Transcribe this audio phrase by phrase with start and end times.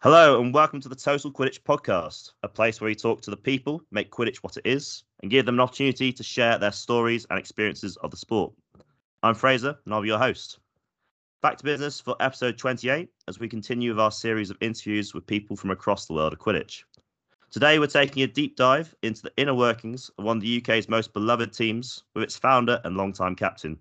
[0.00, 3.36] Hello, and welcome to the Total Quidditch podcast, a place where we talk to the
[3.36, 7.26] people, make Quidditch what it is, and give them an opportunity to share their stories
[7.30, 8.52] and experiences of the sport.
[9.22, 10.58] I'm Fraser, and I'll be your host.
[11.40, 15.26] Back to business for episode 28 as we continue with our series of interviews with
[15.26, 16.82] people from across the world of Quidditch.
[17.50, 20.90] Today, we're taking a deep dive into the inner workings of one of the UK's
[20.90, 23.78] most beloved teams with its founder and long-time captain,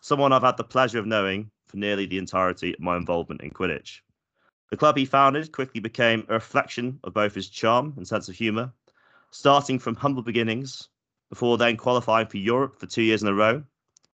[0.00, 3.50] someone I've had the pleasure of knowing for nearly the entirety of my involvement in
[3.50, 4.02] Quidditch.
[4.70, 8.34] The club he founded quickly became a reflection of both his charm and sense of
[8.34, 8.72] humour,
[9.30, 10.88] starting from humble beginnings
[11.30, 13.62] before then qualifying for Europe for two years in a row,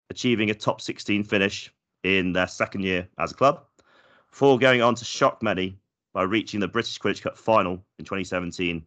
[0.09, 3.65] achieving a top 16 finish in their second year as a club,
[4.29, 5.77] before going on to shock many
[6.13, 8.85] by reaching the British Quidditch Cup final in 2017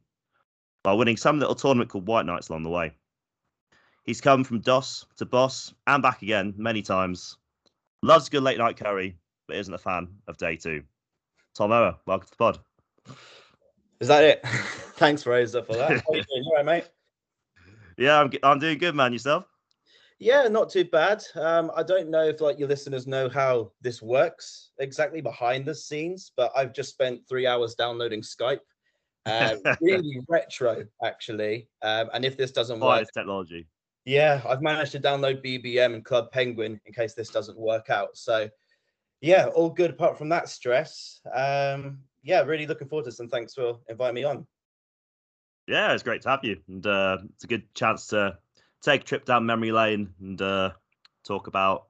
[0.85, 2.95] by winning some little tournament called Whiteknights along the way.
[4.05, 7.39] He's come from doss to boss and back again many times.
[8.05, 9.17] Loves a good late night curry,
[9.49, 10.85] but isn't a fan of day two.
[11.57, 12.59] Tom Ower, welcome to the pod.
[13.99, 14.41] Is that it?
[14.97, 15.89] Thanks, Fraser, for that.
[15.89, 16.27] How you doing?
[16.35, 16.85] You all right, mate?
[17.97, 19.15] Yeah, I'm, I'm doing good, man.
[19.15, 19.47] Yourself?
[20.19, 21.25] Yeah, not too bad.
[21.35, 25.75] Um, I don't know if like your listeners know how this works exactly behind the
[25.75, 28.61] scenes, but I've just spent three hours downloading Skype.
[29.25, 31.71] Um, really retro, actually.
[31.81, 33.67] Um, and if this doesn't Oh, work, it's technology.
[34.05, 38.15] yeah, I've managed to download BBM and Club Penguin in case this doesn't work out.
[38.15, 38.51] So,
[39.21, 41.21] yeah, all good apart from that stress.
[41.35, 44.47] Um, yeah, really looking forward to this, and thanks for inviting me on.
[45.67, 46.59] Yeah, it's great to have you.
[46.69, 48.39] And uh, it's a good chance to
[48.83, 50.71] take a trip down memory lane and uh,
[51.25, 51.87] talk about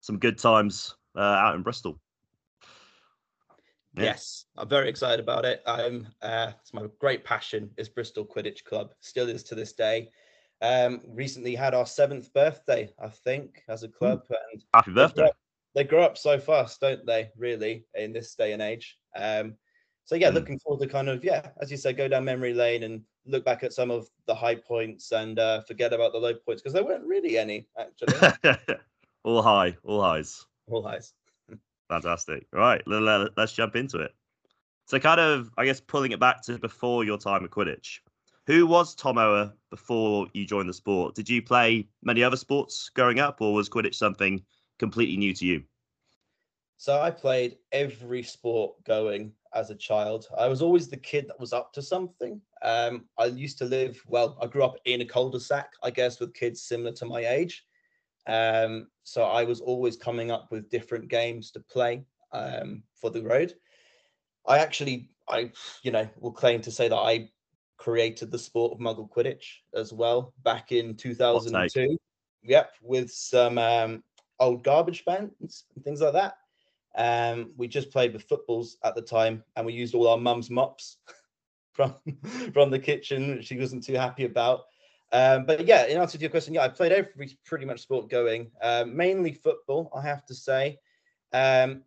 [0.00, 2.00] some good times uh, out in Bristol.
[3.96, 4.04] Yeah.
[4.04, 5.62] Yes, I'm very excited about it.
[5.66, 10.10] I'm uh, it's my great passion is Bristol Quidditch Club, still is to this day.
[10.62, 15.30] Um, recently had our seventh birthday, I think, as a club, and Happy birthday.
[15.74, 17.30] They grow up so fast, don't they?
[17.36, 18.96] Really, in this day and age.
[19.16, 19.54] Um,
[20.04, 20.34] so yeah, Mm.
[20.34, 23.44] looking forward to kind of yeah, as you said, go down memory lane and look
[23.44, 26.72] back at some of the high points and uh, forget about the low points because
[26.72, 28.14] there weren't really any actually.
[29.24, 30.46] all high, all highs.
[30.68, 31.12] All highs.
[31.88, 32.46] Fantastic.
[32.52, 34.12] Right, let, let, let's jump into it.
[34.86, 37.98] So, kind of, I guess, pulling it back to before your time at Quidditch.
[38.46, 41.14] Who was Tom Ower before you joined the sport?
[41.14, 44.42] Did you play many other sports growing up, or was Quidditch something
[44.80, 45.62] completely new to you?
[46.76, 50.26] So I played every sport going as a child.
[50.36, 52.40] I was always the kid that was up to something.
[52.62, 56.34] Um, I used to live, well, I grew up in a cul-de-sac, I guess, with
[56.34, 57.64] kids similar to my age.
[58.26, 62.02] Um, so I was always coming up with different games to play
[62.32, 63.54] um, for the road.
[64.46, 65.52] I actually, I,
[65.82, 67.28] you know, will claim to say that I
[67.76, 71.98] created the sport of Muggle Quidditch as well back in 2002.
[72.42, 74.02] Yep, with some um,
[74.40, 76.34] old garbage bands and things like that.
[76.96, 80.50] Um, we just played with footballs at the time, and we used all our mum's
[80.50, 80.98] mops
[81.72, 81.94] from
[82.52, 84.62] from the kitchen, which she wasn't too happy about.
[85.12, 88.08] Um, but yeah, in answer to your question, yeah, I played every pretty much sport
[88.08, 90.78] going, um, mainly football, I have to say.
[91.32, 91.82] Um,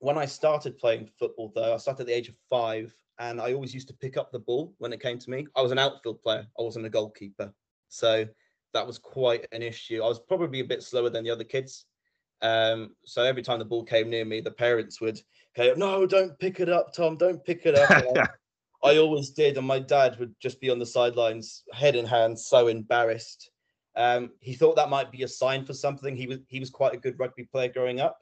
[0.00, 3.52] when I started playing football, though, I started at the age of five, and I
[3.52, 5.46] always used to pick up the ball when it came to me.
[5.54, 7.52] I was an outfield player, I wasn't a goalkeeper,
[7.88, 8.26] so
[8.76, 10.02] that was quite an issue.
[10.02, 11.86] I was probably a bit slower than the other kids.
[12.42, 15.18] Um, so every time the ball came near me, the parents would
[15.56, 17.16] go, "No, don't pick it up, Tom.
[17.16, 17.90] Don't pick it up."
[18.84, 22.04] I, I always did, and my dad would just be on the sidelines, head in
[22.04, 23.50] hand, so embarrassed.
[23.96, 26.14] Um, he thought that might be a sign for something.
[26.14, 28.18] He was he was quite a good rugby player growing up,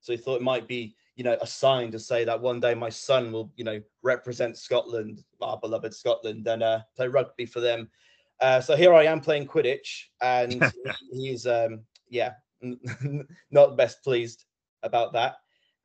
[0.00, 2.74] so he thought it might be you know a sign to say that one day
[2.74, 7.60] my son will you know represent Scotland, our beloved Scotland, and uh, play rugby for
[7.60, 7.90] them.
[8.40, 10.62] Uh, so here I am playing Quidditch, and
[11.12, 12.32] he's um, yeah
[13.50, 14.44] not best pleased
[14.82, 15.36] about that.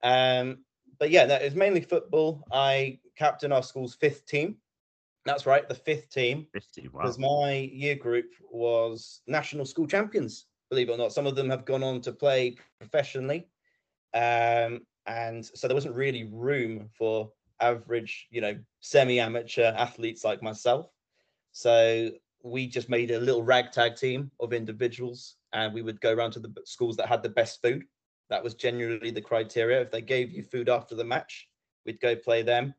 [0.03, 0.59] Um,
[0.99, 2.45] but yeah, that is mainly football.
[2.51, 4.57] I captain our school's fifth team.
[5.25, 6.87] That's right, the fifth team, 50.
[6.87, 7.01] Wow.
[7.01, 10.47] because my year group was national school champions.
[10.69, 13.47] Believe it or not, some of them have gone on to play professionally,
[14.13, 20.87] um, and so there wasn't really room for average, you know, semi-amateur athletes like myself.
[21.51, 22.11] So
[22.43, 26.39] we just made a little ragtag team of individuals, and we would go around to
[26.39, 27.83] the schools that had the best food.
[28.29, 29.81] That was generally the criteria.
[29.81, 31.49] If they gave you food after the match,
[31.85, 32.73] we'd go play them.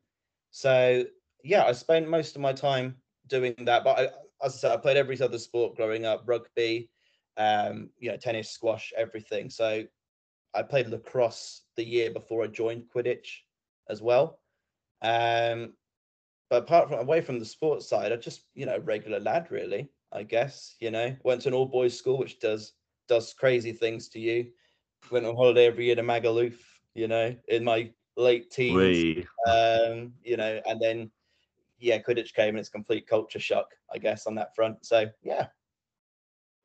[0.50, 1.04] So
[1.44, 3.84] yeah, I spent most of my time doing that.
[3.84, 4.02] But I,
[4.44, 6.90] as I said, I played every other sport growing up: rugby,
[7.36, 9.50] um, you know, tennis, squash, everything.
[9.50, 9.84] So
[10.54, 13.28] I played lacrosse the year before I joined Quidditch
[13.88, 14.40] as well.
[15.02, 15.74] Um,
[16.52, 19.88] but apart from away from the sports side, I just you know regular lad really.
[20.12, 22.74] I guess you know went to an all boys school, which does
[23.08, 24.50] does crazy things to you.
[25.10, 26.58] Went on holiday every year to Magaluf.
[26.94, 29.24] You know, in my late teens.
[29.48, 31.10] Um, you know, and then
[31.78, 34.84] yeah, Quidditch came and it's complete culture shock, I guess, on that front.
[34.84, 35.46] So yeah.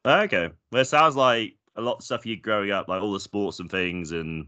[0.05, 0.49] Okay.
[0.69, 3.61] Well, it sounds like a lot of stuff you growing up, like all the sports
[3.61, 4.47] and things, and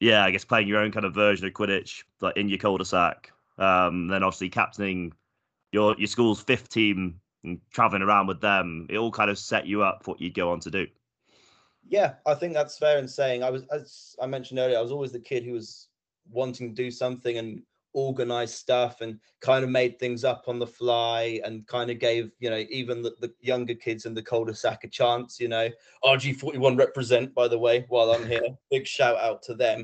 [0.00, 3.32] yeah, I guess playing your own kind of version of Quidditch, like in your cul-de-sac.
[3.62, 5.12] Um, then obviously captaining
[5.70, 8.86] your your school's fifth team and traveling around with them.
[8.90, 10.86] It all kind of set you up for what you'd go on to do.
[11.88, 13.42] Yeah, I think that's fair in saying.
[13.42, 15.88] I was, as I mentioned earlier, I was always the kid who was
[16.30, 17.62] wanting to do something and
[17.94, 22.30] organize stuff and kind of made things up on the fly and kind of gave
[22.38, 25.68] you know even the, the younger kids in the cul-de-sac a chance you know
[26.04, 29.80] rg41 represent by the way while i'm here big shout out to them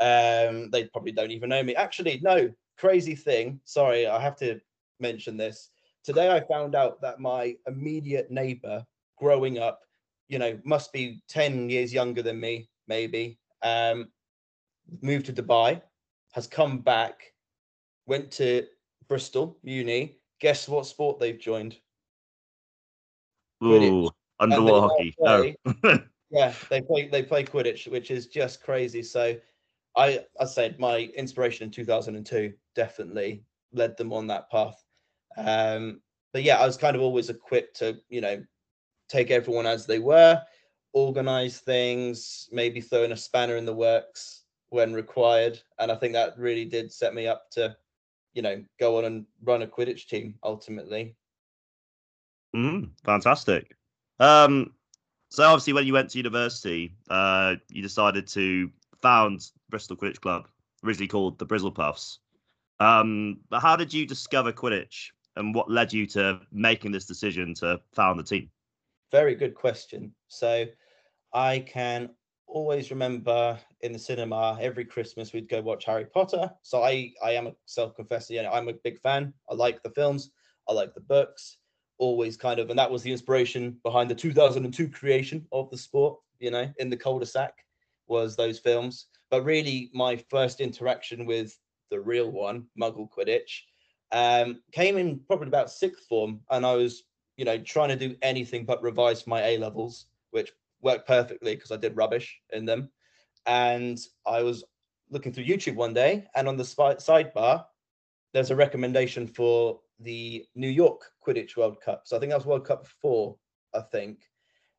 [0.00, 4.60] um they probably don't even know me actually no crazy thing sorry i have to
[5.00, 5.70] mention this
[6.02, 8.84] today i found out that my immediate neighbor
[9.18, 9.80] growing up
[10.28, 14.08] you know must be 10 years younger than me maybe um
[15.02, 15.80] moved to dubai
[16.32, 17.32] has come back
[18.06, 18.66] went to
[19.08, 20.18] Bristol Uni.
[20.40, 21.76] Guess what sport they've joined?
[23.62, 24.10] Ooh,
[24.40, 25.14] underwater hockey.
[25.18, 25.98] Play, oh.
[26.30, 29.02] yeah, they play they play Quidditch, which is just crazy.
[29.02, 29.36] So
[29.96, 34.82] I I said my inspiration in 2002 definitely led them on that path.
[35.36, 36.00] Um,
[36.32, 38.42] but yeah, I was kind of always equipped to, you know,
[39.08, 40.40] take everyone as they were,
[40.92, 45.60] organize things, maybe throw in a spanner in the works when required.
[45.78, 47.76] And I think that really did set me up to
[48.34, 51.16] you know, go on and run a Quidditch team ultimately.
[52.54, 53.76] Mm, fantastic.
[54.20, 54.72] Um,
[55.30, 60.46] so obviously, when you went to university, uh, you decided to found Bristol Quidditch Club,
[60.84, 62.18] originally called the Brizzlepuffs.
[62.84, 67.54] Um, but how did you discover Quidditch, and what led you to making this decision
[67.54, 68.50] to found the team?
[69.10, 70.14] Very good question.
[70.28, 70.66] So,
[71.32, 72.10] I can
[72.46, 76.50] always remember in the cinema every Christmas we'd go watch Harry Potter.
[76.62, 79.32] So I I am a self-confessed, you know, I'm a big fan.
[79.50, 80.30] I like the films,
[80.68, 81.58] I like the books,
[81.98, 86.18] always kind of, and that was the inspiration behind the 2002 creation of the sport,
[86.38, 87.54] you know, in the cul-de-sac
[88.06, 89.06] was those films.
[89.30, 91.58] But really my first interaction with
[91.90, 93.62] the real one, Muggle Quidditch,
[94.12, 97.04] um, came in probably about sixth form, and I was,
[97.36, 100.52] you know, trying to do anything but revise my A levels, which
[100.82, 102.90] worked perfectly because I did rubbish in them.
[103.46, 104.64] And I was
[105.10, 107.64] looking through YouTube one day, and on the sidebar,
[108.32, 112.02] there's a recommendation for the New York Quidditch World Cup.
[112.04, 113.36] So I think that was World Cup four,
[113.74, 114.28] I think.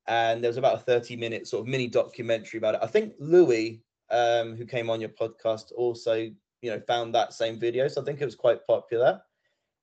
[0.08, 2.82] And there was about a 30 minute sort of mini documentary about it.
[2.84, 3.82] I think Louis,
[4.12, 6.30] um, who came on your podcast, also,
[6.62, 7.88] you know, found that same video.
[7.88, 9.22] So I think it was quite popular.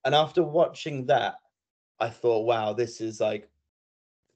[0.05, 1.37] And after watching that,
[2.01, 3.49] I thought, wow, this is like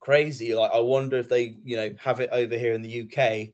[0.01, 0.55] crazy.
[0.55, 3.49] Like, I wonder if they, you know, have it over here in the UK.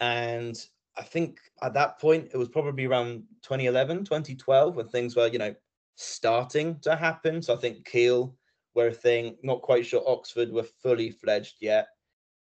[0.00, 0.56] And
[0.96, 5.38] I think at that point, it was probably around 2011, 2012, when things were, you
[5.38, 5.54] know,
[5.96, 7.40] starting to happen.
[7.40, 8.34] So I think Keele
[8.74, 9.36] were a thing.
[9.42, 11.88] Not quite sure Oxford were fully fledged yet.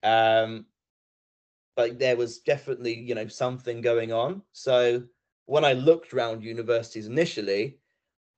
[0.03, 0.65] Um,
[1.75, 4.41] but there was definitely, you know, something going on.
[4.51, 5.03] So
[5.49, 7.79] when I looked around universities initially,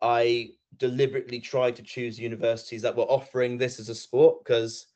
[0.02, 4.88] I deliberately tried to choose universities that were offering this as a sport because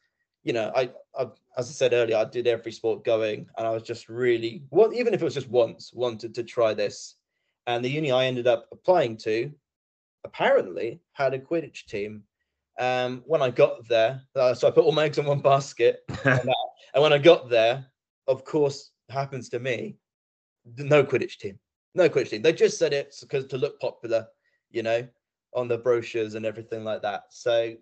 [0.45, 1.23] you know, I, I,
[1.57, 4.93] as I said earlier, I did every sport going, and I was just really, well,
[4.93, 7.15] even if it was just once, wanted to try this.
[7.65, 9.51] And the uni I ended up applying to,
[10.23, 12.21] apparently, had a Quidditch team.
[12.79, 16.03] Um, when I got there, uh, so I put all my eggs in one basket,
[16.25, 16.47] and,
[16.93, 17.83] and when I got there,
[18.27, 19.97] of course, happens to me,
[20.77, 21.57] no Quidditch team,
[21.95, 22.41] no team.
[22.41, 24.27] They just said it because to look popular,
[24.71, 25.07] you know,
[25.53, 27.23] on the brochures and everything like that.
[27.29, 27.73] So,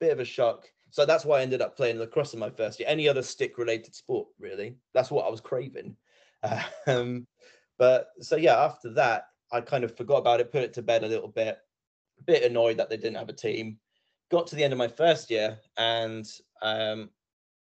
[0.00, 0.66] bit of a shock.
[0.90, 2.88] So that's why I ended up playing lacrosse in my first year.
[2.88, 4.76] Any other stick related sport, really.
[4.94, 5.96] That's what I was craving.
[6.88, 7.28] Um,
[7.78, 11.04] but so yeah, after that, I kind of forgot about it, put it to bed
[11.04, 11.58] a little bit,
[12.18, 13.78] a bit annoyed that they didn't have a team.
[14.30, 16.26] Got to the end of my first year, and
[16.62, 17.10] um,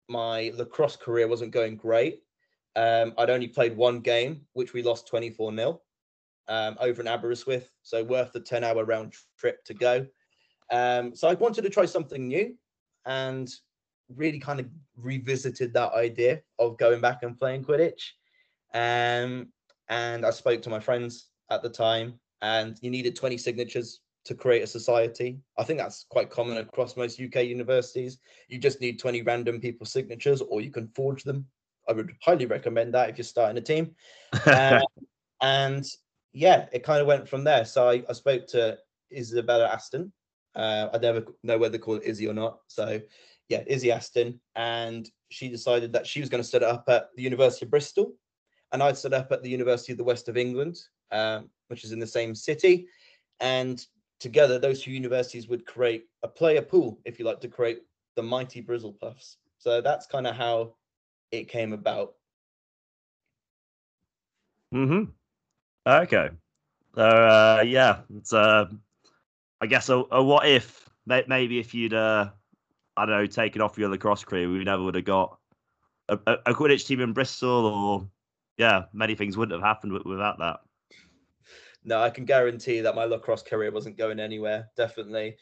[0.07, 2.21] my lacrosse career wasn't going great.
[2.75, 5.81] Um, I'd only played one game, which we lost 24 0
[6.47, 7.69] um, over in Aberystwyth.
[7.81, 10.05] So worth the 10 hour round trip to go.
[10.71, 12.55] Um, so I wanted to try something new
[13.05, 13.49] and
[14.15, 18.01] really kind of revisited that idea of going back and playing Quidditch.
[18.73, 19.49] Um,
[19.89, 24.35] and I spoke to my friends at the time, and you needed 20 signatures to
[24.35, 25.39] create a society.
[25.57, 28.19] I think that's quite common across most UK universities.
[28.47, 31.45] You just need 20 random people's signatures, or you can forge them.
[31.87, 33.95] I would highly recommend that if you're starting a team.
[34.45, 34.81] uh,
[35.41, 35.85] and
[36.31, 37.65] yeah, it kind of went from there.
[37.65, 38.77] So I, I spoke to
[39.11, 40.11] Isabella Aston,
[40.55, 42.59] uh, I never know whether to call it Izzy or not.
[42.67, 43.01] So,
[43.49, 47.09] yeah, Izzy Aston, and she decided that she was going to set it up at
[47.15, 48.13] the University of Bristol.
[48.71, 50.77] and I'd set up at the University of the West of England,
[51.11, 52.87] um, which is in the same city.
[53.39, 53.85] And
[54.19, 57.79] together, those two universities would create a player pool, if you like, to create
[58.15, 59.35] the mighty Brizzlepuffs.
[59.57, 60.75] So that's kind of how
[61.33, 62.13] it came about.
[64.71, 65.05] Hmm.
[65.85, 66.29] Okay.
[66.95, 68.65] So uh, yeah, it's uh,
[69.59, 72.29] I guess a, a what if maybe if you'd uh,
[72.95, 75.37] I don't know taken off your lacrosse career, we never would have got
[76.07, 78.07] a, a Quidditch team in Bristol, or
[78.57, 80.59] yeah, many things wouldn't have happened without that.
[81.83, 84.69] No, I can guarantee that my lacrosse career wasn't going anywhere.
[84.77, 85.37] Definitely,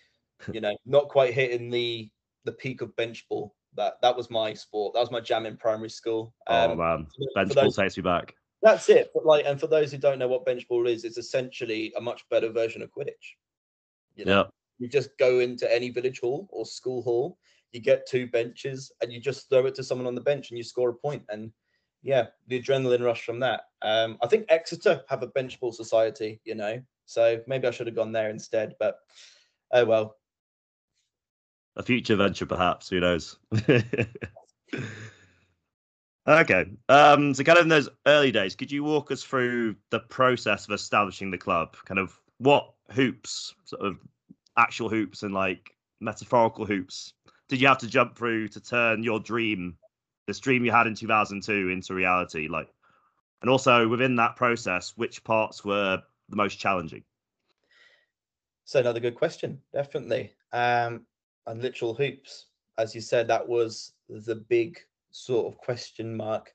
[0.51, 2.10] you know, not quite hitting the
[2.45, 3.53] the peak of bench ball.
[3.75, 4.94] That that was my sport.
[4.94, 6.34] That was my jam in primary school.
[6.48, 8.36] Oh, um, oh man, bench ball takes me back.
[8.62, 9.12] That's it.
[9.13, 12.01] But like, and for those who don't know what bench ball is, it's essentially a
[12.01, 13.36] much better version of Quidditch.
[14.16, 14.44] You know, yeah.
[14.78, 17.38] you just go into any village hall or school hall,
[17.72, 20.58] you get two benches, and you just throw it to someone on the bench, and
[20.58, 21.24] you score a point.
[21.30, 21.51] And
[22.04, 23.62] yeah, the adrenaline rush from that.
[23.82, 26.42] Um, I think Exeter have a bench ball society.
[26.44, 28.75] You know, so maybe I should have gone there instead.
[28.80, 28.98] But
[29.72, 30.18] oh well.
[31.78, 32.90] A future venture, perhaps.
[32.90, 33.38] Who knows?
[36.28, 36.66] Okay.
[36.88, 40.66] Um, so, kind of in those early days, could you walk us through the process
[40.66, 41.75] of establishing the club?
[41.86, 43.98] Kind of what hoops, sort of
[44.58, 47.13] actual hoops and like metaphorical hoops,
[47.48, 49.78] did you have to jump through to turn your dream,
[50.28, 52.48] this dream you had in 2002, into reality?
[52.48, 52.70] Like,
[53.42, 57.04] and also within that process, which parts were the most challenging?
[58.66, 60.34] So, another good question, definitely.
[60.54, 61.06] Um,
[61.48, 64.79] and literal hoops, as you said, that was the big
[65.12, 66.53] sort of question mark.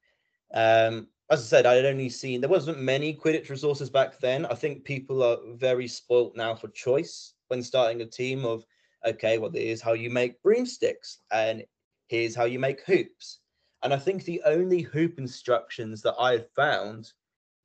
[0.55, 4.47] Um, as I said, I had only seen there wasn't many Quidditch resources back then.
[4.47, 8.64] I think people are very spoilt now for choice when starting a team of
[9.05, 11.64] okay, well, here's how you make broomsticks, and
[12.09, 13.40] here's how you make hoops.
[13.83, 17.12] And I think the only hoop instructions that I found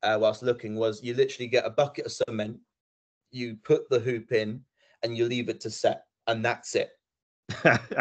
[0.02, 2.58] uh, whilst looking was you literally get a bucket of cement,
[3.30, 4.60] you put the hoop in,
[5.02, 6.90] and you leave it to set, and that's it.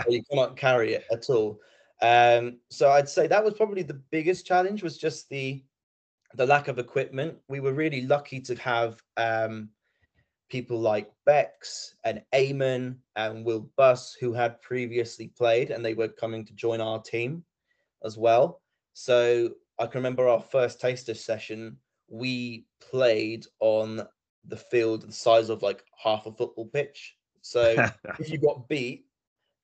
[0.10, 1.60] You cannot carry it at all.
[2.01, 5.63] Um, so I'd say that was probably the biggest challenge was just the
[6.36, 7.38] the lack of equipment.
[7.50, 9.69] We were really lucky to have um,
[10.50, 16.07] people like Bex and Eamon and Will Buss who had previously played and they were
[16.07, 17.43] coming to join our team
[18.03, 18.62] as well.
[18.93, 21.77] So I can remember our first taster session,
[22.10, 24.07] we played on
[24.45, 27.15] the field the size of like half a football pitch.
[27.41, 29.05] So if you got beat,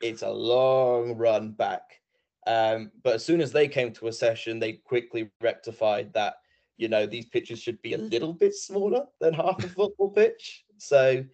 [0.02, 2.02] it's a long run back.
[2.46, 6.36] Um, but as soon as they came to a session, they quickly rectified that,
[6.78, 10.64] you know, these pitches should be a little bit smaller than half a football pitch.
[10.78, 11.26] So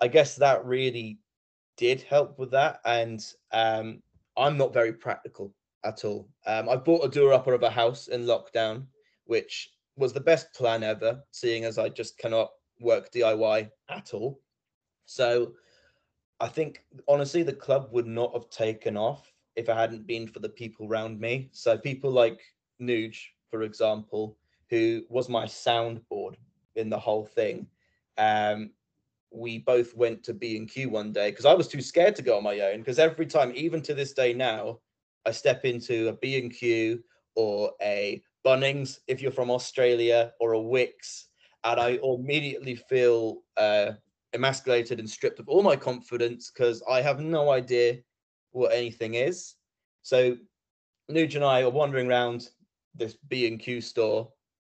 [0.00, 1.18] I guess that really
[1.76, 2.80] did help with that.
[2.84, 4.02] And um,
[4.36, 6.28] I'm not very practical at all.
[6.46, 8.86] Um, I bought a door upper of a house in lockdown,
[9.26, 12.50] which was the best plan ever, seeing as I just cannot
[12.80, 14.40] work DIY at all.
[15.06, 15.52] So
[16.40, 20.38] I think honestly, the club would not have taken off if it hadn't been for
[20.38, 21.48] the people around me.
[21.52, 22.40] So people like
[22.80, 23.18] Nuge,
[23.50, 24.36] for example,
[24.70, 26.34] who was my soundboard
[26.76, 27.66] in the whole thing.
[28.18, 28.70] Um,
[29.30, 32.22] we both went to B and Q one day because I was too scared to
[32.22, 32.78] go on my own.
[32.78, 34.78] Because every time, even to this day now,
[35.26, 37.02] I step into a B and Q
[37.34, 41.24] or a Bunnings if you're from Australia or a Wickes,
[41.64, 43.92] and I immediately feel uh,
[44.32, 47.98] emasculated and stripped of all my confidence because I have no idea
[48.52, 49.54] what anything is.
[50.02, 50.36] So
[51.10, 52.48] Nuge and I are wandering around
[52.94, 54.30] this B and Q store,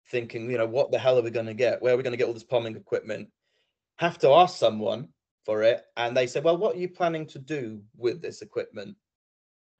[0.09, 1.81] thinking, you know, what the hell are we going to get?
[1.81, 3.29] Where are we going to get all this plumbing equipment?
[3.97, 5.09] Have to ask someone
[5.45, 8.95] for it, and they said, "Well, what are you planning to do with this equipment?"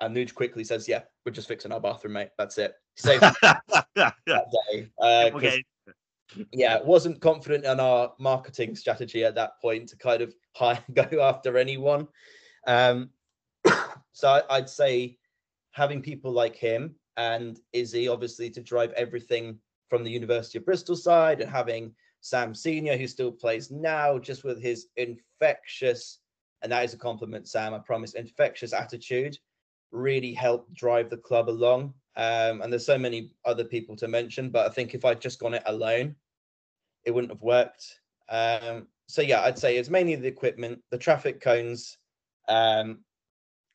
[0.02, 2.30] And Nuge quickly says, "Yeah, we're just fixing our bathroom, mate.
[2.38, 4.90] That's it." Safe that day.
[5.00, 5.64] Uh, okay.
[6.52, 11.22] Yeah, wasn't confident in our marketing strategy at that point to kind of hire, go
[11.22, 12.08] after anyone.
[12.68, 13.10] Um,
[14.12, 15.18] so I'd say
[15.72, 19.60] having people like him and Izzy, obviously, to drive everything
[19.90, 24.44] from the University of Bristol side, and having Sam Senior, who still plays now, just
[24.44, 26.20] with his infectious,
[26.62, 29.38] and that is a compliment, Sam, I promise, infectious attitude,
[29.92, 31.94] really helped drive the club along.
[32.20, 35.40] Um, and there's so many other people to mention, but I think if I'd just
[35.40, 36.16] gone it alone,
[37.06, 38.02] it wouldn't have worked.
[38.28, 41.98] Um, so yeah, I'd say it's mainly the equipment, the traffic cones,
[42.50, 43.00] um,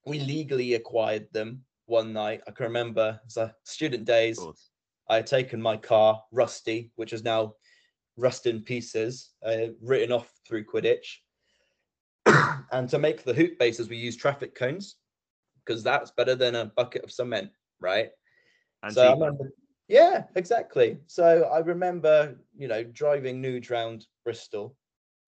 [0.04, 2.42] we legally acquired them one night.
[2.46, 4.38] I can remember as a student days,
[5.08, 7.54] I had taken my car, Rusty, which is now
[8.18, 11.20] rust in pieces, uh, written off through Quidditch.
[12.72, 14.96] and to make the hoop bases, we use traffic cones
[15.64, 18.10] because that's better than a bucket of cement, right?
[18.84, 19.24] And so cheaper.
[19.24, 19.50] I remember,
[19.88, 20.98] Yeah, exactly.
[21.06, 24.76] So I remember, you know, driving Nuge round Bristol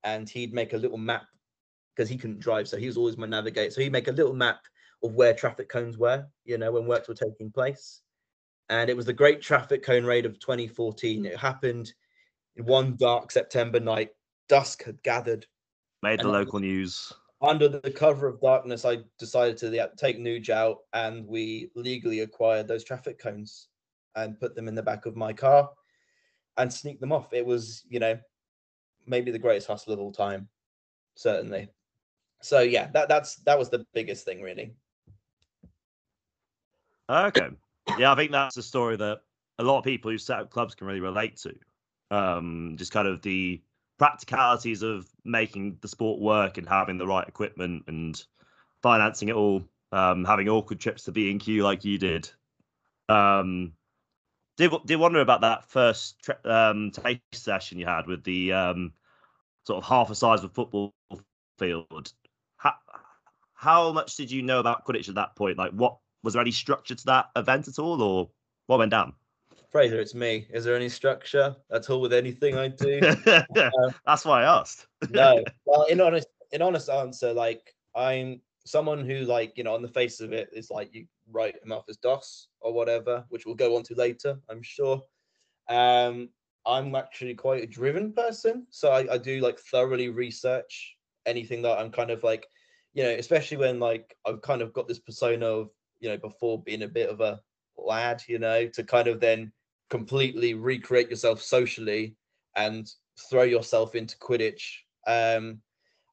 [0.04, 1.26] and he'd make a little map
[1.94, 2.68] because he couldn't drive.
[2.68, 3.70] So he was always my navigator.
[3.70, 4.60] So he'd make a little map
[5.02, 8.02] of where traffic cones were, you know, when works were taking place.
[8.68, 11.24] And it was the great traffic cone raid of 2014.
[11.24, 11.92] It happened
[12.56, 14.10] in one dark September night.
[14.48, 15.46] Dusk had gathered.
[16.02, 17.12] Made the local news.
[17.42, 22.66] Under the cover of darkness, I decided to take Nuge out and we legally acquired
[22.66, 23.68] those traffic cones
[24.14, 25.70] and put them in the back of my car
[26.56, 27.32] and sneak them off.
[27.34, 28.18] It was, you know,
[29.06, 30.48] maybe the greatest hustle of all time,
[31.14, 31.68] certainly.
[32.42, 34.74] So yeah, that that's that was the biggest thing really.
[37.08, 37.48] Okay.
[37.98, 39.20] Yeah, I think that's a story that
[39.58, 41.54] a lot of people who set up clubs can really relate to.
[42.10, 43.60] Um, just kind of the
[43.98, 48.22] practicalities of making the sport work and having the right equipment and
[48.82, 49.62] financing it all.
[49.92, 52.28] Um, having awkward trips to B and Q like you did.
[53.08, 53.72] Um,
[54.56, 58.92] did did wonder about that first tri- um, taste session you had with the um,
[59.64, 60.92] sort of half the size of a football
[61.58, 62.12] field.
[62.56, 62.74] How,
[63.54, 65.56] how much did you know about Quidditch at that point?
[65.56, 68.30] Like, what was there any structure to that event at all, or
[68.66, 69.14] what went down?
[69.70, 70.46] Fraser, it's me.
[70.50, 73.00] Is there any structure at all with anything I do?
[74.06, 74.86] That's why I asked.
[75.10, 75.44] no.
[75.64, 79.88] Well, in honest, in honest answer, like I'm someone who, like, you know, on the
[79.88, 83.54] face of it, is like you write him off as doss or whatever, which we'll
[83.54, 85.02] go on to later, I'm sure.
[85.68, 86.30] Um,
[86.66, 91.78] I'm actually quite a driven person, so I, I do like thoroughly research anything that
[91.78, 92.46] I'm kind of like,
[92.92, 95.70] you know, especially when like I've kind of got this persona of,
[96.00, 97.40] you know, before being a bit of a
[97.76, 99.52] lad, you know, to kind of then
[99.90, 102.16] completely recreate yourself socially
[102.56, 102.90] and
[103.30, 104.62] throw yourself into Quidditch.
[105.06, 105.60] Um,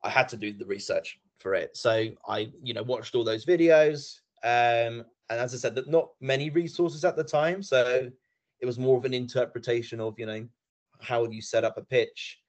[0.03, 3.45] I had to do the research for it, so I, you know, watched all those
[3.45, 4.19] videos.
[4.43, 8.09] Um, and as I said, that not many resources at the time, so
[8.59, 10.47] it was more of an interpretation of, you know,
[11.01, 12.39] how do you set up a pitch,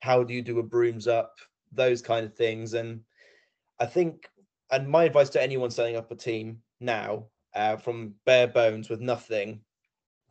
[0.00, 1.34] how do you do a brooms up,
[1.72, 2.74] those kind of things.
[2.74, 3.00] And
[3.80, 4.28] I think,
[4.70, 9.00] and my advice to anyone setting up a team now, uh, from bare bones with
[9.00, 9.60] nothing,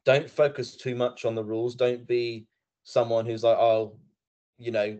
[0.06, 1.76] don't focus too much on the rules.
[1.76, 2.48] Don't be
[2.84, 3.98] someone who's like, oh,
[4.58, 4.98] you know,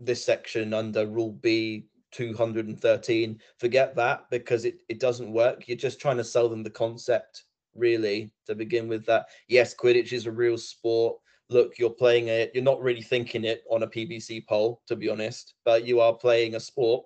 [0.00, 3.40] this section under rule B 213.
[3.58, 5.66] Forget that because it, it doesn't work.
[5.66, 9.04] You're just trying to sell them the concept, really, to begin with.
[9.06, 11.18] That yes, Quidditch is a real sport.
[11.50, 15.10] Look, you're playing it, you're not really thinking it on a PVC pole, to be
[15.10, 17.04] honest, but you are playing a sport.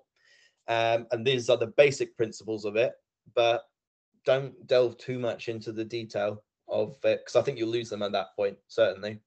[0.69, 2.93] Um, and these are the basic principles of it,
[3.35, 3.63] but
[4.25, 8.03] don't delve too much into the detail of it because I think you'll lose them
[8.03, 9.19] at that point, certainly.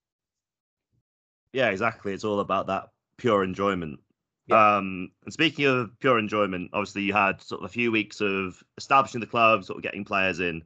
[1.52, 2.12] Yeah, exactly.
[2.12, 4.00] It's all about that pure enjoyment.
[4.46, 4.76] Yeah.
[4.76, 8.62] Um, and speaking of pure enjoyment, obviously you had sort of a few weeks of
[8.76, 10.62] establishing the club, sort of getting players in,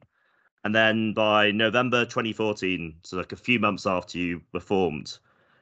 [0.63, 5.17] and then by November 2014, so like a few months after you were formed,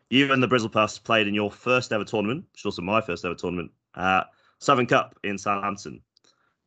[0.09, 3.25] you and the Brizzlepuffs played in your first ever tournament, which is also my first
[3.25, 4.27] ever tournament, at
[4.59, 6.01] Southern Cup in Southampton.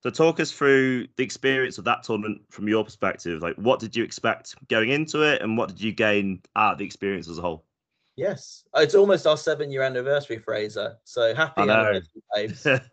[0.01, 3.43] So talk us through the experience of that tournament from your perspective.
[3.43, 6.79] Like, what did you expect going into it, and what did you gain out of
[6.79, 7.65] the experience as a whole?
[8.17, 10.97] Yes, it's almost our seven year anniversary, Fraser.
[11.05, 12.67] So happy anniversary, babes.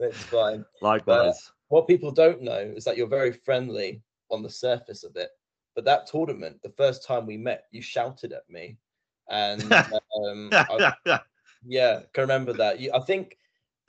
[0.00, 0.64] It's fine.
[0.80, 1.52] Likewise.
[1.68, 5.30] What people don't know is that you're very friendly on the surface of it.
[5.74, 8.78] But that tournament, the first time we met, you shouted at me.
[9.28, 9.62] And
[10.24, 10.94] um, I,
[11.66, 12.80] yeah, can remember that.
[12.80, 13.36] You, I think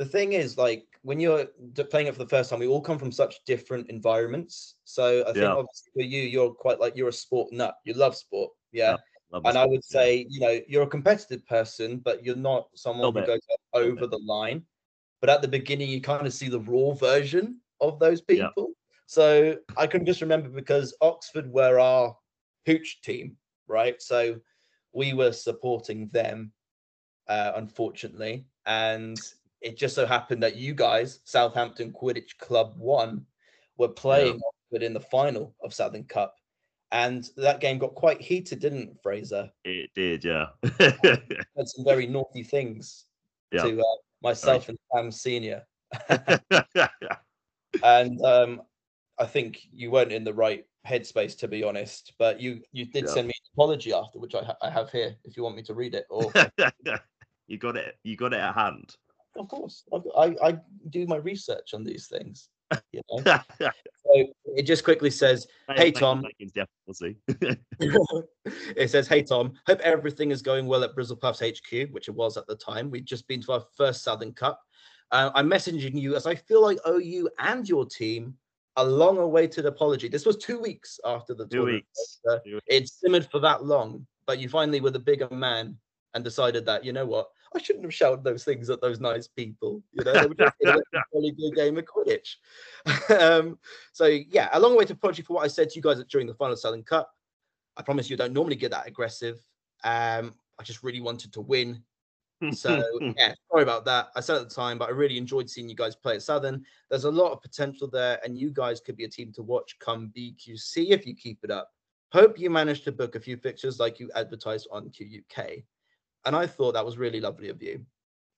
[0.02, 1.46] the thing is, like, when you're
[1.92, 4.78] playing it for the first time, we all come from such different environments.
[4.84, 5.54] So I think Yeah.
[5.54, 7.76] obviously for you, you're quite like you're a sport nut.
[7.86, 8.52] You love sport.
[8.72, 8.98] Yeah.
[9.30, 10.10] The and I would sport, yeah.
[10.10, 13.42] say, you know, you're a competitive person, but you're not someone who goes
[13.74, 14.66] over the line.
[15.20, 18.48] But at the beginning, you kind of see the raw version of those Yeah.
[18.48, 18.72] people.
[19.06, 22.18] So I can just remember because Oxford were our
[22.66, 23.38] hooch team,
[23.68, 24.02] right?
[24.02, 24.40] So
[24.94, 26.54] we were supporting them,
[27.28, 28.48] uh, unfortunately.
[28.66, 29.20] And
[29.62, 33.26] it just so happened that you guys, Southampton Quidditch Club One,
[33.78, 36.36] were playing Oxford in the final of Southern Cup.
[36.92, 39.50] And that game got quite heated, didn't it, Fraser?
[39.64, 40.48] It did, yeah.
[40.80, 43.06] Had some very naughty things
[43.52, 43.64] Yeah.
[43.64, 43.84] to uh,
[44.22, 45.64] myself and Sam Senior.
[47.84, 48.62] and um,
[49.18, 52.14] I think you weren't in the right headspace, to be honest.
[52.20, 53.12] But you you did Yeah.
[53.12, 55.64] send me an apology after, which I, ha- I have here, if you want me
[55.64, 56.06] to read it.
[56.10, 56.32] Or
[57.48, 57.98] you got it.
[58.04, 58.96] You got it at hand.
[59.36, 59.84] Of course,
[60.18, 60.58] I I
[60.90, 62.50] do my research on these things.
[62.92, 66.26] You know, so it just quickly says, Hey, Tom.
[68.76, 72.38] It says, Hey Tom, hope everything is going well at Brizzlepuffs HQ, which it was
[72.38, 72.90] at the time.
[72.90, 74.62] We'd just been to our first Southern Cup.
[75.12, 78.36] Uh, I'm messaging you as I feel like OU and your team
[78.78, 80.08] a long awaited apology.
[80.08, 82.20] This was two weeks after the Two weeks.
[82.30, 82.66] Uh, Two weeks.
[82.68, 85.78] It simmered for that long, but you finally were the bigger man
[86.14, 89.28] and decided that, you know what, I shouldn't have shouted those things at those nice
[89.28, 89.84] people.
[89.92, 90.82] You know, they were just a
[91.14, 92.36] really good game of Quidditch.
[93.22, 93.60] um,
[93.92, 96.34] so, yeah, a long awaited apology for what I said to you guys during the
[96.34, 97.14] final Southern Cup.
[97.76, 99.46] I promise you, I don't normally get that aggressive.
[99.84, 101.84] Um, I just really wanted to win.
[102.52, 102.84] So
[103.18, 104.10] yeah, sorry about that.
[104.16, 106.64] I said at the time, but I really enjoyed seeing you guys play at Southern.
[106.90, 109.78] There's a lot of potential there, and you guys could be a team to watch
[109.80, 111.70] come BQC if you keep it up.
[112.12, 115.64] Hope you manage to book a few fixtures like you advertised on QUK.
[116.26, 117.86] And I thought that was really lovely of you.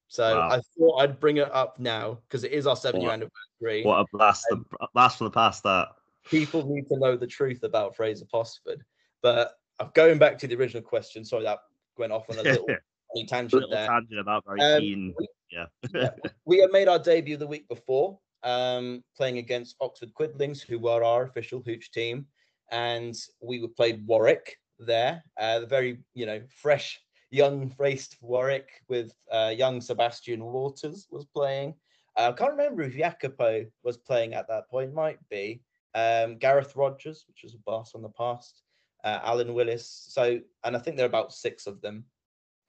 [0.08, 0.50] So Wow.
[0.50, 3.84] I thought I'd bring it up now because it is our seven year anniversary.
[3.84, 4.46] what a blast!
[4.50, 5.64] The, blast from the past.
[5.64, 5.90] That.
[6.30, 8.84] People need to know the truth about Fraser Posford.
[9.22, 11.60] But uh, going back to the original question, sorry that
[11.98, 12.68] went off on a little
[13.28, 13.88] tangent Little there.
[13.88, 15.16] tangent about very Um, keen.
[15.18, 15.66] we- Yeah.
[15.94, 16.10] Yeah.
[16.46, 21.04] we had made our debut the week before, um, playing against Oxford Quidlings, who were
[21.04, 22.28] our official hooch team,
[22.72, 25.24] and we were played Warwick there.
[25.40, 27.00] Uh, the very you know fresh,
[27.34, 31.74] young faced Warwick with uh, young Sebastian Waters was playing.
[32.16, 34.94] Uh, I can't remember if Jacopo was playing at that point.
[34.94, 35.64] Might be
[35.96, 38.62] um, Gareth Rogers, which was a boss on the past.
[39.04, 40.06] Uh, Alan Willis.
[40.10, 42.06] So, and I think there are about six of them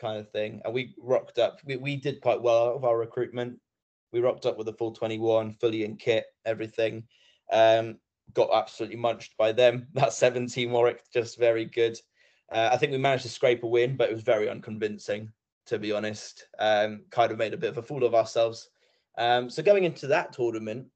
[0.00, 0.62] kind of thing.
[0.64, 1.60] And we rocked up.
[1.66, 3.58] We, we did quite well of our recruitment.
[4.12, 7.04] We rocked up with a full 21, fully in kit, everything.
[7.52, 7.98] Um,
[8.32, 9.88] got absolutely munched by them.
[9.94, 11.98] That 17 Warwick, just very good.
[12.52, 15.32] Uh, I think we managed to scrape a win, but it was very unconvincing,
[15.66, 16.46] to be honest.
[16.58, 18.68] Um, kind of made a bit of a fool of ourselves.
[19.16, 20.86] Um, so going into that tournament,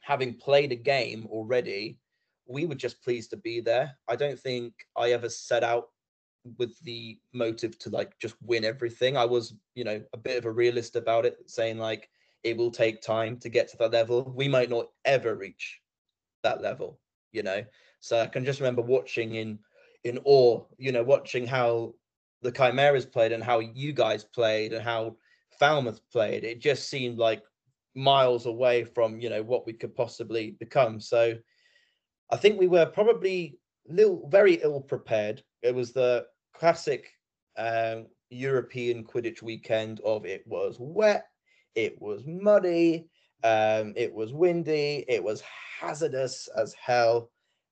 [0.00, 1.98] having played a game already,
[2.46, 3.96] we were just pleased to be there.
[4.08, 5.88] I don't think I ever set out
[6.58, 9.16] with the motive to like just win everything.
[9.16, 12.08] I was, you know, a bit of a realist about it, saying like
[12.42, 14.32] it will take time to get to that level.
[14.34, 15.80] We might not ever reach
[16.42, 16.98] that level,
[17.32, 17.64] you know.
[18.00, 19.58] So I can just remember watching in
[20.04, 21.94] in awe, you know, watching how
[22.42, 25.16] the Chimeras played and how you guys played and how
[25.58, 26.44] Falmouth played.
[26.44, 27.42] It just seemed like
[27.94, 31.00] miles away from, you know, what we could possibly become.
[31.00, 31.34] So
[32.30, 33.58] I think we were probably
[33.88, 35.42] little very ill prepared.
[35.62, 37.10] It was the classic
[37.58, 41.26] um, European Quidditch weekend of it was wet,
[41.74, 43.08] it was muddy,
[43.42, 45.42] um, it was windy, it was
[45.80, 47.30] hazardous as hell.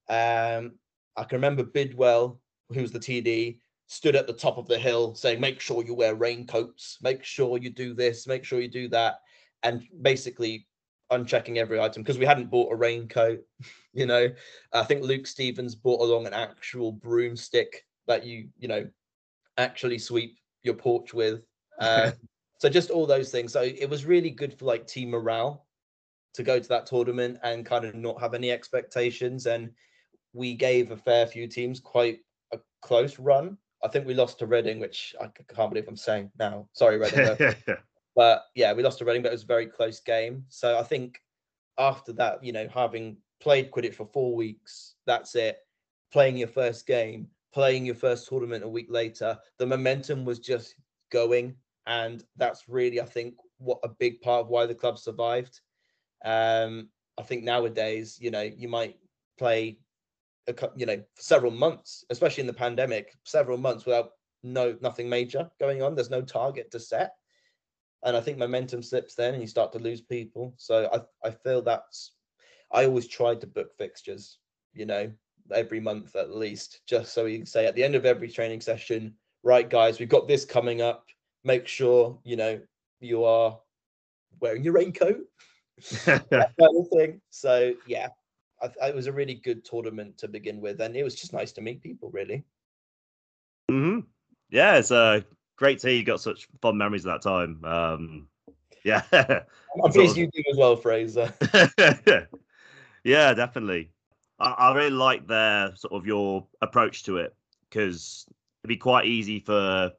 [0.09, 0.73] Um,
[1.19, 5.15] I can remember Bidwell, who was the TD, stood at the top of the hill
[5.15, 6.99] saying, "Make sure you wear raincoats.
[7.03, 8.27] Make sure you do this.
[8.27, 9.21] Make sure you do that."
[9.63, 10.67] And basically
[11.11, 13.41] unchecking every item because we hadn't bought a raincoat.
[13.95, 14.29] You know,
[14.73, 18.87] I think Luke Stevens brought along an actual broomstick that you, you know,
[19.57, 21.43] actually sweep your porch with.
[21.81, 22.13] Uh,
[22.59, 23.53] so just all those things.
[23.53, 25.67] So it was really good for like team morale
[26.35, 29.47] to go to that tournament and kind of not have any expectations.
[29.47, 29.71] And
[30.39, 32.21] we gave a fair few teams quite
[32.53, 33.59] a close run.
[33.85, 36.69] I think we lost to Reading, which I can't believe I'm saying now.
[36.73, 37.37] Sorry, Reading.
[37.39, 37.79] but-
[38.17, 40.45] but yeah, we lost to Reading, but it was a very close game.
[40.49, 41.21] So I think
[41.79, 45.59] after that, you know, having played Quidditch for four weeks, that's it.
[46.13, 50.75] Playing your first game, playing your first tournament a week later, the momentum was just
[51.11, 51.55] going,
[51.87, 55.61] and that's really, I think, what a big part of why the club survived.
[56.25, 58.97] Um, I think nowadays, you know, you might
[59.39, 59.79] play,
[60.77, 64.11] you know, several months, especially in the pandemic, several months without
[64.43, 65.95] no nothing major going on.
[65.95, 67.13] There's no target to set
[68.05, 70.55] and I think momentum slips then, and you start to lose people.
[70.57, 72.13] So I I feel that's
[72.73, 74.39] I always tried to book fixtures,
[74.73, 75.11] you know,
[75.53, 78.61] every month at least, just so you can say at the end of every training
[78.61, 81.07] session, right, guys, we've got this coming up.
[81.45, 82.61] Make sure you know
[83.01, 83.59] you are
[84.41, 85.21] wearing your raincoat,
[86.05, 87.21] that kind of thing.
[87.31, 88.09] So yeah,
[88.61, 91.33] I, th- it was a really good tournament to begin with, and it was just
[91.33, 92.45] nice to meet people, really.
[93.71, 94.01] hmm
[94.51, 95.21] Yeah, it's uh,
[95.57, 97.65] great to hear you got such fond memories of that time.
[97.65, 98.29] Um,
[98.85, 99.03] yeah.
[99.85, 101.33] I'm pleased you do as well, Fraser.
[103.05, 103.93] yeah, definitely.
[104.39, 107.35] I, I really like their sort of your approach to it
[107.69, 108.27] because
[108.63, 109.93] it'd be quite easy for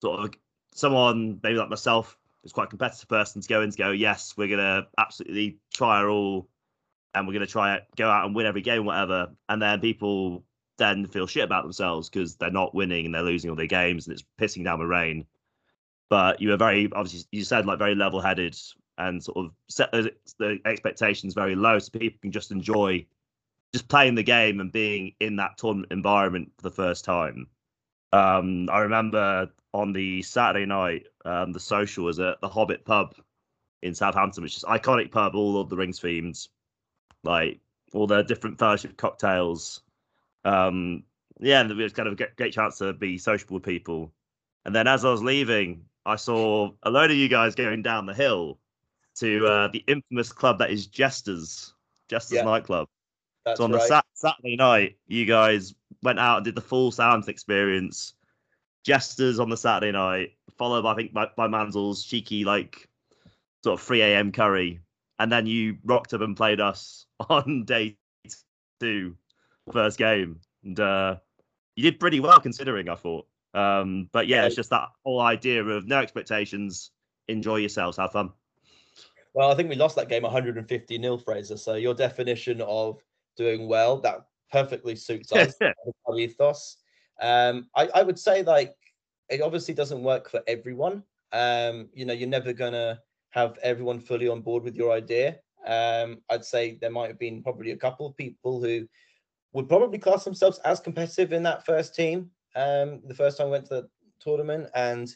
[0.00, 0.30] sort of
[0.74, 4.34] someone maybe like myself who's quite a competitive person to go in to go, yes,
[4.36, 6.48] we're gonna absolutely try our all
[7.14, 9.28] and we're gonna try it, go out and win every game, whatever.
[9.48, 10.44] And then people
[10.78, 14.06] then feel shit about themselves because they're not winning and they're losing all their games
[14.06, 15.26] and it's pissing down the rain.
[16.08, 18.56] But you were very obviously you said like very level headed
[18.98, 23.06] and sort of set the expectations very low so people can just enjoy
[23.72, 27.46] just playing the game and being in that tournament environment for the first time.
[28.12, 33.14] Um, I remember on the Saturday night, um, the social was at the Hobbit pub
[33.82, 36.48] in Southampton, which is iconic pub, Lord of the Rings themes.
[37.24, 37.60] Like
[37.92, 39.82] all the different fellowship cocktails.
[40.44, 41.04] Um,
[41.38, 44.12] yeah, and it was kind of a great chance to be sociable with people.
[44.64, 48.06] And then as I was leaving, I saw a load of you guys going down
[48.06, 48.58] the hill
[49.16, 51.74] to uh, the infamous club that is Jesters,
[52.08, 52.44] Jesters Yeah.
[52.44, 52.88] nightclub.
[53.44, 56.90] That's so on the sat- Saturday night, you guys went out and did the full
[56.92, 58.14] sounds experience.
[58.84, 62.88] Jesters on the Saturday night, followed by, I think by, by Manzel's cheeky like
[63.64, 64.32] sort of 3 a.m.
[64.32, 64.80] curry,
[65.20, 67.96] and then you rocked up and played us on day
[68.80, 69.14] two,
[69.70, 71.16] first game, and uh,
[71.76, 72.88] you did pretty well considering.
[72.88, 76.90] I thought, um, but yeah, it's just that whole idea of no expectations,
[77.28, 78.30] enjoy yourselves, have fun.
[79.34, 81.56] Well, I think we lost that game 150 nil, Fraser.
[81.56, 83.00] So your definition of
[83.36, 85.54] doing well that perfectly suits us.
[86.06, 86.78] our ethos.
[87.20, 88.74] Um, I, I would say like
[89.28, 91.04] it obviously doesn't work for everyone.
[91.32, 95.38] Um, you know, you're never gonna have everyone fully on board with your idea.
[95.66, 98.86] Um, I'd say there might have been probably a couple of people who
[99.52, 102.30] would probably class themselves as competitive in that first team.
[102.56, 103.88] Um, the first time I went to the
[104.20, 105.08] tournament, and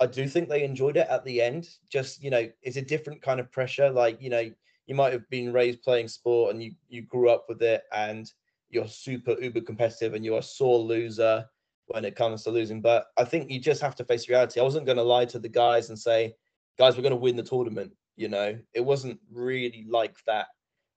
[0.00, 1.68] I do think they enjoyed it at the end.
[1.90, 3.90] Just you know, it's a different kind of pressure.
[3.90, 4.50] Like you know,
[4.86, 8.30] you might have been raised playing sport and you you grew up with it, and
[8.70, 11.46] you're super uber competitive and you're a sore loser
[11.86, 12.80] when it comes to losing.
[12.80, 14.60] But I think you just have to face reality.
[14.60, 16.34] I wasn't going to lie to the guys and say,
[16.78, 17.92] guys, we're going to win the tournament.
[18.16, 20.46] You know, it wasn't really like that.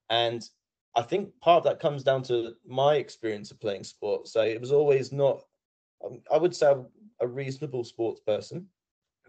[0.10, 0.44] And
[0.96, 4.28] I think part of that comes down to my experience of playing sport.
[4.28, 5.44] So it was always not,
[6.04, 6.74] um, I would say,
[7.20, 8.68] a reasonable sports person,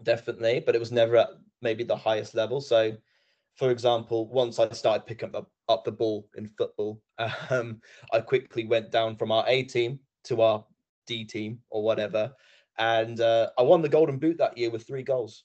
[0.03, 1.29] definitely, but it was never at
[1.61, 2.61] maybe the highest level.
[2.61, 2.93] So,
[3.55, 7.01] for example, once I started picking up, up the ball in football,
[7.49, 10.65] um, I quickly went down from our A team to our
[11.05, 12.33] D team or whatever.
[12.77, 15.43] And uh, I won the Golden Boot that year with three goals.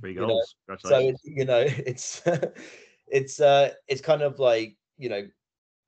[0.00, 0.54] Three You know, goals.
[0.84, 2.22] So you know, it's
[3.08, 5.26] it's uh it's kind of like you know,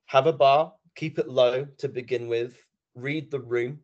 [0.07, 2.57] have a bar, keep it low to begin with,
[2.95, 3.79] read the room,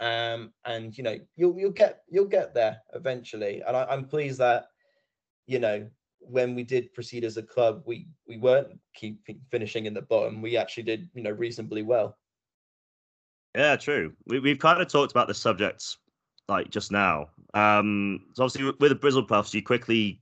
[0.00, 3.62] um, and you know you'll you'll get you'll get there eventually.
[3.66, 4.66] And I, I'm pleased that
[5.46, 5.88] you know
[6.20, 10.42] when we did proceed as a club, we we weren't keep finishing in the bottom.
[10.42, 12.16] We actually did you know reasonably well.
[13.54, 14.12] Yeah, true.
[14.26, 15.96] We, we've kind of talked about the subject
[16.48, 17.28] like just now.
[17.54, 20.20] Um, so obviously with- the Brizzlepuffs, you quickly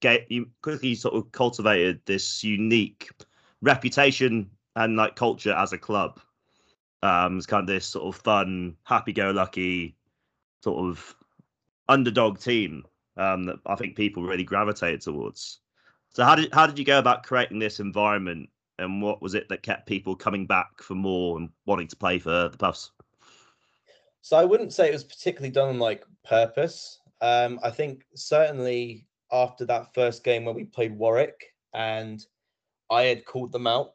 [0.00, 3.10] get you quickly sort of cultivated this unique
[3.62, 6.20] reputation and like culture as a club.
[7.02, 9.94] Um, it's kind of this sort of fun, happy-go-lucky
[10.62, 11.14] sort of
[11.88, 12.84] underdog team
[13.16, 15.60] um, that I think people really gravitated towards.
[16.10, 19.48] So how did how did you go about creating this environment and what was it
[19.48, 22.90] that kept people coming back for more and wanting to play for the Puffs?
[24.24, 26.98] So I wouldn't say it was particularly done on like purpose.
[27.20, 31.38] Um, I think certainly after that first game where we played Warwick
[31.74, 32.24] and
[32.90, 33.90] I had called them out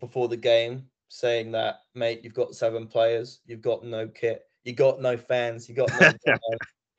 [0.00, 4.72] before the game, saying that, mate, you've got seven players, you've got no kit, you
[4.72, 6.10] got no fans, you got no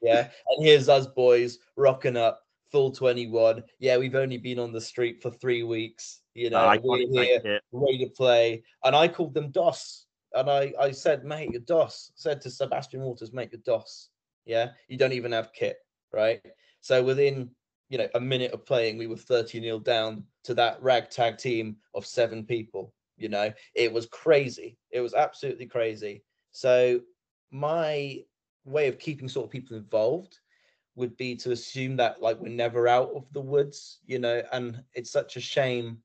[0.04, 0.30] yeah.
[0.50, 3.64] And here's us boys rocking up full 21.
[3.80, 6.22] Yeah, we've only been on the street for three weeks.
[6.36, 8.64] You know, Uh, we're here ready to play.
[8.84, 10.06] And I called them doss.
[10.34, 12.12] And I, I said, mate, you're doss.
[12.16, 14.10] Said to Sebastian Waters, mate, you're doss.
[14.46, 14.72] Yeah.
[14.88, 15.78] You don't even have kit.
[16.14, 16.42] Right.
[16.82, 17.50] So within,
[17.90, 21.78] you know, a minute of playing, we were 30 nil down to that ragtag team
[21.94, 22.94] of seven people.
[23.18, 24.78] You know, it was crazy.
[24.90, 26.24] It was absolutely crazy.
[26.52, 27.02] So
[27.52, 28.24] my
[28.66, 30.40] way of keeping sort of people involved
[30.96, 34.84] would be to assume that like we're never out of the woods, you know, and
[34.94, 35.98] it's such a shame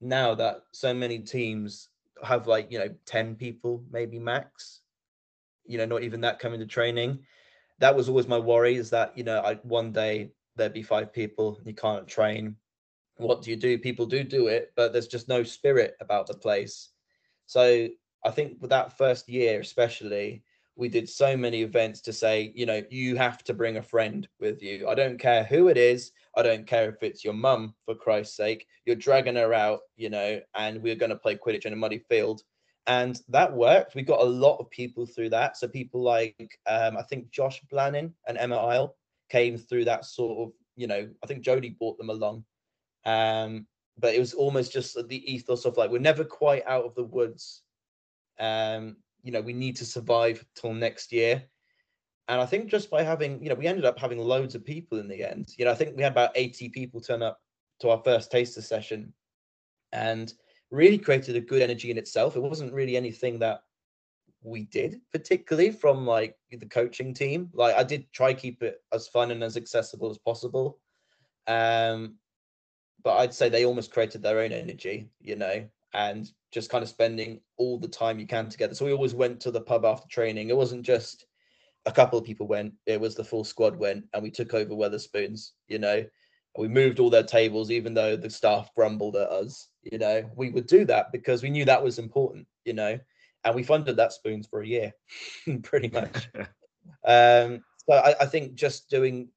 [0.00, 1.88] now that so many teams
[2.24, 4.80] have like you know 10 people maybe max
[5.66, 7.18] you know not even that coming to training.
[7.78, 11.12] That was always my worry is that you know i one day there'd be five
[11.12, 12.56] people you can't train.
[13.16, 13.78] What do you do?
[13.78, 16.90] People do do it but there's just no spirit about the place.
[17.46, 17.88] So
[18.24, 20.42] i think with that first year especially
[20.76, 24.28] we did so many events to say you know you have to bring a friend
[24.40, 24.88] with you.
[24.88, 28.36] I don't care who it is I don't care if it's your mum, for Christ's
[28.36, 28.66] sake.
[28.84, 31.98] You're dragging her out, you know, and we're going to play Quidditch in a muddy
[31.98, 32.42] field.
[32.86, 33.94] And that worked.
[33.94, 35.56] We got a lot of people through that.
[35.56, 38.94] So people like, um, I think Josh Blannon and Emma Isle
[39.30, 42.44] came through that sort of, you know, I think Jody brought them along.
[43.06, 43.66] Um,
[43.98, 47.04] but it was almost just the ethos of like, we're never quite out of the
[47.04, 47.62] woods.
[48.38, 51.44] Um, you know, we need to survive till next year
[52.28, 54.98] and I think just by having, you know, we ended up having loads of people
[54.98, 55.48] in the end.
[55.58, 57.40] You know, I think we had about 80 people turn up
[57.80, 59.12] to our first taster session
[59.92, 60.32] and
[60.70, 62.36] really created a good energy in itself.
[62.36, 63.60] It wasn't really anything that
[64.44, 67.50] we did particularly from like the coaching team.
[67.54, 70.78] Like I did try keep it as fun and as accessible as possible.
[71.46, 72.16] Um
[73.02, 76.88] but I'd say they almost created their own energy, you know, and just kind of
[76.88, 78.74] spending all the time you can together.
[78.74, 80.48] So we always went to the pub after training.
[80.48, 81.26] It wasn't just
[81.86, 84.74] a couple of people went, it was the full squad went, and we took over
[84.74, 86.04] Wetherspoons, you know.
[86.56, 90.28] We moved all their tables, even though the staff grumbled at us, you know.
[90.36, 92.98] We would do that because we knew that was important, you know,
[93.44, 94.92] and we funded that spoons for a year,
[95.62, 96.28] pretty much.
[97.04, 99.28] um, so I, I think just doing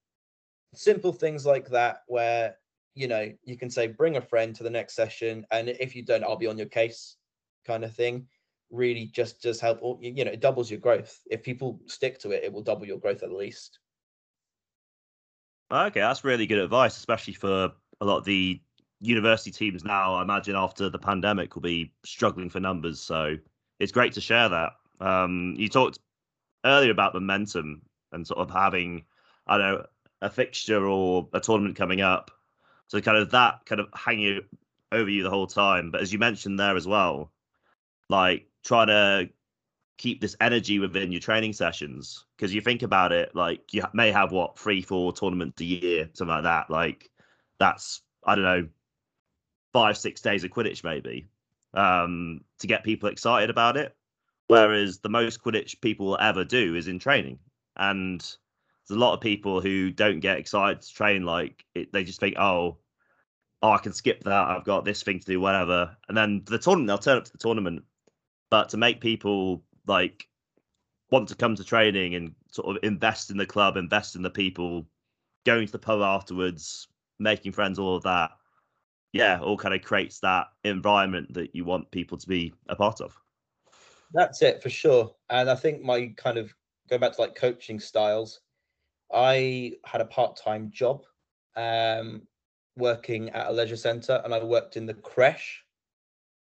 [0.73, 2.55] simple things like that, where
[2.95, 6.03] you know you can say bring a friend to the next session, and if you
[6.03, 7.17] don't, I'll be on your case,
[7.65, 8.27] kind of thing
[8.69, 11.19] really just just help you know it doubles your growth.
[11.29, 13.79] If people stick to it it will double your growth at least.
[15.71, 18.61] Okay that's really good advice especially for a lot of the
[18.99, 20.15] university teams now.
[20.15, 23.37] I imagine after the pandemic will be struggling for numbers so
[23.79, 24.71] it's great to share that.
[24.99, 25.99] Um, you talked
[26.65, 29.03] earlier about momentum and sort of having
[29.45, 29.85] i don't know
[30.21, 32.31] a fixture or a tournament coming up.
[32.87, 34.41] So kind of that kind of hanging
[34.91, 35.91] over you the whole time.
[35.91, 37.31] But as you mentioned there as well
[38.09, 39.29] like trying to
[39.97, 42.25] keep this energy within your training sessions?
[42.35, 46.09] Because you think about it like you may have what three four tournaments a year
[46.13, 47.09] something like that like
[47.59, 48.67] that's i don't know
[49.73, 51.27] five six days of quidditch maybe
[51.73, 53.95] um to get people excited about it.
[54.47, 57.39] Whereas the most quidditch people will ever do is in training.
[57.75, 62.03] And there's a lot of people who don't get excited to train like it, they
[62.03, 62.77] just think oh
[63.61, 64.47] oh i can skip that.
[64.47, 65.95] I've got this thing to do whatever.
[66.07, 67.83] And then the tournament they'll turn up to the tournament
[68.49, 70.27] but to make people like
[71.11, 74.29] want to come to training and sort of invest in the club, invest in the
[74.29, 74.85] people,
[75.45, 76.87] going to the pub afterwards,
[77.19, 78.31] making friends, all of that,
[79.13, 83.01] yeah, all kind of creates that environment that you want people to be a part
[83.01, 83.17] of.
[84.13, 85.13] That's it for sure.
[85.29, 86.53] And I think my kind of
[86.89, 88.41] going back to like coaching styles,
[89.13, 91.03] I had a part time job
[91.55, 92.21] um,
[92.77, 95.63] working at a leisure centre and I worked in the creche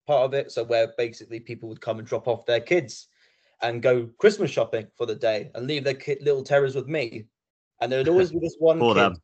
[0.06, 0.52] part of it.
[0.52, 3.08] So where basically people would come and drop off their kids
[3.62, 7.26] and go Christmas shopping for the day and leave their kid, little terrors with me.
[7.80, 8.96] And there would always be this one kid.
[8.96, 9.16] them.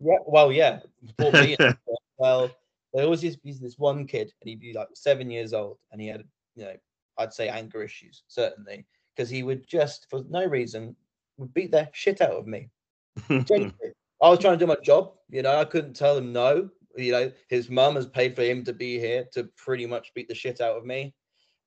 [0.00, 0.80] Yeah, well, yeah,
[1.18, 1.56] me.
[2.18, 2.50] well,
[2.92, 5.78] there always used to be this one kid, and he'd be like seven years old,
[5.92, 6.76] and he had, you know,
[7.18, 10.94] I'd say anger issues certainly, because he would just for no reason
[11.38, 12.68] would beat the shit out of me.
[13.30, 17.12] I was trying to do my job, you know, I couldn't tell him no, you
[17.12, 20.34] know, his mum has paid for him to be here to pretty much beat the
[20.34, 21.14] shit out of me.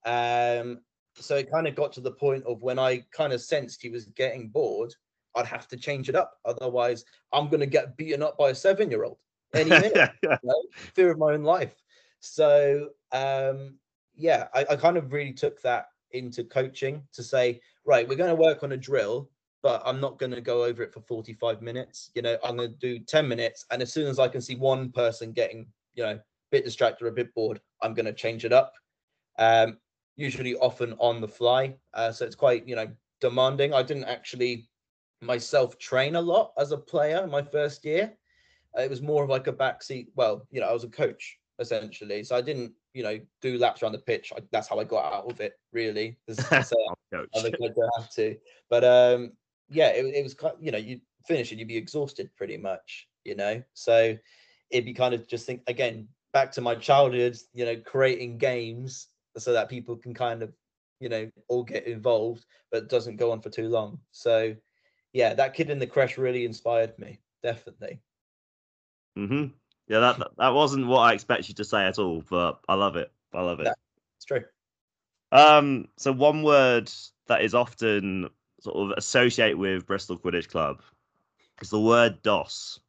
[0.05, 0.79] Um,
[1.15, 3.89] so it kind of got to the point of when I kind of sensed he
[3.89, 4.93] was getting bored,
[5.35, 6.33] I'd have to change it up.
[6.45, 9.17] Otherwise, I'm going to get beaten up by a seven year old
[9.53, 10.11] any minute.
[10.23, 10.63] you know?
[10.71, 11.75] Fear of my own life.
[12.19, 13.75] So, um,
[14.15, 18.35] yeah, I, I kind of really took that into coaching to say, right, we're going
[18.35, 19.29] to work on a drill
[19.61, 22.11] but I'm not going to go over it for 45 minutes.
[22.15, 23.65] You know, I'm going to do 10 minutes.
[23.71, 27.05] And as soon as I can see one person getting, you know, a bit distracted
[27.05, 28.73] or a bit bored, I'm going to change it up.
[29.37, 29.77] Um,
[30.15, 31.75] usually often on the fly.
[31.93, 32.87] Uh, so it's quite, you know,
[33.19, 33.73] demanding.
[33.73, 34.69] I didn't actually
[35.21, 38.13] myself train a lot as a player my first year.
[38.77, 40.07] Uh, it was more of like a backseat.
[40.15, 42.23] Well, you know, I was a coach essentially.
[42.23, 44.31] So I didn't, you know, do laps around the pitch.
[44.35, 46.17] I, that's how I got out of it, really.
[46.29, 46.63] So I
[47.11, 48.35] don't have to.
[48.69, 49.33] But um,
[49.69, 53.07] yeah, it, it was kind you know, you finish and you'd be exhausted pretty much,
[53.23, 53.61] you know.
[53.73, 54.17] So
[54.71, 59.07] it'd be kind of just think again, back to my childhood, you know, creating games
[59.37, 60.51] so that people can kind of,
[60.99, 63.99] you know, all get involved, but doesn't go on for too long.
[64.11, 64.55] So
[65.13, 68.01] yeah, that kid in the creche really inspired me, definitely.
[69.15, 69.45] hmm
[69.87, 72.95] Yeah, that that wasn't what I expected you to say at all, but I love
[72.95, 73.11] it.
[73.33, 73.73] I love it.
[74.17, 74.43] It's true.
[75.31, 76.91] Um, so one word
[77.27, 78.29] that is often
[78.61, 80.81] sort of associate with Bristol Quidditch Club
[81.61, 82.79] is the word doss.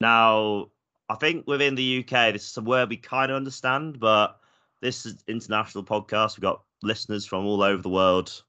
[0.00, 0.68] Now,
[1.08, 4.38] I think within the UK, this is a word we kind of understand, but
[4.80, 6.36] this is international podcast.
[6.36, 8.42] We've got listeners from all over the world.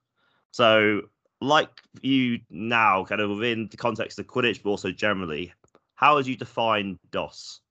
[0.52, 1.02] So,
[1.40, 1.70] like
[2.02, 5.54] you now, kind of within the context of Quidditch, but also generally,
[5.96, 7.62] how would you define doss?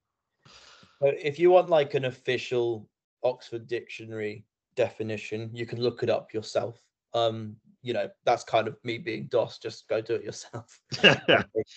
[1.00, 2.88] If you want like an official
[3.22, 4.44] Oxford Dictionary
[4.76, 6.80] definition, you can look it up yourself.
[7.12, 7.56] Um,
[7.86, 10.80] you know, that's kind of me being doss, just go do it yourself.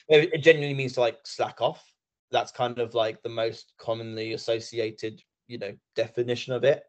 [0.10, 1.86] it genuinely means to like slack off.
[2.32, 6.82] That's kind of like the most commonly associated, you know, definition of it.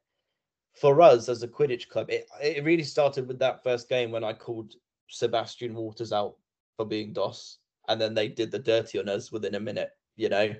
[0.80, 4.24] For us as a Quidditch club, it, it really started with that first game when
[4.24, 4.72] I called
[5.08, 6.36] Sebastian Waters out
[6.78, 7.58] for being doss.
[7.88, 10.54] And then they did the dirty on us within a minute, you know.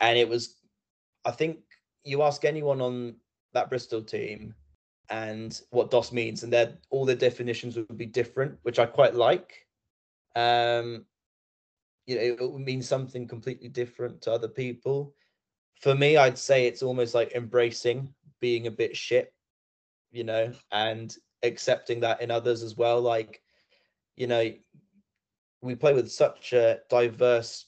[0.00, 0.56] And it was,
[1.24, 1.58] I think
[2.02, 3.14] you ask anyone on
[3.52, 4.56] that Bristol team,
[5.10, 9.66] and what doss means, and all the definitions would be different, which I quite like.
[10.34, 11.06] Um,
[12.06, 15.14] you know, it would mean something completely different to other people.
[15.80, 19.32] for me, I'd say it's almost like embracing being a bit shit,
[20.10, 23.00] you know, and accepting that in others as well.
[23.00, 23.42] Like,
[24.16, 24.52] you know,
[25.62, 27.66] we play with such a diverse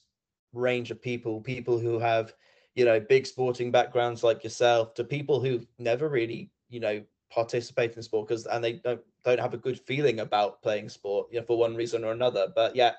[0.53, 2.33] range of people, people who have,
[2.75, 7.95] you know, big sporting backgrounds like yourself, to people who've never really, you know, participate
[7.95, 11.39] in sport because and they don't don't have a good feeling about playing sport, you
[11.39, 12.47] know, for one reason or another.
[12.55, 12.93] But yeah,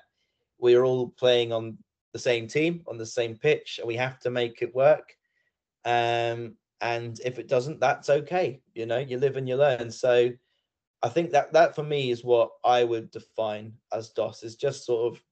[0.59, 1.77] we're all playing on
[2.13, 5.15] the same team on the same pitch and we have to make it work
[5.85, 10.29] um and if it doesn't that's okay you know you live and you learn so
[11.03, 14.85] i think that that for me is what i would define as doss is just
[14.85, 15.23] sort of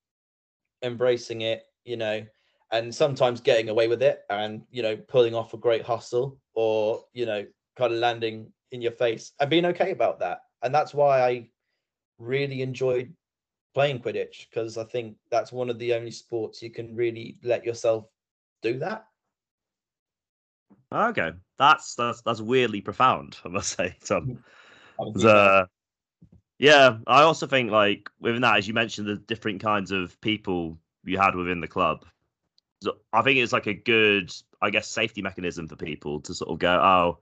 [0.83, 2.25] embracing it you know
[2.71, 7.03] and sometimes getting away with it and you know pulling off a great hustle or
[7.13, 7.45] you know
[7.75, 11.49] kind of landing in your face and being okay about that and that's why i
[12.19, 13.13] really enjoyed
[13.73, 17.65] playing Quidditch because I think that's one of the only sports you can really let
[17.65, 18.05] yourself
[18.61, 19.05] do that.
[20.93, 24.43] Okay, that's that's that's weirdly profound, I must say, Tom.
[25.23, 25.65] uh,
[26.57, 30.77] yeah, I also think like within that, as you mentioned, the different kinds of people
[31.03, 32.05] you had within the club.
[32.81, 36.49] So I think it's like a good, I guess, safety mechanism for people to sort
[36.49, 37.19] of go, oh,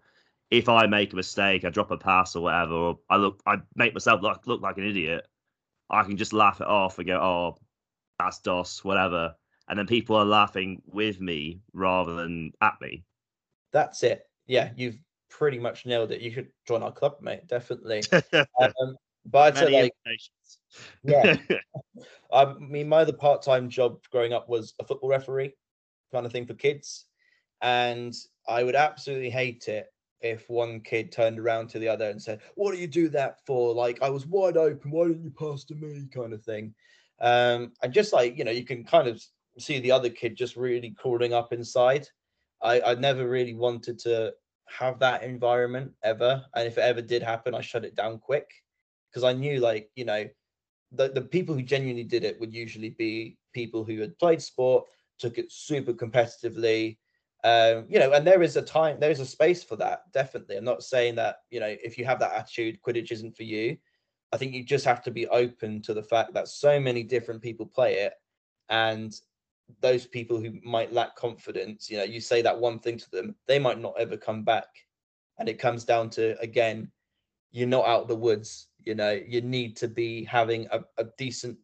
[0.50, 3.58] if I make a mistake, I drop a pass or whatever, or I look, I
[3.76, 5.28] make myself look look like an idiot
[5.90, 7.58] I can just laugh it off and go, oh,
[8.20, 9.34] that's doss, whatever.
[9.70, 13.04] And then people are laughing with me rather than at me.
[13.74, 14.24] That's it.
[14.48, 14.98] Yeah, you've
[15.30, 16.22] pretty much nailed it.
[16.22, 17.48] You should join our club, mate.
[17.48, 18.04] Definitely.
[18.34, 18.96] um,
[19.26, 19.94] but I'd like,
[21.04, 21.38] yeah.
[22.32, 25.54] I mean, my other part time job growing up was a football referee
[26.12, 27.06] kind of thing for kids.
[27.62, 28.14] And
[28.48, 29.88] I would absolutely hate it
[30.22, 33.40] if one kid turned around to the other and said, "What do you do that
[33.46, 34.92] for?" Like I was wide open.
[34.92, 36.08] Why didn't you pass to me?
[36.14, 36.74] Kind of thing.
[37.20, 39.24] Um, and just like you know, you can kind of
[39.60, 42.08] see the other kid just really crawling up inside.
[42.62, 44.34] I I never really wanted to
[44.70, 48.50] have that environment ever, and if it ever did happen, I shut it down quick
[49.10, 50.28] because I knew like you know
[50.92, 54.86] the the people who genuinely did it would usually be people who had played sport,
[55.20, 56.98] took it super competitively
[57.44, 60.12] um, you know, and there is a time, there is a space for that.
[60.12, 63.44] Definitely, I'm not saying that you know if you have that attitude, Quidditch isn't for
[63.44, 63.78] you.
[64.34, 67.42] I think you just have to be open to the fact that so many different
[67.42, 68.14] people play it,
[68.70, 69.14] and
[69.82, 73.36] those people who might lack confidence, you know, you say that one thing to them,
[73.48, 74.68] they might not ever come back,
[75.38, 76.92] and it comes down to again,
[77.52, 78.70] you're not out of the woods.
[78.84, 81.58] You know, you need to be having a, a decent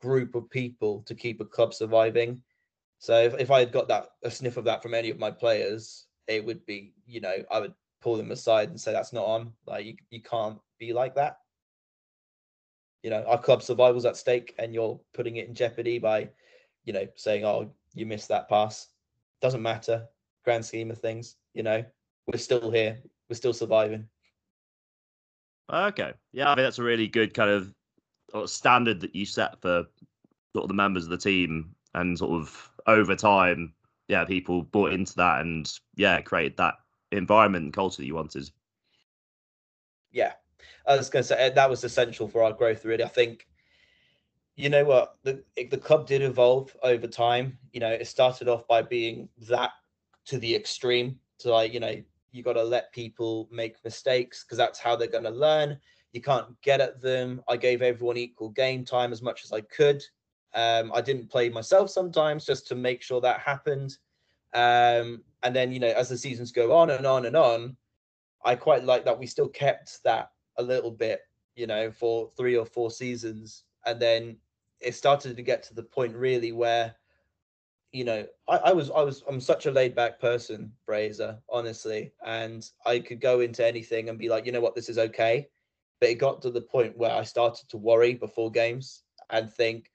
[0.00, 2.40] group of people to keep a club surviving
[2.98, 5.30] so if, if I had got that a sniff of that from any of my
[5.30, 9.26] players, it would be, you know, I would pull them aside and say that's not
[9.26, 9.52] on.
[9.66, 11.38] Like you, you can't be like that.
[13.02, 16.28] You know, our club survival's at stake and you're putting it in jeopardy by,
[16.84, 18.88] you know, saying, Oh, you missed that pass.
[19.40, 20.06] Doesn't matter.
[20.44, 21.84] Grand scheme of things, you know,
[22.26, 22.98] we're still here.
[23.28, 24.08] We're still surviving.
[25.72, 26.12] Okay.
[26.32, 27.74] Yeah, I think that's a really good kind of
[28.34, 29.84] uh, standard that you set for
[30.54, 33.74] sort of the members of the team and sort of over time,
[34.08, 36.74] yeah, people bought into that and yeah, created that
[37.12, 38.50] environment and culture that you wanted.
[40.10, 40.32] Yeah,
[40.86, 42.84] I was going to say that was essential for our growth.
[42.84, 43.46] Really, I think.
[44.56, 47.56] You know what the the club did evolve over time.
[47.72, 49.70] You know, it started off by being that
[50.24, 51.20] to the extreme.
[51.36, 55.06] So like, you know, you got to let people make mistakes because that's how they're
[55.06, 55.78] going to learn.
[56.12, 57.40] You can't get at them.
[57.46, 60.02] I gave everyone equal game time as much as I could.
[60.54, 63.98] Um, I didn't play myself sometimes just to make sure that happened.
[64.54, 67.76] Um, and then, you know, as the seasons go on and on and on,
[68.44, 71.20] I quite like that we still kept that a little bit,
[71.54, 73.64] you know, for three or four seasons.
[73.84, 74.36] And then
[74.80, 76.94] it started to get to the point really where,
[77.92, 82.12] you know, I, I was, I was, I'm such a laid back person, Fraser, honestly.
[82.24, 85.48] And I could go into anything and be like, you know what, this is okay.
[86.00, 89.90] But it got to the point where I started to worry before games and think,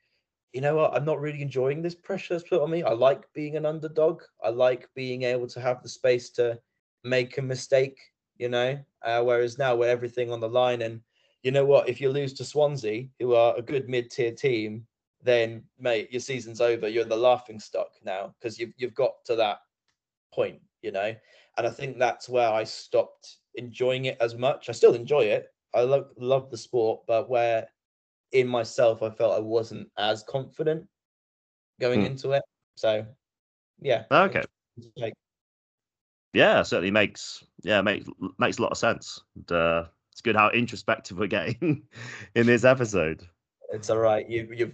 [0.53, 2.83] you know what, I'm not really enjoying this pressure that's put on me.
[2.83, 4.21] I like being an underdog.
[4.43, 6.59] I like being able to have the space to
[7.03, 7.99] make a mistake,
[8.37, 8.79] you know.
[9.03, 11.01] Uh, whereas now we're everything on the line, and
[11.41, 14.85] you know what, if you lose to Swansea, who are a good mid-tier team,
[15.23, 16.87] then mate, your season's over.
[16.87, 19.57] You're the laughing stock now because you've you've got to that
[20.31, 21.15] point, you know.
[21.57, 24.69] And I think that's where I stopped enjoying it as much.
[24.69, 25.47] I still enjoy it.
[25.73, 27.67] I love love the sport, but where
[28.33, 30.85] in myself, I felt I wasn't as confident
[31.79, 32.07] going hmm.
[32.07, 32.43] into it.
[32.75, 33.05] So,
[33.79, 34.03] yeah.
[34.11, 34.43] Okay.
[36.33, 38.07] Yeah, certainly makes yeah makes
[38.39, 39.21] makes a lot of sense.
[39.35, 41.83] And, uh, it's good how introspective we're getting
[42.35, 43.23] in this episode.
[43.71, 44.27] It's all right.
[44.29, 44.73] You you've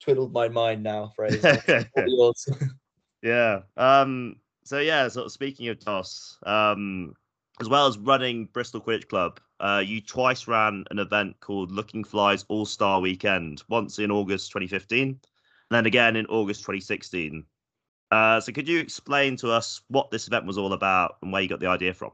[0.00, 1.60] twiddled my mind now, Fraser.
[3.22, 3.60] yeah.
[3.76, 4.36] Um.
[4.64, 7.14] so yeah, sort of speaking of doss, um,
[7.60, 12.02] as well as running Bristol Quidditch Club, uh, you twice ran an event called Looking
[12.02, 15.18] Flies All Star Weekend, once in August 2015, and
[15.70, 17.44] then again in August 2016.
[18.10, 21.40] Uh, so could you explain to us what this event was all about and where
[21.40, 22.10] you got the idea from?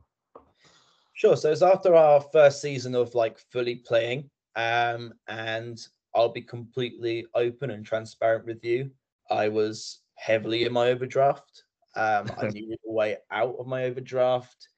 [1.14, 1.36] Sure.
[1.36, 5.80] So it's after our first season of like fully playing, um, and
[6.14, 8.90] I'll be completely open and transparent with you.
[9.30, 11.64] I was heavily in my overdraft.
[11.96, 14.68] Um, I needed a way out of my overdraft.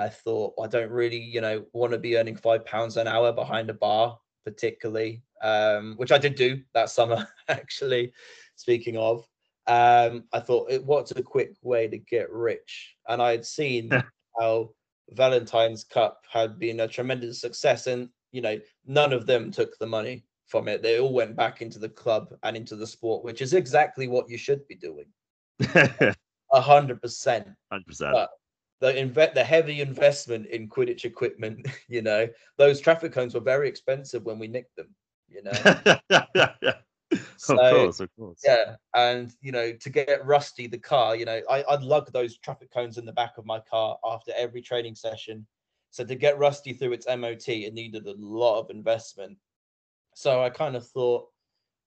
[0.00, 3.32] I thought I don't really, you know, want to be earning five pounds an hour
[3.32, 8.12] behind a bar, particularly, um, which I did do that summer, actually.
[8.56, 9.26] Speaking of,
[9.66, 12.96] um, I thought, what's a quick way to get rich?
[13.08, 13.90] And I had seen
[14.40, 14.70] how
[15.10, 19.86] Valentine's Cup had been a tremendous success, and you know, none of them took the
[19.86, 20.82] money from it.
[20.82, 24.28] They all went back into the club and into the sport, which is exactly what
[24.28, 25.06] you should be doing.
[26.52, 27.48] A hundred percent.
[27.70, 28.28] Hundred percent.
[28.80, 33.68] The inve- the heavy investment in Quidditch equipment, you know, those traffic cones were very
[33.68, 34.94] expensive when we nicked them.
[35.28, 35.52] You know.
[37.36, 38.40] so, of course, of course.
[38.44, 42.38] Yeah, and you know, to get Rusty the car, you know, I, I'd lug those
[42.38, 45.46] traffic cones in the back of my car after every training session.
[45.90, 49.38] So to get Rusty through its MOT, it needed a lot of investment.
[50.14, 51.28] So I kind of thought,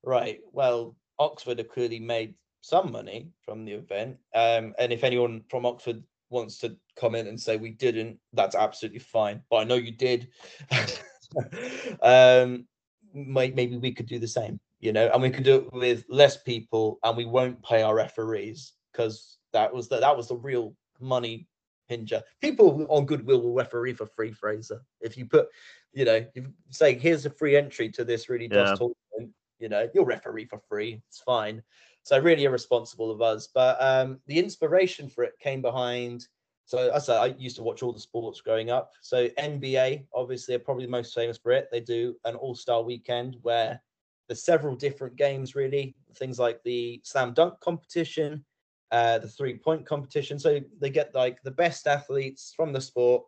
[0.04, 4.18] right, well, Oxford have clearly made some money from the event.
[4.34, 9.00] Um, and if anyone from Oxford wants to comment and say we didn't, that's absolutely
[9.00, 9.42] fine.
[9.50, 10.30] But I know you did.
[12.02, 12.68] um,
[13.14, 16.38] maybe we could do the same you know, and we can do it with less
[16.38, 20.74] people, and we won't pay our referees because that was the that was the real
[21.00, 21.48] money
[21.88, 22.22] hinger.
[22.42, 24.82] People on goodwill will referee for free, Fraser.
[25.02, 25.48] If you put,
[25.92, 28.76] you know, you say here's a free entry to this really yeah.
[28.76, 31.02] tournament, you know, you'll referee for free.
[31.10, 31.62] It's fine.
[32.10, 33.49] So really irresponsible of us.
[33.53, 36.26] But um, the inspiration for it came behind.
[36.66, 38.93] So I said I used to watch all the sports growing up.
[39.01, 41.68] So NBA, obviously, are probably the most famous for it.
[41.72, 43.80] They do an all-star weekend where
[44.28, 48.43] there's several different games really things like the slam dunk competition
[48.91, 53.24] uh, the three point competition so they get like the best athletes from the sport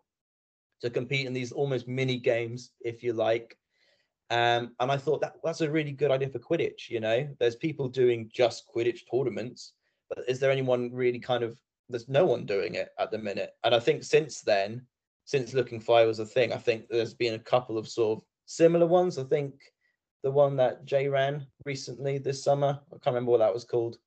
[0.79, 3.57] to compete in these almost mini games if you like
[4.31, 7.55] um, and i thought that that's a really good idea for quidditch you know there's
[7.55, 9.73] people doing just quidditch tournaments
[10.09, 11.57] but is there anyone really kind of
[11.89, 14.81] there's no one doing it at the minute and i think since then
[15.25, 18.23] since looking fly was a thing i think there's been a couple of sort of
[18.45, 19.53] similar ones i think
[20.23, 22.79] the one that Jay ran recently this summer.
[22.89, 23.97] I can't remember what that was called.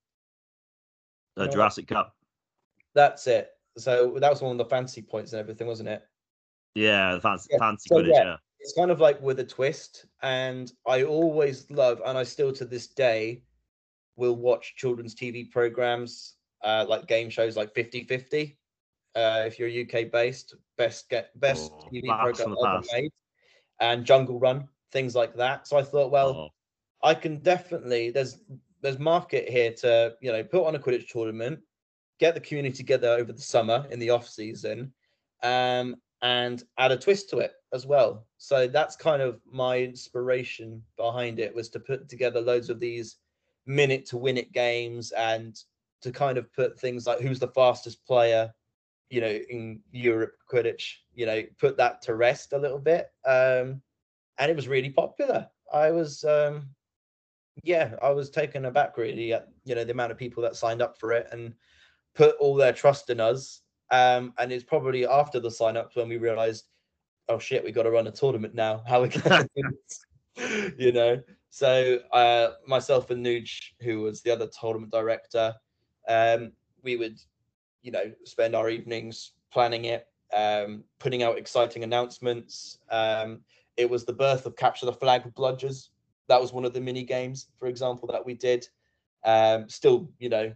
[1.36, 2.14] The Jurassic Cup.
[2.94, 3.50] That's it.
[3.76, 6.02] So that was one of the fancy points and everything, wasn't it?
[6.76, 7.58] Yeah, the fancy, yeah.
[7.58, 8.24] fancy so, footage, yeah.
[8.24, 8.36] yeah.
[8.64, 10.06] It's kind of like with a twist.
[10.22, 13.42] And I always love, and I still to this day
[14.16, 18.58] will watch children's TV programs, uh, like game shows like 50 50.
[19.14, 23.12] Uh, if you're UK based, best get best oh, TV program ever made,
[23.80, 25.68] and Jungle Run things like that.
[25.68, 26.48] So I thought, well, oh.
[27.02, 28.38] I can definitely there's
[28.80, 31.60] there's market here to you know put on a Quidditch tournament,
[32.18, 34.94] get the community together over the summer in the off season,
[35.42, 38.26] um, and add a twist to it as well.
[38.38, 43.18] So that's kind of my inspiration behind it was to put together loads of these
[43.66, 45.56] minute to win it games and
[46.02, 48.52] to kind of put things like who's the fastest player
[49.08, 53.80] you know in europe quidditch you know put that to rest a little bit um
[54.38, 55.48] and it was really popular.
[55.72, 56.68] I was, um,
[57.62, 60.82] yeah, I was taken aback really at you know the amount of people that signed
[60.82, 61.54] up for it and
[62.14, 63.60] put all their trust in us.
[63.90, 66.64] Um, and it's probably after the sign ups when we realized,
[67.28, 68.82] oh shit, we got to run a tournament now.
[68.88, 69.48] How we going
[70.36, 71.20] to, you know?
[71.50, 75.54] So uh, myself and Nuge, who was the other tournament director,
[76.08, 77.20] um, we would,
[77.82, 82.78] you know, spend our evenings planning it, um, putting out exciting announcements.
[82.90, 83.40] Um,
[83.76, 85.90] it was the birth of Capture the Flag with Bludgers.
[86.28, 88.66] That was one of the mini games, for example, that we did.
[89.24, 90.52] Um, still, you know,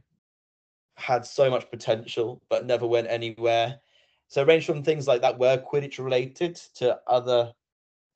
[0.99, 3.81] had so much potential, but never went anywhere.
[4.27, 7.53] So, range from things like that were Quidditch related to other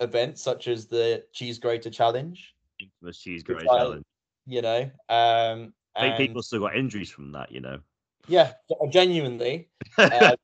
[0.01, 2.55] events, such as the Cheese Grater Challenge.
[3.01, 4.05] The Cheese Grater Challenge.
[4.47, 7.79] You know, um, I think people still got injuries from that, you know.
[8.29, 8.53] Yeah,
[8.91, 9.69] genuinely.
[9.99, 10.37] Uh,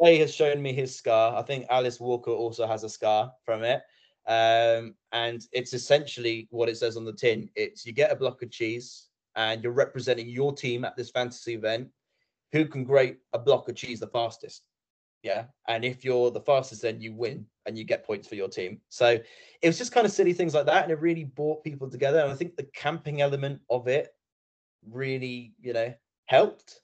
[0.00, 1.36] Ray has shown me his scar.
[1.36, 3.82] I think Alice Walker also has a scar from it.
[4.26, 7.48] Um, and it's essentially what it says on the tin.
[7.56, 11.54] It's you get a block of cheese and you're representing your team at this fantasy
[11.54, 11.88] event.
[12.52, 14.62] Who can grate a block of cheese the fastest?
[15.22, 15.44] Yeah.
[15.68, 18.80] And if you're the fastest, then you win and you get points for your team.
[18.88, 20.82] So it was just kind of silly things like that.
[20.82, 22.18] And it really brought people together.
[22.18, 24.08] And I think the camping element of it
[24.90, 25.94] really, you know,
[26.26, 26.80] helped.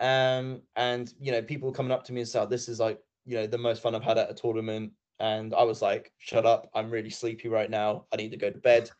[0.00, 3.00] Um, and you know, people coming up to me and say, oh, "This is like
[3.24, 6.44] you know the most fun I've had at a tournament." And I was like, "Shut
[6.44, 6.68] up!
[6.74, 8.06] I'm really sleepy right now.
[8.12, 8.90] I need to go to bed."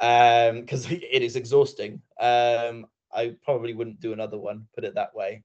[0.00, 2.02] Um, because it is exhausting.
[2.20, 5.42] Um, I probably wouldn't do another one, put it that way,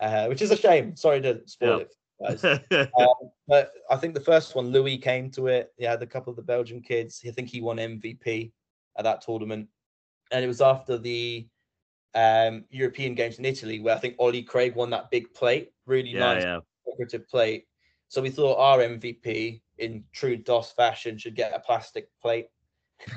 [0.00, 0.96] uh, which is a shame.
[0.96, 1.94] Sorry to spoil it.
[2.98, 5.72] Um, but I think the first one, Louis came to it.
[5.78, 7.22] He had a couple of the Belgian kids.
[7.26, 8.52] I think he won MVP
[8.98, 9.68] at that tournament,
[10.30, 11.48] and it was after the
[12.14, 16.10] um, European Games in Italy where I think Ollie Craig won that big plate, really
[16.10, 16.58] yeah, nice yeah.
[16.86, 17.66] decorative plate.
[18.08, 22.48] So we thought our MVP in true doss fashion should get a plastic plate.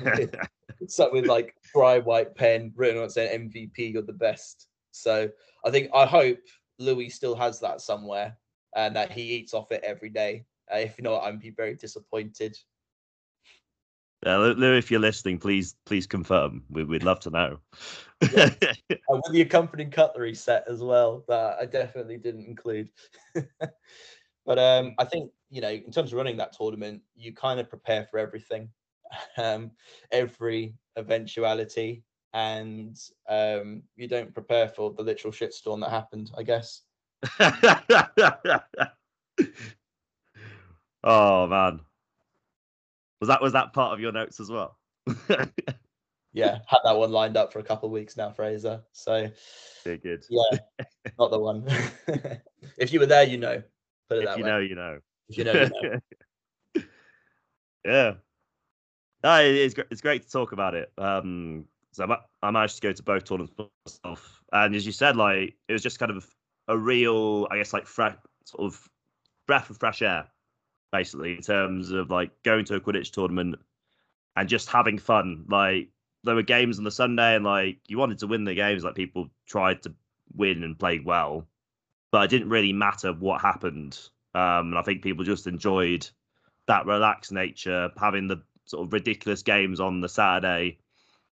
[0.86, 4.68] Stuck with like dry white pen written on it saying MVP, you're the best.
[4.90, 5.28] So
[5.64, 6.38] I think I hope
[6.78, 8.36] Louis still has that somewhere
[8.76, 10.44] and that he eats off it every day.
[10.72, 12.56] Uh, if not, I'd be very disappointed.
[14.24, 16.64] Yeah, Lou, if you're listening, please please confirm.
[16.70, 17.58] We, would love to know.
[18.32, 18.50] yeah.
[19.08, 22.90] with the accompanying cutlery set as well that I definitely didn't include.
[24.46, 27.68] but um, I think you know, in terms of running that tournament, you kind of
[27.68, 28.70] prepare for everything,
[29.36, 29.70] um,
[30.10, 32.02] every eventuality,
[32.32, 32.98] and
[33.28, 36.30] um, you don't prepare for the literal shitstorm that happened.
[36.36, 36.82] I guess.
[41.04, 41.80] oh man,
[43.20, 44.78] was that was that part of your notes as well?
[46.32, 48.82] yeah, had that one lined up for a couple of weeks now, Fraser.
[48.92, 49.30] So
[49.86, 50.24] yeah, good.
[50.28, 50.58] Yeah,
[51.18, 51.64] not the one.
[52.78, 53.62] if you were there, you know.
[54.08, 54.50] Put it if you way.
[54.50, 54.98] know, you know.
[55.28, 55.90] If you know, you
[56.74, 56.82] know.
[57.84, 58.12] yeah.
[59.24, 60.92] It's it's great to talk about it.
[60.98, 63.54] Um, so I, managed to go to both tournaments
[63.86, 66.26] myself, and as you said, like it was just kind of
[66.68, 68.18] a real, I guess, like sort
[68.58, 68.88] of
[69.46, 70.26] breath of fresh air,
[70.92, 73.56] basically, in terms of like going to a Quidditch tournament
[74.36, 75.44] and just having fun.
[75.48, 75.88] Like
[76.24, 78.84] there were games on the Sunday, and like you wanted to win the games.
[78.84, 79.94] Like people tried to
[80.34, 81.46] win and played well,
[82.10, 83.98] but it didn't really matter what happened.
[84.34, 86.08] Um, and I think people just enjoyed
[86.66, 90.78] that relaxed nature, having the sort of ridiculous games on the Saturday,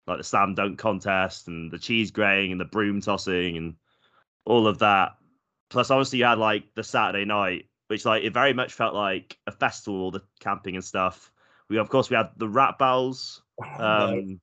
[0.06, 3.74] like the slam dunk contest and the cheese graying and the broom tossing and
[4.44, 5.16] all of that.
[5.68, 9.36] Plus, obviously, you had like the Saturday night, which like it very much felt like
[9.46, 11.32] a festival, the camping and stuff.
[11.68, 13.42] We of course we had the rat bells,
[13.78, 14.40] um,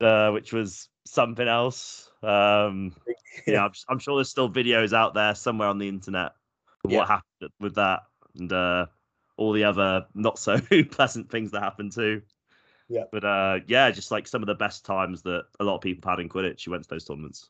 [0.00, 2.10] uh, which was something else.
[2.22, 2.94] Um,
[3.46, 6.32] yeah, I'm, I'm, sure there's still videos out there somewhere on the internet
[6.84, 6.98] of yeah.
[6.98, 8.00] what happened with that
[8.38, 8.86] and uh,
[9.36, 10.58] all the other not so
[10.90, 12.22] pleasant things that happened too.
[12.88, 13.04] Yeah.
[13.10, 16.08] But uh, yeah, just like some of the best times that a lot of people
[16.08, 16.66] had in Quidditch.
[16.66, 17.48] You went to those tournaments.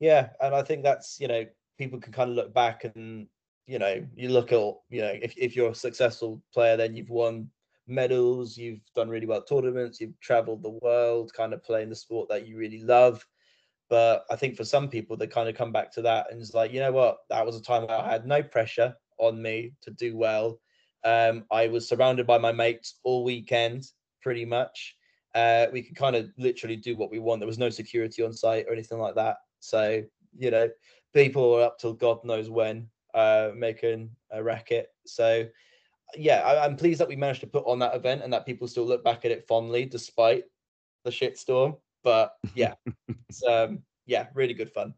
[0.00, 1.44] Yeah, and I think that's you know
[1.76, 3.26] people can kind of look back and
[3.66, 4.58] you know you look at
[4.90, 7.50] you know if if you're a successful player, then you've won
[7.88, 11.96] medals, you've done really well at tournaments, you've traveled the world, kind of playing the
[11.96, 13.26] sport that you really love.
[13.88, 16.52] But I think for some people, they kind of come back to that and it's
[16.52, 19.72] like, you know what, that was a time where I had no pressure on me
[19.82, 20.60] to do well.
[21.04, 23.84] Um, I was surrounded by my mates all weekend,
[24.20, 24.96] pretty much.
[25.34, 27.40] Uh, we could kind of literally do what we want.
[27.40, 29.36] There was no security on site or anything like that.
[29.60, 30.02] So,
[30.36, 30.68] you know,
[31.14, 34.88] people were up till God knows when uh, making a racket.
[35.06, 35.46] So,
[36.16, 38.66] yeah, I, am pleased that we managed to put on that event and that people
[38.66, 40.44] still look back at it fondly despite
[41.04, 41.76] the shitstorm.
[42.02, 42.74] But yeah,
[43.28, 44.94] it's um, yeah, really good fun.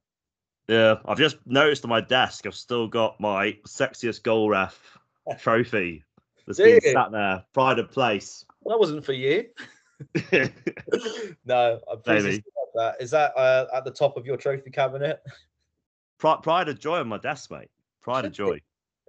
[0.68, 4.98] Yeah, I've just noticed on my desk, I've still got my sexiest goal ref
[5.38, 6.04] trophy
[6.46, 8.44] that's been sat there, pride of place.
[8.66, 9.46] That wasn't for you.
[11.44, 12.42] no, I'm pleased
[12.74, 12.96] that.
[13.00, 15.22] Is that uh, at the top of your trophy cabinet?
[16.18, 17.70] Pride, pride of joy on my desk, mate.
[18.02, 18.54] Pride of joy.
[18.54, 18.62] Be.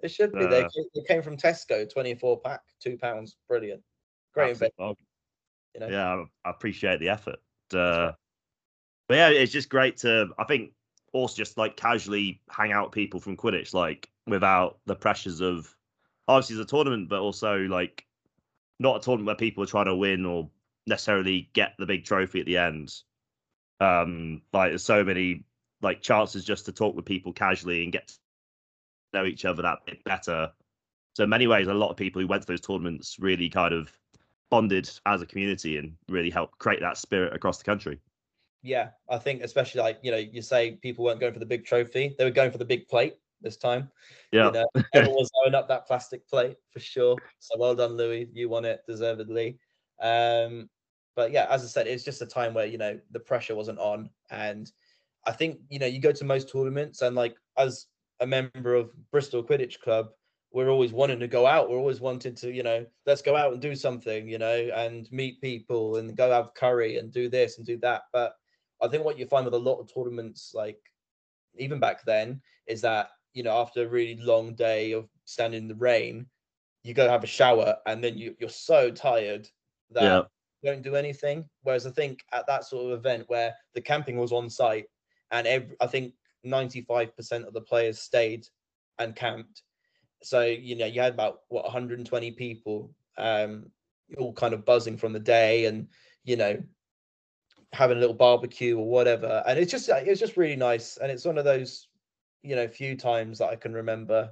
[0.04, 0.46] It should be.
[0.46, 3.36] Uh, they, they came from Tesco, 24 pack, two pounds.
[3.48, 3.82] Brilliant.
[4.34, 4.98] Great investment.
[5.74, 5.88] You know?
[5.88, 7.40] Yeah, I appreciate the effort.
[7.74, 8.12] Uh,
[9.08, 10.72] but yeah, it's just great to, I think,
[11.14, 15.74] also just like casually hang out with people from Quidditch, like without the pressures of
[16.28, 18.06] obviously it's a tournament, but also like
[18.80, 20.50] not a tournament where people are trying to win or
[20.88, 22.94] necessarily get the big trophy at the end.
[23.80, 25.44] Um, like there's so many
[25.82, 28.14] like chances just to talk with people casually and get to
[29.14, 30.52] know each other that bit better.
[31.16, 33.74] So in many ways, a lot of people who went to those tournaments really kind
[33.74, 33.92] of
[34.50, 38.00] bonded as a community and really helped create that spirit across the country.
[38.64, 41.66] Yeah, I think especially like you know you say people weren't going for the big
[41.66, 43.92] trophy; they were going for the big plate this time.
[44.32, 47.18] Yeah, you know, everyone was throwing up that plastic plate for sure.
[47.40, 48.30] So well done, Louis.
[48.34, 49.60] You won it deservedly.
[50.02, 50.70] Um,
[51.16, 53.80] but yeah, as I said, it's just a time where you know the pressure wasn't
[53.80, 54.72] on, and
[55.26, 57.88] I think you know you go to most tournaments, and like as
[58.20, 60.10] a member of Bristol Quidditch Club,
[60.52, 61.70] we're always wanting to go out.
[61.70, 65.12] We're always wanting to, you know, let's go out and do something, you know, and
[65.12, 68.04] meet people and go have curry and do this and do that.
[68.12, 68.36] But
[68.82, 70.80] I think what you find with a lot of tournaments, like
[71.56, 75.68] even back then is that you know after a really long day of standing in
[75.68, 76.28] the rain,
[76.84, 79.48] you go have a shower and then you, you're so tired
[79.92, 80.24] that Yeah.
[80.62, 81.46] you don't do anything.
[81.64, 84.86] Whereas I think at that sort of event where the camping was on site
[85.32, 86.14] and every, I think
[86.46, 88.48] 95% of the players stayed
[89.00, 89.64] and camped.
[90.24, 93.72] So, you know, you had about what 120 people um
[94.18, 95.88] all kind of buzzing from the day and,
[96.24, 96.62] you know,
[97.74, 99.44] having a little barbecue or whatever.
[99.48, 100.98] And it's just it's just really nice.
[100.98, 101.88] And it's one of those,
[102.44, 104.32] you know, few times that I can remember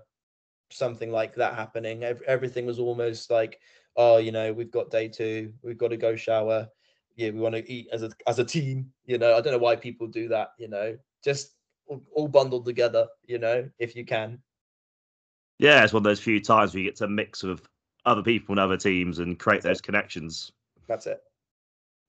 [0.71, 2.03] something like that happening.
[2.03, 3.59] Everything was almost like,
[3.95, 6.67] oh, you know, we've got day two, we've got to go shower.
[7.15, 8.91] Yeah, we want to eat as a as a team.
[9.05, 10.51] You know, I don't know why people do that.
[10.57, 11.55] You know, just
[11.87, 13.07] all, all bundled together.
[13.25, 14.39] You know, if you can.
[15.57, 17.67] Yeah, it's one of those few times where you get to mix with
[18.05, 20.53] other people and other teams and create those connections.
[20.87, 21.21] That's it.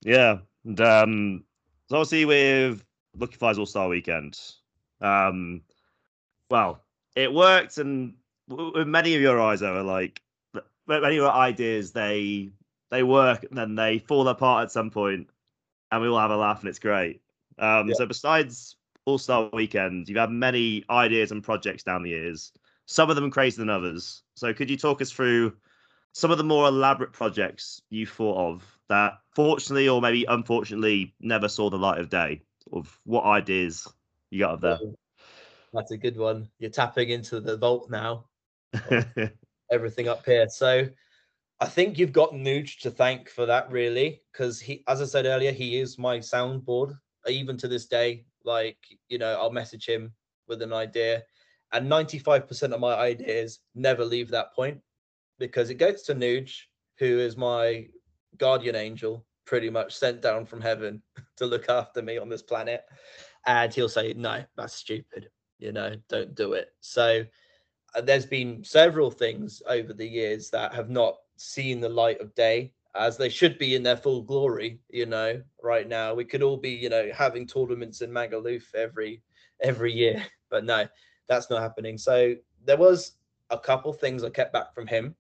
[0.02, 1.44] Yeah, and um,
[1.88, 2.84] so obviously with
[3.18, 4.38] Lucky Fires All Star Weekend,
[5.00, 5.62] um,
[6.50, 6.82] well,
[7.16, 8.14] it worked, and
[8.48, 10.20] many of your eyes, are like
[10.86, 12.50] many of your ideas, they
[12.90, 15.28] they work and then they fall apart at some point,
[15.90, 17.22] and we all have a laugh, and it's great.
[17.58, 17.94] Um, Yeah.
[17.94, 22.52] So besides All Star Weekend, you've had many ideas and projects down the years.
[22.86, 24.22] Some of them crazier than others.
[24.34, 25.56] So could you talk us through
[26.12, 31.48] some of the more elaborate projects you thought of that fortunately or maybe unfortunately never
[31.48, 32.42] saw the light of day
[32.72, 33.86] of what ideas
[34.30, 34.96] you got of Oh,
[35.72, 36.48] That's a good one.
[36.58, 38.26] You're tapping into the vault now.
[39.70, 40.48] everything up here.
[40.48, 40.88] So
[41.60, 45.26] I think you've got Nuge to thank for that, really, because he, as I said
[45.26, 46.94] earlier, he is my soundboard.
[47.28, 50.12] Even to this day, like you know, I'll message him
[50.48, 51.22] with an idea,
[51.72, 54.80] and 95% of my ideas never leave that point
[55.38, 56.54] because it goes to Nuge,
[56.98, 57.86] who is my
[58.38, 61.02] guardian angel, pretty much sent down from heaven
[61.36, 62.84] to look after me on this planet,
[63.46, 65.28] and he'll say, "No, that's stupid.
[65.60, 67.24] You know, don't do it." So
[67.94, 72.34] uh, there's been several things over the years that have not seen the light of
[72.34, 76.14] day as they should be in their full glory you know right now.
[76.14, 79.22] We could all be you know having tournaments in magaluf every
[79.62, 80.86] every year but no
[81.28, 81.96] that's not happening.
[81.96, 82.34] So
[82.64, 83.12] there was
[83.50, 85.14] a couple things i kept back from him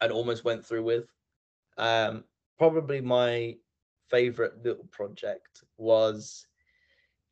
[0.00, 1.06] and almost went through with.
[1.78, 2.24] Um
[2.58, 3.56] probably my
[4.08, 6.46] favorite little project was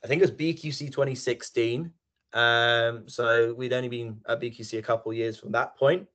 [0.02, 1.92] i think it was bqc 2016
[2.34, 6.06] um, so we'd only been at BQC a couple of years from that point,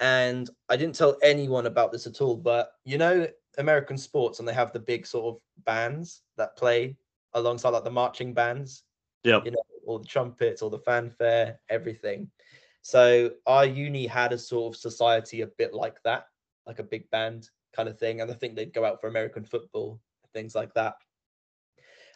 [0.00, 2.36] and I didn't tell anyone about this at all.
[2.36, 3.26] But you know,
[3.58, 6.96] American sports, and they have the big sort of bands that play
[7.34, 8.84] alongside like the marching bands,
[9.24, 12.30] yep you know, all the trumpets, or the fanfare, everything.
[12.82, 16.26] So our uni had a sort of society a bit like that,
[16.66, 19.44] like a big band kind of thing, and I think they'd go out for American
[19.44, 20.00] football,
[20.32, 20.94] things like that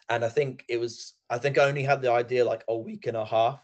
[0.09, 3.07] and I think it was I think I only had the idea like a week
[3.07, 3.61] and a half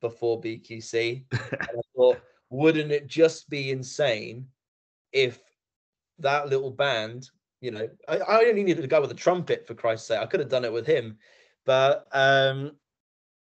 [0.00, 1.24] before BQC.
[1.32, 4.46] and I thought, wouldn't it just be insane
[5.12, 5.40] if
[6.18, 7.30] that little band,
[7.60, 10.20] you know, I, I only needed to go with a trumpet for Christ's sake.
[10.20, 11.18] I could have done it with him.
[11.64, 12.72] But um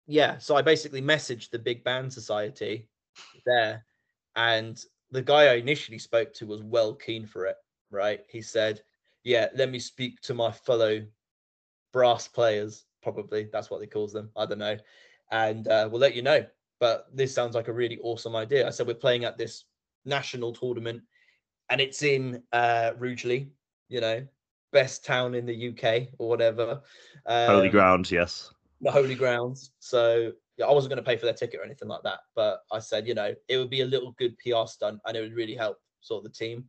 [0.08, 2.88] yeah, so I basically messaged the Big Band Society
[3.46, 3.86] there,
[4.38, 7.58] and the guy I initially spoke to was well keen for it,
[7.92, 8.22] right?
[8.30, 8.82] He said,
[9.24, 11.06] Yeah, let me speak to my fellow
[11.92, 14.78] brass players probably that's what they calls them i don't know.
[15.30, 16.46] And uh, we'll let you know
[16.80, 18.68] but this sounds like a really awesome idea.
[18.68, 19.66] I said we're playing at this
[20.06, 21.02] national tournament
[21.70, 23.52] and it's in uh Rugeley,
[23.90, 24.26] you know
[24.74, 26.82] best town in the uk or whatever.
[27.28, 28.54] Holy um, ground yes.
[28.82, 29.72] the holy grounds.
[29.80, 32.64] So yeah i wasn't going to pay for their ticket or anything like that but
[32.72, 35.36] i said you know it would be a little good pr stunt and it would
[35.36, 36.66] really help sort of the team.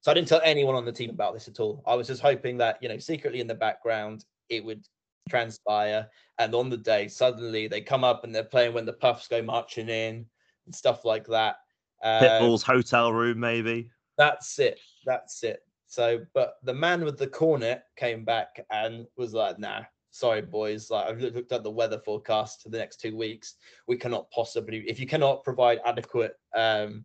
[0.00, 1.82] So i didn't tell anyone on the team about this at all.
[1.86, 4.84] I was just hoping that you know secretly in the background it would
[5.28, 6.08] transpire
[6.38, 9.42] and on the day suddenly they come up and they're playing when the puffs go
[9.42, 10.26] marching in
[10.66, 11.56] and stuff like that.
[12.02, 13.90] Um, pitbull's hotel room maybe.
[14.16, 14.80] That's it.
[15.04, 15.60] That's it.
[15.86, 20.90] So but the man with the cornet came back and was like nah sorry boys.
[20.90, 23.54] Like i've looked at the weather forecast for the next two weeks.
[23.86, 27.04] We cannot possibly if you cannot provide adequate um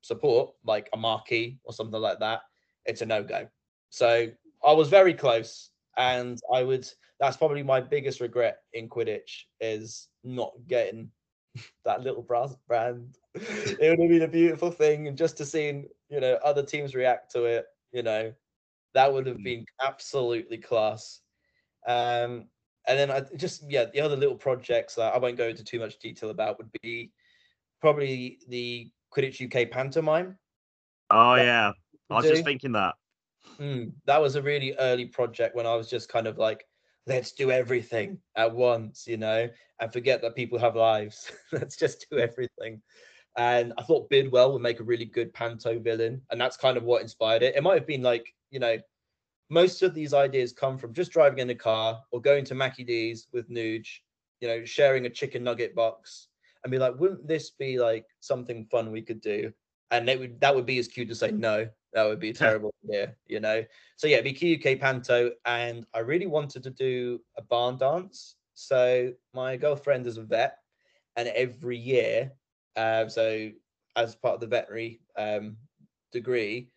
[0.00, 2.42] support like a marquee or something like that
[2.86, 3.48] it's a no-go.
[3.90, 4.28] So
[4.64, 6.88] i was very close and i would
[7.24, 11.10] that's probably my biggest regret in quidditch is not getting
[11.84, 13.16] that little brass brand.
[13.34, 16.94] it would have been a beautiful thing and just to see you know other teams
[16.94, 18.32] react to it you know
[18.92, 19.44] that would have Mm.
[19.44, 21.22] been absolutely class
[21.88, 22.46] um
[22.86, 25.80] and then i just yeah the other little projects that i won't go into too
[25.80, 27.10] much detail about would be
[27.80, 30.38] probably the quidditch uk pantomime
[31.10, 31.72] oh yeah
[32.10, 32.30] i was do.
[32.30, 32.94] just thinking that
[33.60, 36.64] Mm, that was a really early project when I was just kind of like
[37.06, 38.18] let's do everything mm.
[38.36, 39.48] at once, you know,
[39.80, 41.30] and forget that people have lives.
[41.52, 42.80] let's just do everything.
[43.36, 46.84] And I thought Bidwell would make a really good panto villain, and that's kind of
[46.84, 47.56] what inspired it.
[47.56, 48.78] It might have been like, you know,
[49.50, 52.84] most of these ideas come from just driving in a car or going to Mackie
[52.84, 53.88] D's with Nuge,
[54.40, 56.28] you know, sharing a chicken nugget box
[56.62, 59.52] and be like, wouldn't this be like something fun we could do?
[59.90, 61.38] And it would that would be as cute to say mm.
[61.38, 61.68] no.
[61.94, 63.64] That would be a terrible idea, you know.
[63.96, 68.36] So yeah, it'd be QUK Panto, and I really wanted to do a barn dance.
[68.54, 70.58] So my girlfriend is a vet,
[71.16, 72.32] and every year,
[72.76, 73.50] uh, so
[73.96, 75.56] as part of the veterinary um,
[76.12, 76.70] degree,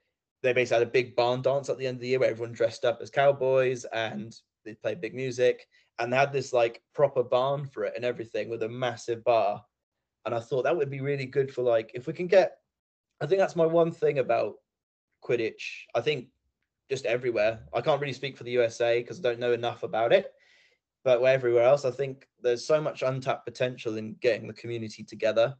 [0.43, 2.53] they basically had a big barn dance at the end of the year where everyone
[2.53, 5.65] dressed up as cowboys and they played big music
[5.97, 9.63] and they had this like proper barn for it and everything with a massive bar
[10.27, 12.57] and I thought that would be really good for like if we can get.
[13.21, 14.55] I think that's my one thing about
[15.27, 15.85] Quidditch.
[15.95, 16.27] I think
[16.89, 17.59] just everywhere.
[17.73, 20.31] I can't really speak for the USA because I don't know enough about it,
[21.03, 25.55] but everywhere else, I think there's so much untapped potential in getting the community together.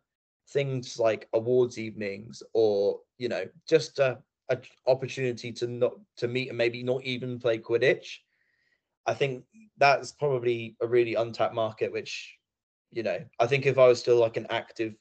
[0.49, 4.57] Things like awards evenings, or you know, just a, a
[4.87, 8.07] opportunity to not to meet and maybe not even play Quidditch.
[9.05, 9.43] I think
[9.77, 12.37] that's probably a really untapped market, which
[12.91, 14.95] you know, I think if I was still like an active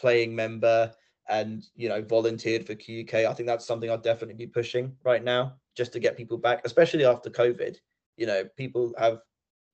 [0.00, 0.92] playing member
[1.32, 5.24] and you know volunteered for QUK, I think that's something I'd definitely be pushing right
[5.24, 7.78] now just to get people back, especially after COVID.
[8.18, 9.20] You know, people have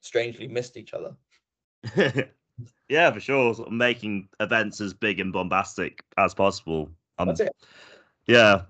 [0.01, 1.17] strangely missed each other.
[2.89, 3.55] yeah, for sure.
[3.55, 6.91] Sort of making events as big and bombastic as possible.
[7.19, 7.57] Um, that's it.
[8.29, 8.63] Yeah,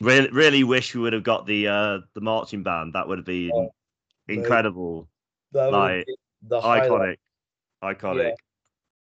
[0.00, 2.94] really, really wish we would have got the uh the marching band.
[2.94, 3.72] That would have been oh,
[4.26, 5.08] incredible.
[5.52, 6.06] like
[6.42, 6.62] the iconic.
[6.62, 7.18] Highlight
[7.84, 8.28] iconic.
[8.30, 8.34] Yeah.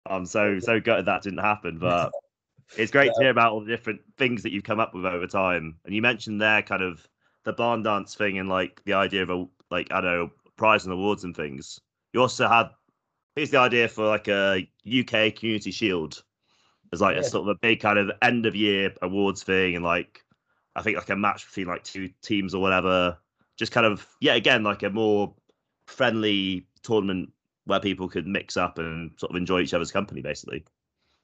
[0.05, 2.13] I'm so so gutted that didn't happen, but
[2.77, 3.13] it's great yeah.
[3.13, 5.75] to hear about all the different things that you've come up with over time.
[5.85, 7.07] And you mentioned there kind of
[7.45, 10.85] the barn dance thing and like the idea of a like I don't know prize
[10.85, 11.79] and awards and things.
[12.13, 12.69] You also had
[13.35, 16.21] here's the idea for like a UK Community Shield.
[16.91, 17.21] There's like yeah.
[17.21, 20.23] a sort of a big kind of end of year awards thing and like
[20.75, 23.17] I think like a match between like two teams or whatever.
[23.57, 25.33] Just kind of yeah, again like a more
[25.87, 27.31] friendly tournament
[27.65, 30.65] where people could mix up and sort of enjoy each other's company, basically.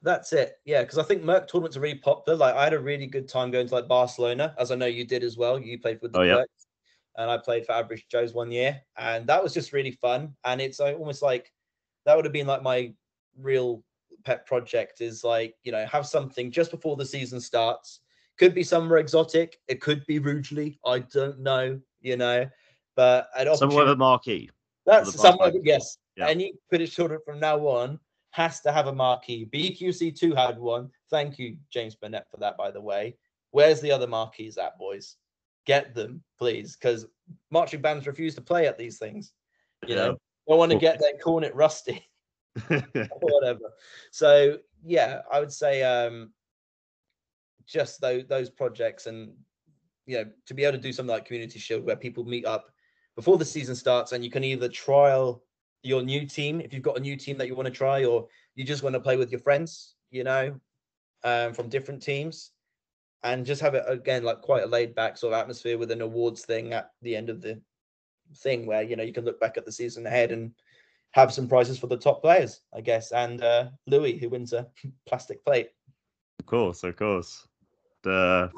[0.05, 0.59] That's it.
[0.65, 2.37] Yeah, because I think Merc tournaments are really popular.
[2.37, 5.03] Like I had a really good time going to like Barcelona, as I know you
[5.03, 5.59] did as well.
[5.59, 6.43] You played with the oh, yeah.
[7.17, 10.35] and I played for Average Joe's one year, and that was just really fun.
[10.43, 11.51] And it's like, almost like
[12.05, 12.93] that would have been like my
[13.41, 13.83] real
[14.23, 18.01] pet project is like you know have something just before the season starts.
[18.37, 19.57] Could be somewhere exotic.
[19.67, 20.79] It could be Rugeley.
[20.85, 21.81] I don't know.
[22.01, 22.45] You know,
[22.95, 24.51] but somewhere the marquee.
[24.85, 25.51] That's somewhere.
[25.63, 26.27] Yes, yeah.
[26.27, 27.99] Any Quidditch tournament from now on
[28.35, 29.47] has to have a marquee.
[29.49, 30.89] BQC2 had one.
[31.09, 33.15] Thank you, James Burnett, for that, by the way.
[33.51, 35.15] Where's the other marquees at, boys?
[35.65, 37.05] Get them, please, because
[37.49, 39.31] marching bands refuse to play at these things.
[39.87, 40.17] You know,
[40.49, 42.05] don't want to get calling it rusty
[42.69, 42.83] or
[43.21, 43.71] whatever.
[44.11, 46.33] So yeah, I would say um
[47.65, 49.31] just those those projects and
[50.05, 52.69] you know to be able to do something like Community Shield where people meet up
[53.15, 55.44] before the season starts and you can either trial
[55.85, 58.27] your new team if you've got a new team that you want to try or
[58.55, 60.59] you just want to play with your friends you know
[61.23, 62.51] um, from different teams
[63.23, 66.01] and just have it again like quite a laid back sort of atmosphere with an
[66.01, 67.59] awards thing at the end of the
[68.37, 70.51] thing where you know you can look back at the season ahead and
[71.11, 74.67] have some prizes for the top players i guess and uh louis who wins a
[75.05, 75.69] plastic plate.
[76.39, 77.47] Of course of course.
[78.03, 78.51] The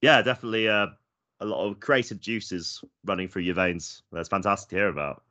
[0.00, 0.88] yeah definitely uh,
[1.40, 4.02] a lot of creative juices running through your veins.
[4.12, 5.22] That's fantastic to hear about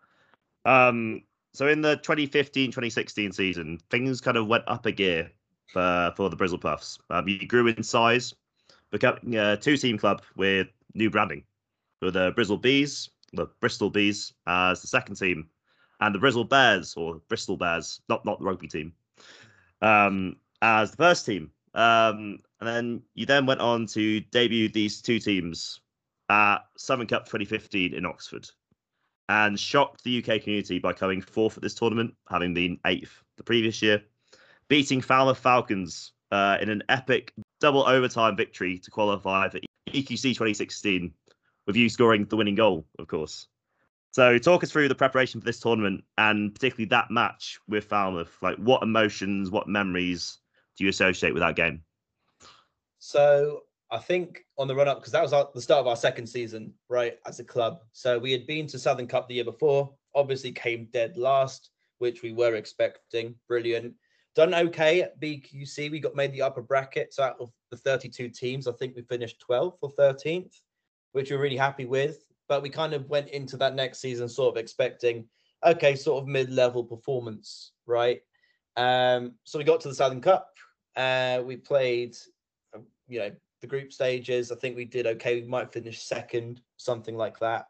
[0.66, 5.32] um, so in the 2015-2016 season, things kind of went up a gear
[5.68, 6.97] for for the Brizzlepuffs.
[7.09, 8.34] Um, you grew in size,
[8.91, 11.43] becoming a two-team club with new branding,
[12.01, 15.47] with the Brizzle Bees, the Bristol Bees as the second team,
[15.99, 18.93] and the Brizzle Bears or Bristol Bears, not not the rugby team,
[19.82, 21.51] um, as the first team.
[21.74, 25.80] Um, and then you then went on to debut these two teams
[26.30, 28.49] at Southern Cup 2015 in Oxford
[29.30, 33.43] and shocked the UK community by coming fourth at this tournament, having been eighth the
[33.43, 34.01] previous year,
[34.67, 39.59] beating Falmouth Falcons uh, in an epic double overtime victory to qualify for
[39.89, 41.13] EQC 2016,
[41.67, 43.47] with you scoring the winning goal, of course.
[44.11, 48.38] So, talk us through the preparation for this tournament and particularly that match with Falmouth.
[48.41, 50.39] Like, what emotions, what memories
[50.78, 51.84] do you associate with that game?
[52.99, 55.97] So, I think on the run up because that was our, the start of our
[55.97, 57.79] second season, right, as a club.
[57.91, 62.21] So we had been to Southern Cup the year before, obviously came dead last, which
[62.21, 63.35] we were expecting.
[63.49, 63.93] Brilliant.
[64.33, 65.91] Done okay at BQC.
[65.91, 67.13] We got made the upper bracket.
[67.13, 70.55] So out of the 32 teams, I think we finished 12th or 13th,
[71.11, 72.23] which we're really happy with.
[72.47, 75.25] but we kind of went into that next season sort of expecting,
[75.65, 78.19] okay, sort of mid-level performance, right?
[78.75, 80.49] Um, so we got to the Southern Cup.
[80.97, 82.17] Uh, we played,
[82.75, 83.31] uh, you know,
[83.62, 84.51] the group stages.
[84.51, 85.41] I think we did okay.
[85.41, 87.68] We might finish second, something like that.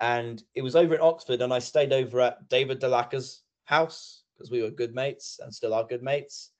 [0.00, 4.50] And it was over in Oxford, and I stayed over at David Delacca's house because
[4.50, 6.50] we were good mates and still are good mates.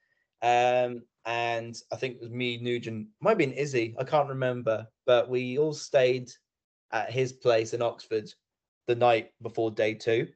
[0.43, 4.87] Um, and I think it was me, Nugent, might have been Izzy, I can't remember,
[5.07, 6.31] but we all stayed
[6.93, 8.33] at his place in Oxford
[8.87, 10.29] the night before day two.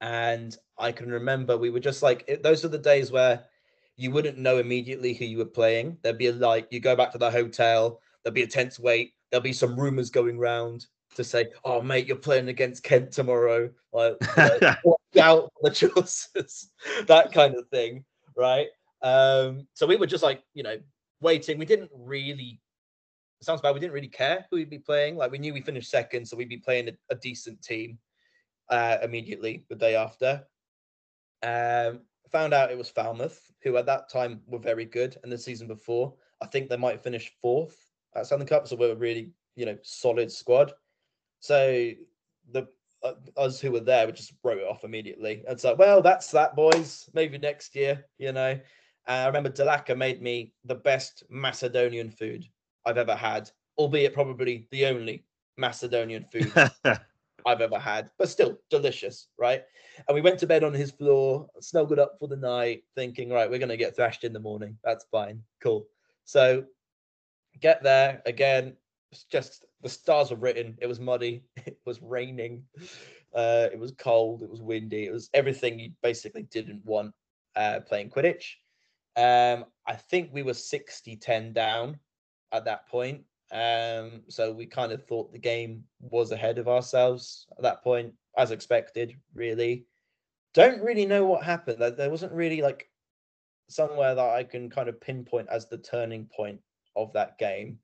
[0.00, 3.44] And I can remember we were just like, it, those are the days where
[3.96, 5.98] you wouldn't know immediately who you were playing.
[6.02, 9.12] There'd be a, like, you go back to the hotel, there'd be a tense wait,
[9.30, 13.70] there'll be some rumors going round to say, "Oh, mate, you're playing against Kent tomorrow."
[13.92, 14.16] Like,
[14.84, 16.70] watch out the choices,
[17.06, 18.04] that kind of thing,
[18.36, 18.68] right?
[19.02, 20.78] Um, so we were just like, you know,
[21.20, 21.58] waiting.
[21.58, 22.60] We didn't really.
[23.40, 23.74] sounds bad.
[23.74, 25.16] We didn't really care who we'd be playing.
[25.16, 27.98] Like we knew we finished second, so we'd be playing a, a decent team
[28.68, 30.44] uh, immediately the day after.
[31.42, 35.38] Um, found out it was Falmouth, who at that time were very good, and the
[35.38, 37.76] season before, I think they might finish fourth
[38.14, 40.72] at Southern Cup, so we're a really, you know, solid squad.
[41.40, 41.92] So
[42.50, 42.68] the
[43.02, 45.42] uh, us who were there, we just wrote it off immediately.
[45.48, 47.08] It's like, well, that's that, boys.
[47.14, 48.58] Maybe next year, you know.
[49.08, 52.44] Uh, I remember Delacca made me the best Macedonian food
[52.86, 55.24] I've ever had, albeit probably the only
[55.56, 56.52] Macedonian food
[57.46, 59.62] I've ever had, but still delicious, right?
[60.08, 63.50] And we went to bed on his floor, snuggled up for the night, thinking, right,
[63.50, 64.76] we're going to get thrashed in the morning.
[64.84, 65.42] That's fine.
[65.62, 65.86] Cool.
[66.24, 66.64] So
[67.60, 68.76] get there again.
[69.10, 70.76] It's just the stars were written.
[70.80, 71.44] It was muddy.
[71.66, 72.64] It was raining.
[73.34, 74.42] Uh, it was cold.
[74.42, 75.06] It was windy.
[75.06, 77.12] It was everything you basically didn't want
[77.56, 78.54] uh, playing Quidditch.
[79.16, 81.98] Um, I think we were 60 10 down
[82.52, 83.24] at that point.
[83.52, 88.14] Um, so we kind of thought the game was ahead of ourselves at that point,
[88.36, 89.86] as expected, really.
[90.54, 91.78] Don't really know what happened.
[91.80, 92.88] There wasn't really like
[93.68, 96.60] somewhere that I can kind of pinpoint as the turning point
[96.96, 97.78] of that game,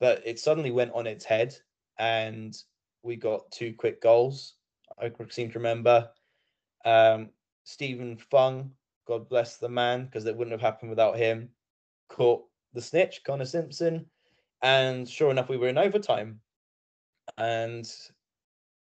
[0.00, 1.56] but it suddenly went on its head
[1.98, 2.56] and
[3.02, 4.54] we got two quick goals.
[5.00, 6.08] I seem to remember.
[6.84, 7.30] Um,
[7.64, 8.72] Stephen Fung
[9.10, 11.48] God bless the man, because it wouldn't have happened without him.
[12.08, 12.44] Caught
[12.74, 14.06] the snitch, Connor Simpson,
[14.62, 16.40] and sure enough, we were in overtime.
[17.38, 17.90] And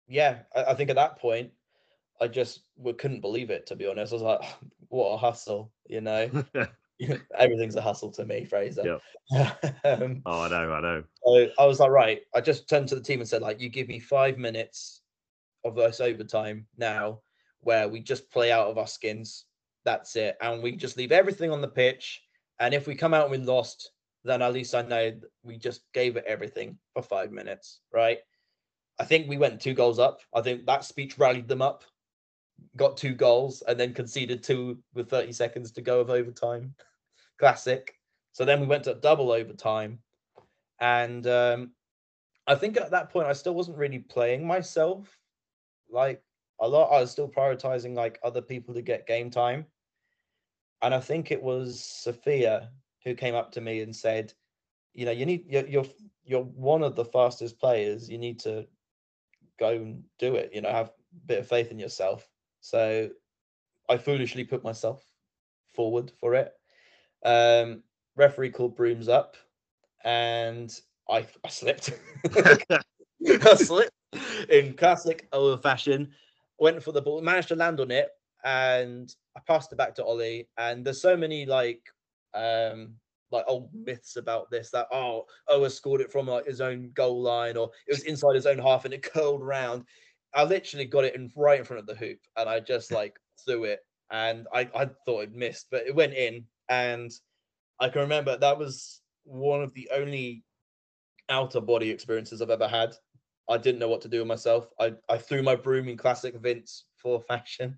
[0.07, 1.51] yeah, I, I think at that point,
[2.21, 3.65] I just we couldn't believe it.
[3.67, 4.41] To be honest, I was like,
[4.89, 6.29] "What a hustle!" You know,
[7.37, 8.99] everything's a hustle to me, Fraser.
[9.83, 11.03] um, oh, I know, I know.
[11.25, 12.21] So I was like, right.
[12.35, 15.01] I just turned to the team and said, like, you give me five minutes
[15.65, 17.21] of this overtime now,
[17.61, 19.45] where we just play out of our skins
[19.85, 20.37] that's it.
[20.41, 22.21] And we just leave everything on the pitch.
[22.59, 23.91] And if we come out and we lost,
[24.23, 25.13] then at least I know
[25.43, 28.19] we just gave it everything for five minutes, right?
[28.99, 30.21] I think we went two goals up.
[30.33, 31.83] I think that speech rallied them up,
[32.77, 36.73] got two goals, and then conceded two with 30 seconds to go of overtime.
[37.39, 37.93] Classic.
[38.31, 39.99] So then we went to double overtime.
[40.79, 41.71] And um,
[42.47, 45.17] I think at that point, I still wasn't really playing myself
[45.89, 46.23] like
[46.59, 46.91] a lot.
[46.91, 49.65] I was still prioritizing like other people to get game time
[50.83, 52.69] and I think it was Sophia
[53.05, 54.33] who came up to me and said,
[54.93, 55.85] "You know, you need you're you're,
[56.25, 58.09] you're one of the fastest players.
[58.09, 58.67] You need to
[59.59, 60.51] go and do it.
[60.53, 62.29] You know, have a bit of faith in yourself."
[62.61, 63.09] So
[63.89, 65.03] I foolishly put myself
[65.73, 66.53] forward for it.
[67.25, 67.83] Um,
[68.15, 69.35] referee called brooms up,
[70.03, 70.73] and
[71.09, 71.91] I I slipped.
[72.35, 73.91] I slipped
[74.49, 76.11] in classic old fashion.
[76.59, 78.09] Went for the ball, managed to land on it,
[78.43, 80.47] and I passed it back to Ollie.
[80.57, 81.81] And there's so many like
[82.35, 82.95] um
[83.31, 87.21] like old myths about this that oh Ower scored it from like his own goal
[87.21, 89.83] line or it was inside his own half and it curled around.
[90.35, 93.17] I literally got it in right in front of the hoop and I just like
[93.45, 93.79] threw it
[94.11, 97.11] and I, I thought it missed, but it went in and
[97.79, 100.43] I can remember that was one of the only
[101.29, 102.93] outer body experiences I've ever had.
[103.49, 104.67] I didn't know what to do with myself.
[104.79, 107.77] I, I threw my broom in classic Vince for fashion.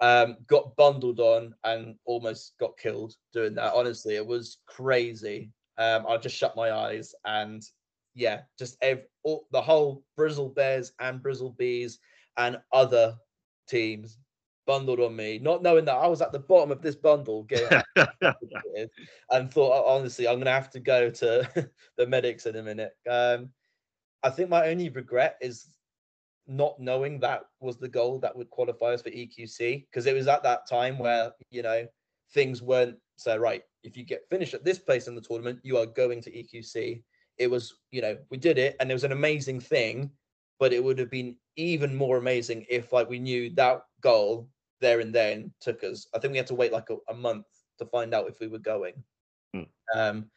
[0.00, 3.74] Um, got bundled on and almost got killed doing that.
[3.74, 5.50] Honestly, it was crazy.
[5.76, 7.62] Um, I just shut my eyes and
[8.14, 11.98] yeah, just every, all, the whole Bristol Bears and Bristol Bees
[12.36, 13.16] and other
[13.68, 14.18] teams
[14.66, 17.80] bundled on me, not knowing that I was at the bottom of this bundle getting
[19.30, 22.92] and thought, honestly, I'm going to have to go to the medics in a minute.
[23.08, 23.50] Um,
[24.22, 25.68] I think my only regret is
[26.48, 30.26] not knowing that was the goal that would qualify us for EQC because it was
[30.26, 31.86] at that time where you know
[32.32, 33.62] things weren't so right.
[33.84, 37.02] If you get finished at this place in the tournament, you are going to EQC.
[37.36, 40.10] It was you know we did it and it was an amazing thing,
[40.58, 44.48] but it would have been even more amazing if like we knew that goal
[44.80, 46.06] there and then took us.
[46.14, 47.46] I think we had to wait like a, a month
[47.78, 48.94] to find out if we were going.
[49.54, 49.62] Hmm.
[49.94, 50.30] Um,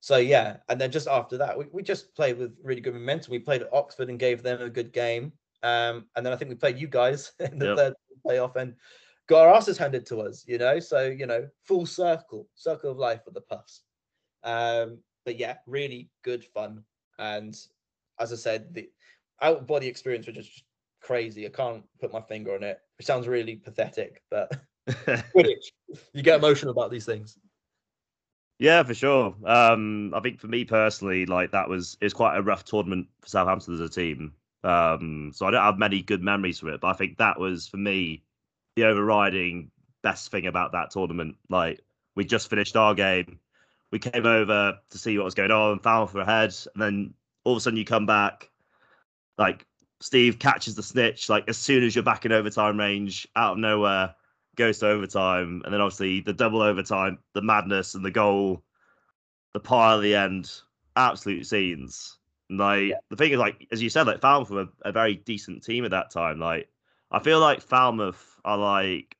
[0.00, 3.30] so yeah, and then just after that, we, we just played with really good momentum.
[3.30, 5.32] We played at Oxford and gave them a good game.
[5.64, 7.76] Um, and then I think we played you guys in the Yep.
[7.76, 7.94] third
[8.24, 8.74] playoff and
[9.26, 10.78] got our asses handed to us, you know.
[10.78, 13.82] So, you know, full circle, circle of life with the puffs.
[14.42, 16.84] Um, but yeah, really good fun.
[17.18, 17.56] And
[18.20, 18.90] as I said, the
[19.40, 20.64] out of body experience was just
[21.00, 21.46] crazy.
[21.46, 22.78] I can't put my finger on it.
[22.98, 24.52] It sounds really pathetic, but
[25.34, 27.38] you get emotional about these things.
[28.58, 29.34] Yeah, for sure.
[29.44, 33.28] Um, I think for me personally, like that was it's quite a rough tournament for
[33.28, 34.32] Southampton as a team.
[34.64, 37.68] Um, so I don't have many good memories from it, but I think that was
[37.68, 38.24] for me
[38.76, 39.70] the overriding
[40.02, 41.36] best thing about that tournament.
[41.50, 41.80] Like
[42.16, 43.38] we just finished our game,
[43.92, 47.52] we came over to see what was going on, Falmouth were ahead, and then all
[47.52, 48.50] of a sudden you come back,
[49.36, 49.66] like
[50.00, 53.58] Steve catches the snitch, like as soon as you're back in overtime range, out of
[53.58, 54.14] nowhere,
[54.56, 58.62] goes to overtime, and then obviously the double overtime, the madness and the goal,
[59.52, 60.50] the pile at the end,
[60.96, 62.18] absolute scenes.
[62.50, 65.84] Like the thing is, like as you said, like Falmouth were a very decent team
[65.84, 66.38] at that time.
[66.38, 66.68] Like
[67.10, 69.16] I feel like Falmouth are like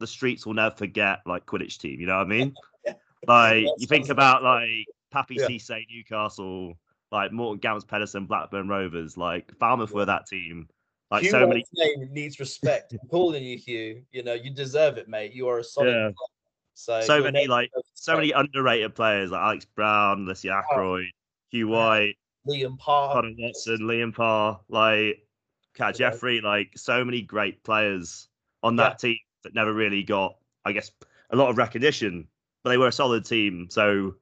[0.00, 2.00] the streets will never forget like Quidditch team.
[2.00, 2.54] You know what I mean?
[2.86, 2.94] Yeah.
[3.26, 5.48] Like you think about like Papiss Yeah.
[5.48, 6.78] Cisse, Newcastle,
[7.10, 9.16] like Morten Gamst Pedersen, Blackburn Rovers.
[9.16, 10.68] Like Falmouth were that team.
[11.10, 11.64] Like Hugh so many.
[11.74, 12.92] Name needs respect.
[12.92, 14.02] I'm calling you Hugh.
[14.12, 15.32] You know, you deserve it, mate.
[15.32, 15.90] You are a solid.
[15.90, 16.10] Yeah.
[16.74, 20.58] So, so many like so many underrated players like Alex Brown, Leslie oh.
[20.58, 21.06] Ackroyd,
[21.50, 21.76] Hugh Yeah.
[21.76, 22.18] White,
[22.48, 23.14] Liam Parr.
[23.14, 25.26] Connor Watson, Liam Parr, like
[25.74, 26.10] Cat Yeah.
[26.10, 28.28] Jeffrey, like so many great players
[28.62, 28.84] on Yeah.
[28.90, 30.90] that team that never really got, I guess,
[31.30, 32.26] a lot of recognition,
[32.62, 33.68] but they were a solid team.
[33.70, 34.16] So,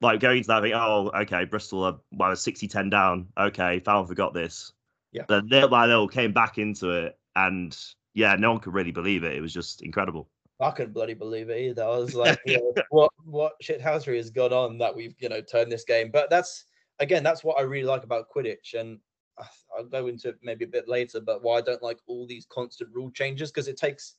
[0.00, 3.28] like going to that, think, oh, okay, Bristol are well, 60 10 down.
[3.38, 4.72] Okay, Falmouth forgot this.
[5.12, 5.24] Yeah.
[5.28, 7.18] Then little by little came back into it.
[7.36, 7.76] And
[8.14, 9.34] yeah, no one could really believe it.
[9.36, 10.28] It was just incredible.
[10.60, 11.84] I couldn't bloody believe it either.
[11.84, 15.40] I was like, you know, what what shithousery has gone on that we've you know
[15.40, 16.10] turned this game.
[16.10, 16.64] But that's
[17.00, 18.98] again, that's what I really like about Quidditch, and
[19.38, 21.20] I- I'll go into it maybe a bit later.
[21.20, 24.16] But why I don't like all these constant rule changes because it takes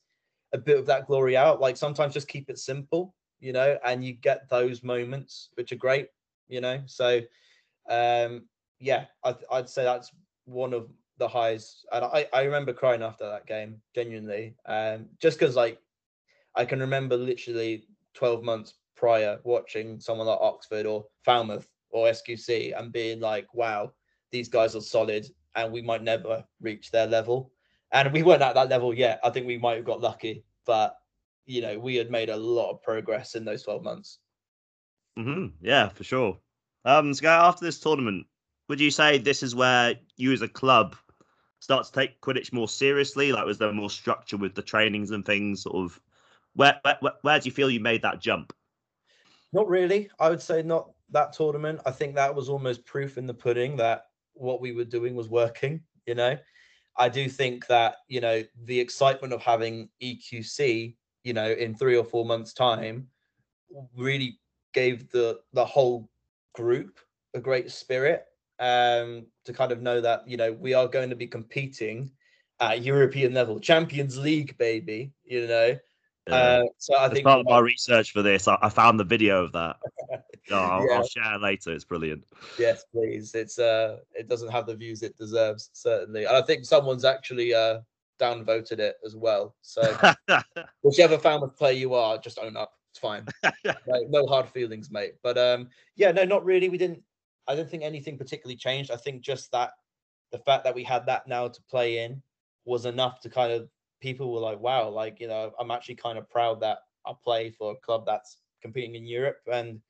[0.52, 1.60] a bit of that glory out.
[1.60, 5.76] Like sometimes just keep it simple, you know, and you get those moments which are
[5.76, 6.08] great,
[6.48, 6.82] you know.
[6.86, 7.20] So
[7.88, 8.48] um
[8.80, 10.12] yeah, I'd, I'd say that's
[10.44, 15.38] one of the highs, and I I remember crying after that game genuinely, um just
[15.38, 15.78] because like
[16.54, 22.72] I can remember literally 12 months prior watching someone like Oxford or Falmouth or SQC
[22.72, 23.92] and being like, wow,
[24.30, 27.52] these guys are solid and we might never reach their level.
[27.92, 29.20] And we weren't at that level yet.
[29.24, 30.96] I think we might have got lucky, but
[31.46, 34.18] you know, we had made a lot of progress in those 12 months.
[35.16, 36.38] hmm Yeah, for sure.
[36.84, 38.26] Um, so after this tournament,
[38.68, 40.96] would you say this is where you as a club
[41.60, 43.32] start to take Quidditch more seriously?
[43.32, 45.62] Like, was there more structure with the trainings and things?
[45.62, 46.00] Sort of,
[46.54, 48.52] where, where- where do you feel you made that jump?
[49.52, 50.10] Not really.
[50.18, 51.80] I would say not that tournament.
[51.86, 55.28] I think that was almost proof in the pudding that what we were doing was
[55.28, 56.36] working, you know.
[56.98, 60.94] I do think that, you know, the excitement of having EQC,
[61.24, 63.08] you know, in 3 or 4 months time
[63.96, 64.38] really
[64.74, 66.10] gave the the whole
[66.54, 66.98] group
[67.34, 68.26] a great spirit
[68.58, 72.10] um to kind of know that, you know, we are going to be competing
[72.60, 75.76] at European level, Champions League baby, you know.
[76.30, 78.98] Uh, Uh, so I as think part of my research for this, I, I found
[79.00, 79.76] the video of that.
[80.50, 80.94] Oh, I'll, Yeah.
[80.96, 81.72] I'll share later.
[81.72, 82.24] It's brilliant.
[82.58, 83.32] Yes, please.
[83.34, 86.24] It's uh it doesn't have the views it deserves, certainly.
[86.24, 87.78] And I think someone's actually uh
[88.20, 89.54] downvoted it as well.
[89.62, 89.82] So
[90.82, 92.72] whichever Falmouth player you are, just own up.
[92.90, 93.24] It's fine.
[93.64, 95.14] Like, no hard feelings, mate.
[95.22, 96.68] But um yeah, no, not really.
[96.68, 97.02] We didn't
[97.46, 98.90] I don't think anything particularly changed.
[98.90, 99.70] I think just that
[100.32, 102.20] the fact that we had that now to play in
[102.64, 103.68] was enough to kind of
[104.02, 107.50] people were like, wow, like you know, I'm actually kind of proud that I play
[107.50, 109.38] for a club that's competing in Europe.
[109.50, 109.80] And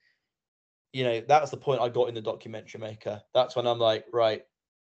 [0.93, 3.21] you know, that's the point I got in the documentary maker.
[3.35, 4.43] That's when I'm like, right,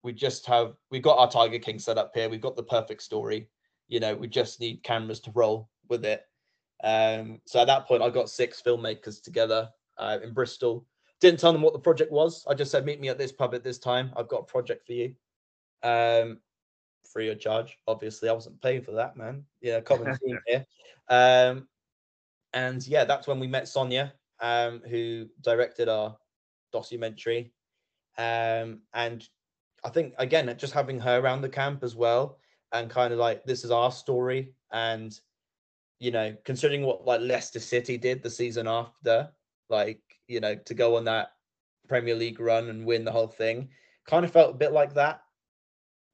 [0.02, 2.28] we just have we got our Tiger King set up here.
[2.28, 3.48] We've got the perfect story.
[3.88, 6.24] You know, we just need cameras to roll with it.
[6.82, 10.84] Um, so at that point, I got six filmmakers together uh, in Bristol.
[11.20, 12.44] Didn't tell them what the project was.
[12.48, 14.10] I just said, meet me at this pub at this time.
[14.16, 15.14] I've got a project for you.
[15.82, 16.40] Um,
[17.06, 17.78] free of charge.
[17.86, 19.44] Obviously, I wasn't paying for that, man.
[19.60, 20.66] Yeah, common theme here.
[21.08, 21.68] Um,
[22.52, 26.16] and yeah, that's when we met Sonia, um, who directed our
[26.72, 27.52] documentary.
[28.16, 29.26] Um, and
[29.84, 32.38] I think again, just having her around the camp as well,
[32.72, 35.18] and kind of like this is our story, and
[35.98, 39.30] you know, considering what like Leicester City did the season after,
[39.68, 41.32] like you know, to go on that
[41.88, 43.68] Premier League run and win the whole thing,
[44.06, 45.20] kind of felt a bit like that.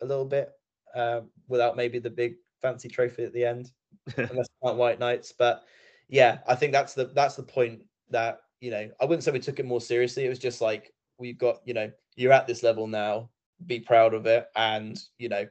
[0.03, 0.51] a little bit
[0.95, 3.71] uh, without maybe the big fancy trophy at the end,
[4.17, 5.33] unless not Whiteknights.
[5.39, 5.65] But
[6.09, 9.41] yeah, I think that's the that's the point that you know I wouldn't say we
[9.41, 10.25] took it more seriously.
[10.25, 13.31] It was just like we've got you know you're at this level now,
[13.67, 15.47] be proud of it, and you know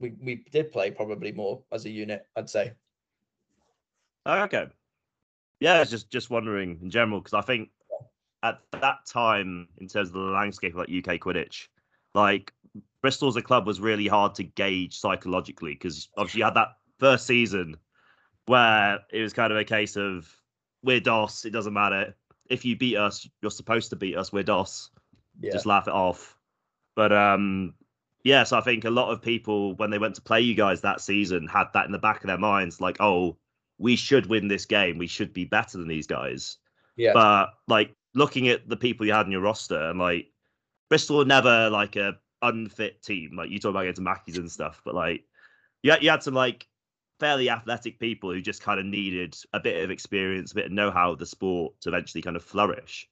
[0.00, 2.26] we we did play probably more as a unit.
[2.36, 2.72] I'd say.
[4.26, 4.66] Okay.
[5.60, 7.70] Yeah, I was just just wondering in general because I think
[8.42, 11.68] at that time, in terms of the landscape of like UK Quidditch,
[12.14, 12.52] like
[13.04, 16.78] Bristol as a club was really hard to gauge psychologically because obviously you had that
[16.98, 17.76] first season
[18.46, 20.34] where it was kind of a case of
[20.82, 22.16] we're doss, it doesn't matter.
[22.48, 24.88] If you beat us, you're supposed to beat us, we're doss.
[25.38, 25.52] Yeah.
[25.52, 26.38] Just laugh it off.
[26.96, 27.74] But um
[28.22, 30.80] yeah, so I think a lot of people when they went to play you guys
[30.80, 33.36] that season had that in the back of their minds, like, oh,
[33.76, 34.96] we should win this game.
[34.96, 36.56] We should be better than these guys.
[36.96, 37.12] Yeah.
[37.12, 40.28] But like looking at the people you had in your roster, and like
[40.88, 43.36] Bristol were never like a unfit team.
[43.36, 45.24] Like you talk about getting to Mackies and stuff, but like
[45.82, 46.66] you had, you had some like
[47.20, 50.72] fairly athletic people who just kind of needed a bit of experience, a bit of
[50.72, 53.08] know-how of the sport to eventually kind of flourish.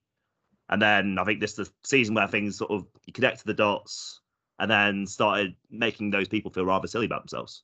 [0.68, 4.20] And then I think this is the season where things sort of connected the dots
[4.58, 7.62] and then started making those people feel rather silly about themselves.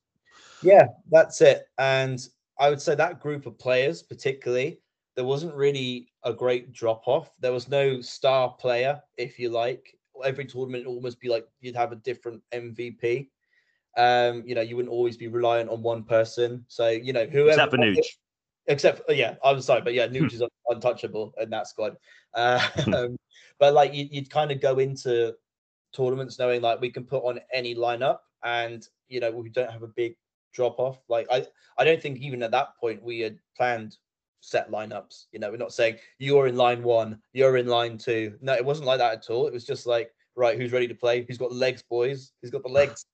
[0.62, 1.64] Yeah, that's it.
[1.78, 2.20] And
[2.58, 4.80] I would say that group of players, particularly,
[5.16, 7.30] there wasn't really a great drop off.
[7.40, 9.97] There was no star player, if you like.
[10.24, 13.28] Every tournament almost be like you'd have a different MVP.
[13.96, 16.64] Um, you know, you wouldn't always be reliant on one person.
[16.68, 17.98] So, you know, whoever Except for Nuge.
[18.66, 21.96] except for, yeah, I'm sorry, but yeah, Nuge is untouchable in that squad.
[22.34, 23.16] Uh, um,
[23.58, 25.34] but like you, you'd kind of go into
[25.92, 29.82] tournaments knowing like we can put on any lineup and you know we don't have
[29.82, 30.14] a big
[30.52, 30.98] drop off.
[31.08, 31.46] Like I,
[31.76, 33.96] I don't think even at that point we had planned
[34.40, 35.26] set lineups.
[35.32, 38.36] You know, we're not saying you're in line one, you're in line two.
[38.40, 39.46] No, it wasn't like that at all.
[39.46, 41.24] It was just like, right, who's ready to play?
[41.24, 42.32] Who's got the legs, boys?
[42.40, 43.04] Who's got the legs?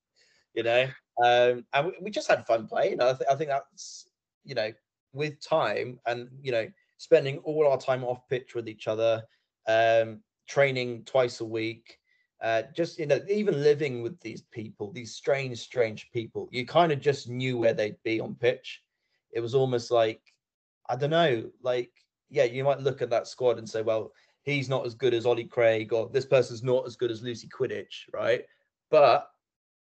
[0.54, 0.84] You know,
[1.22, 3.00] um, and we, we just had fun playing.
[3.00, 4.06] I, th- I think that's
[4.44, 4.72] you know,
[5.12, 6.68] with time and you know,
[6.98, 9.22] spending all our time off pitch with each other,
[9.66, 11.98] um, training twice a week.
[12.42, 16.92] Uh, just you know, even living with these people, these strange, strange people, you kind
[16.92, 18.82] of just knew where they'd be on pitch.
[19.32, 20.20] It was almost like
[20.88, 21.90] I don't know, like,
[22.30, 24.12] yeah, you might look at that squad and say, well,
[24.42, 27.48] he's not as good as Ollie Craig, or this person's not as good as Lucy
[27.48, 28.44] Quidditch, right?
[28.90, 29.30] But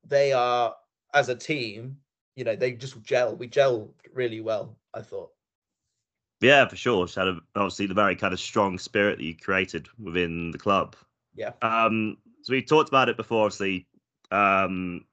[0.06, 0.76] they are,
[1.14, 1.98] as a team,
[2.36, 3.36] you know, they just gel.
[3.36, 5.30] We gel really well, I thought.
[6.42, 7.06] Yeah, for sure.
[7.06, 10.58] Just had a, obviously the very kind of strong spirit that you created within the
[10.58, 10.96] club.
[11.36, 11.52] Yeah.
[11.62, 13.88] Um, so we talked about it before, obviously,
[14.32, 15.06] um,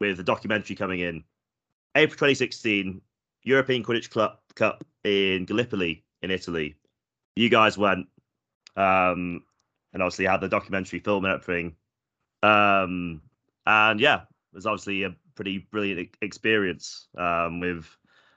[0.00, 1.24] with the documentary coming in.
[1.96, 3.00] April 2016,
[3.42, 6.76] European Quidditch Club Cup in Gallipoli in Italy.
[7.36, 8.06] You guys went,
[8.76, 9.42] um,
[9.92, 11.76] and obviously had the documentary film and everything.
[12.42, 13.22] Um,
[13.66, 17.86] and yeah, it was obviously a pretty brilliant experience um, with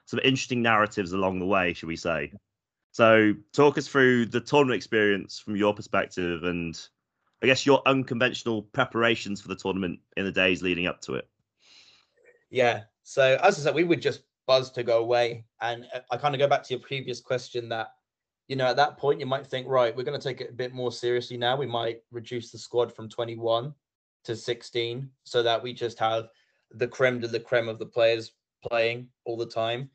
[0.05, 2.31] some interesting narratives along the way, should we say.
[2.91, 6.79] So, talk us through the tournament experience from your perspective and
[7.43, 11.27] I guess your unconventional preparations for the tournament in the days leading up to it.
[12.49, 12.83] Yeah.
[13.03, 15.45] So as I said, we would just buzz to go away.
[15.61, 17.89] And uh, I kind of go back to your previous question that,
[18.47, 20.53] you know, at that point you might think, right, we're going to take it a
[20.53, 21.55] bit more seriously now.
[21.55, 23.73] We might reduce the squad from 21
[24.23, 26.29] to 16 so that we just have
[26.71, 28.31] the creme de la creme of the players
[28.67, 29.89] playing all the time.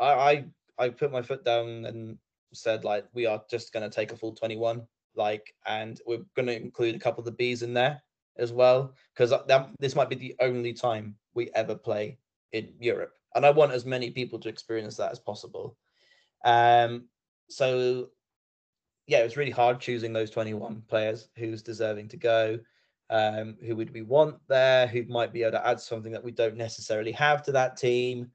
[0.00, 0.44] I I,
[0.78, 2.18] I put my foot down and
[2.52, 6.46] said like we are just going to take a full 21 like and we're going
[6.46, 8.02] to include a couple of the bees in there
[8.38, 12.18] as well because that this might be the only time we ever play
[12.52, 15.76] in Europe and I want as many people to experience that as possible.
[16.44, 17.08] Um,
[17.48, 18.08] so
[19.06, 22.58] yeah, it was really hard choosing those 21 players who's deserving to go,
[23.10, 26.30] um, who would we want there, who might be able to add something that we
[26.30, 28.30] don't necessarily have to that team.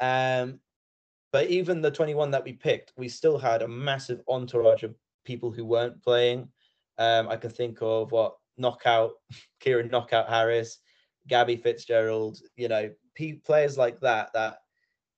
[0.00, 0.60] Um,
[1.32, 4.94] but even the 21 that we picked, we still had a massive entourage of
[5.24, 6.48] people who weren't playing.
[6.98, 9.12] Um, I can think of what knockout,
[9.60, 10.78] Kieran knockout Harris,
[11.28, 12.90] Gabby Fitzgerald, you know,
[13.44, 14.58] players like that that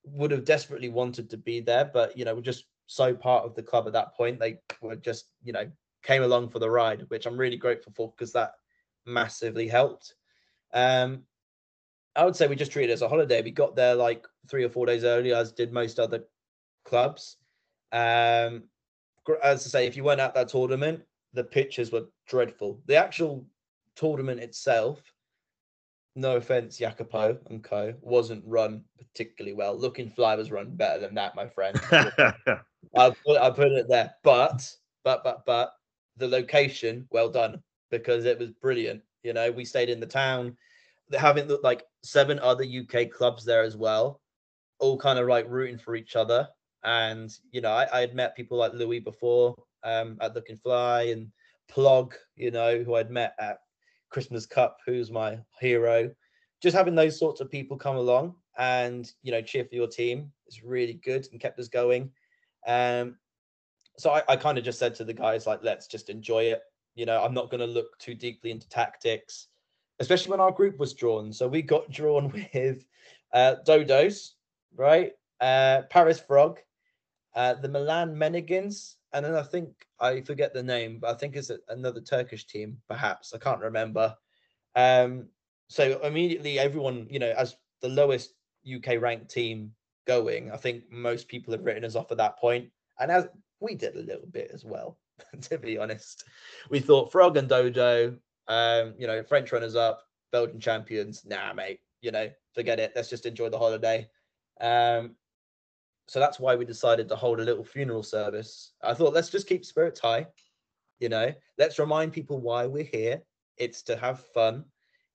[0.05, 3.55] would have desperately wanted to be there, but you know, were just so part of
[3.55, 4.39] the club at that point.
[4.39, 5.70] They were just, you know,
[6.02, 8.52] came along for the ride, which I'm really grateful for because that
[9.06, 10.14] massively helped.
[10.73, 11.23] Um,
[12.14, 13.40] I would say we just treated it as a holiday.
[13.40, 16.24] We got there like three or four days early, as did most other
[16.85, 17.36] clubs.
[17.93, 18.64] Um,
[19.43, 21.02] as I say, if you weren't at that tournament,
[21.32, 22.82] the pitches were dreadful.
[22.86, 23.47] The actual
[23.97, 25.01] tournament itself,
[26.14, 29.78] no offense, Jacopo and Co, wasn't run particularly well.
[29.78, 31.80] Looking Fly was run better than that, my friend.
[32.97, 34.14] I'll put, I'll put it there.
[34.22, 34.68] But,
[35.05, 35.72] but, but, but
[36.16, 39.02] the location, well done because it was brilliant.
[39.22, 40.56] You know, we stayed in the town.
[41.12, 44.20] having like seven other UK clubs there as well,
[44.80, 46.48] all kind of like rooting for each other.
[46.84, 50.60] And you know, I, I had met people like Louis before um, at Look and
[50.60, 51.30] Fly and
[51.70, 53.59] Plog, you know, who I'd met at
[54.12, 56.10] Christmas Cup, who's my hero.
[56.62, 60.30] Just having those sorts of people come along and you know cheer for your team
[60.47, 62.10] is really good and kept us going.
[62.66, 63.16] Um,
[63.98, 66.62] so I, I kind of just said to the guys like, let's just enjoy it.
[66.94, 69.48] You know, I'm not going to look too deeply into tactics,
[69.98, 71.32] especially when our group was drawn.
[71.32, 72.84] So we got drawn with
[73.32, 74.30] uh, Dodos,
[74.76, 75.12] right?
[75.40, 76.60] Uh, Paris Frog,
[77.34, 81.36] uh, the Milan Menigans, and then I think I forget the name, but I think
[81.36, 83.34] it's another Turkish team, perhaps.
[83.34, 84.14] I can't remember.
[84.74, 85.28] Um,
[85.68, 88.34] so immediately, everyone, you know, as the lowest
[88.66, 89.72] UK ranked team
[90.06, 93.26] going, I think most people have written us off at that point, and as
[93.60, 94.98] we did a little bit as well,
[95.43, 96.24] to be honest.
[96.70, 98.16] We thought Frog and Dodo,
[98.48, 101.24] um, you know, French runners up, Belgian champions.
[101.24, 102.93] Nah, mate, you know, forget it.
[102.97, 104.09] Let's just enjoy the holiday.
[104.60, 105.16] Um,
[106.07, 108.73] so that's why we decided to hold a little funeral service.
[108.83, 110.27] I thought let's just keep spirits high,
[110.99, 111.33] you know.
[111.59, 113.23] Let's remind people why we're here.
[113.57, 114.65] It's to have fun.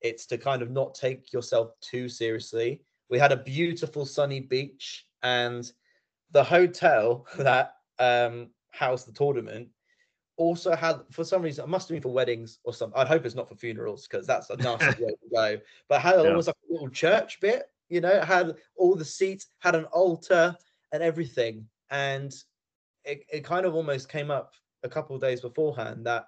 [0.02, 2.82] It's to kind of not take yourself too seriously.
[3.10, 5.70] We had a beautiful sunny beach and
[6.32, 9.70] the hotel that um housed the tournament
[10.38, 13.00] also had for some reason it must have been for weddings or something.
[13.00, 15.58] I'd hope it's not for funerals because that's a nasty way to go.
[15.90, 16.28] But had yeah.
[16.28, 19.86] almost like a little church bit, you know, it had all the seats, had an
[19.86, 20.56] altar,
[20.92, 21.68] and everything.
[21.90, 22.34] And
[23.04, 24.54] it, it kind of almost came up
[24.84, 26.28] a couple of days beforehand that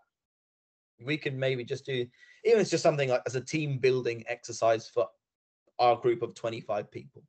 [1.05, 2.05] we could maybe just do
[2.45, 5.07] even it's just something like as a team building exercise for
[5.77, 7.23] our group of 25 people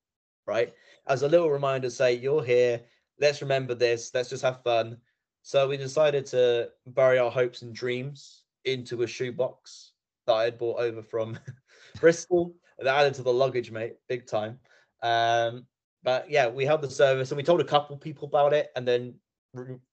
[0.46, 0.72] right
[1.08, 2.80] as a little reminder say you're here
[3.20, 4.96] let's remember this let's just have fun
[5.42, 9.92] so we decided to bury our hopes and dreams into a shoebox
[10.26, 11.38] that i had brought over from
[12.00, 14.58] bristol that added to the luggage mate big time
[15.02, 15.64] um,
[16.02, 18.86] but yeah, we held the service and we told a couple people about it, and
[18.86, 19.14] then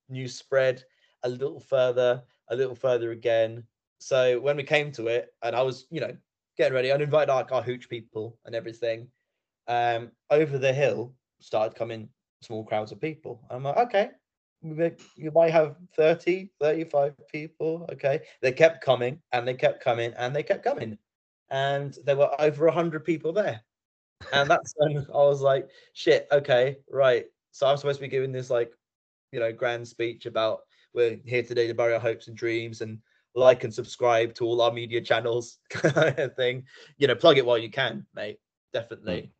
[0.09, 0.83] news spread
[1.23, 3.63] a little further, a little further again.
[3.99, 6.15] So when we came to it, and I was, you know,
[6.57, 9.07] getting ready, I'd invited like our hooch people and everything.
[9.67, 12.07] Um, over the hill started coming
[12.41, 13.41] small crowds of people.
[13.49, 14.11] I'm like, okay,
[14.61, 17.85] you might have 30, 35 people.
[17.91, 18.21] Okay.
[18.41, 20.97] They kept coming and they kept coming and they kept coming.
[21.49, 23.61] And there were over 100 people there
[24.33, 27.25] and that's when I was like, shit, okay, right.
[27.51, 28.71] So I'm supposed to be giving this like,
[29.31, 30.59] you know, grand speech about
[30.93, 32.99] we're here today to bury our hopes and dreams and
[33.35, 36.63] like and subscribe to all our media channels kind of thing.
[36.97, 38.39] You know, plug it while you can, mate.
[38.73, 39.31] Definitely.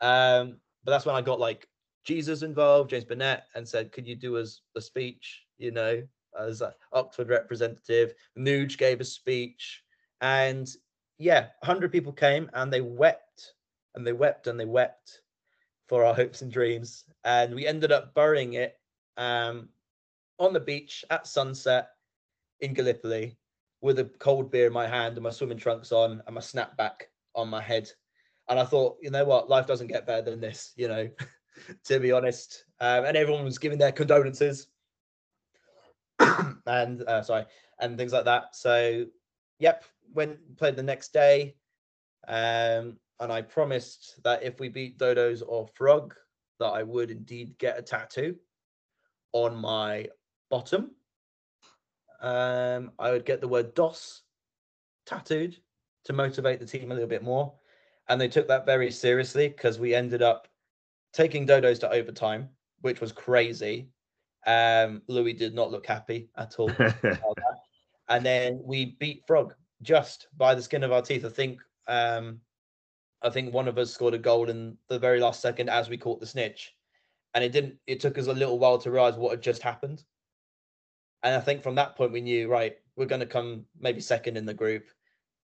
[0.00, 1.68] Um, but that's when I got like
[2.04, 5.42] Jesus involved, James Burnett, and said, Could you do us a speech?
[5.58, 6.02] You know,
[6.38, 8.14] as an Oxford representative.
[8.38, 9.82] Nuge gave a speech.
[10.20, 10.68] And
[11.18, 13.31] yeah, 100 people came and they wept
[13.94, 15.20] and they wept and they wept
[15.88, 17.04] for our hopes and dreams.
[17.24, 18.78] And we ended up burying it
[19.16, 19.68] um,
[20.38, 21.90] on the beach at sunset
[22.60, 23.36] in Gallipoli
[23.80, 27.02] with a cold beer in my hand and my swimming trunks on and my snapback
[27.34, 27.90] on my head.
[28.48, 31.08] And I thought, you know what, life doesn't get better than this, you know,
[31.84, 32.64] to be honest.
[32.80, 34.68] Um, and everyone was giving their condolences
[36.66, 37.46] and uh, sorry,
[37.80, 38.54] and things like that.
[38.54, 39.06] So,
[39.58, 41.56] yep, went played the next day.
[42.26, 46.14] Um, and I promised that if we beat Dodos or Frog,
[46.58, 48.36] that I would indeed get a tattoo
[49.32, 50.08] on my
[50.50, 50.90] bottom.
[52.20, 54.22] Um, I would get the word doss
[55.06, 55.56] tattooed
[56.04, 57.54] to motivate the team a little bit more.
[58.08, 60.48] And they took that very seriously because we ended up
[61.12, 62.48] taking Dodos to overtime,
[62.80, 63.88] which was crazy.
[64.46, 66.70] Um, Louis did not look happy at all.
[68.08, 71.24] and then we beat Frog just by the skin of our teeth.
[71.24, 72.40] I think um,
[73.22, 75.96] I think one of us scored a goal in the very last second as we
[75.96, 76.74] caught the snitch.
[77.34, 80.02] And it didn't, it took us a little while to realize what had just happened.
[81.22, 84.36] And I think from that point, we knew, right, we're going to come maybe second
[84.36, 84.84] in the group.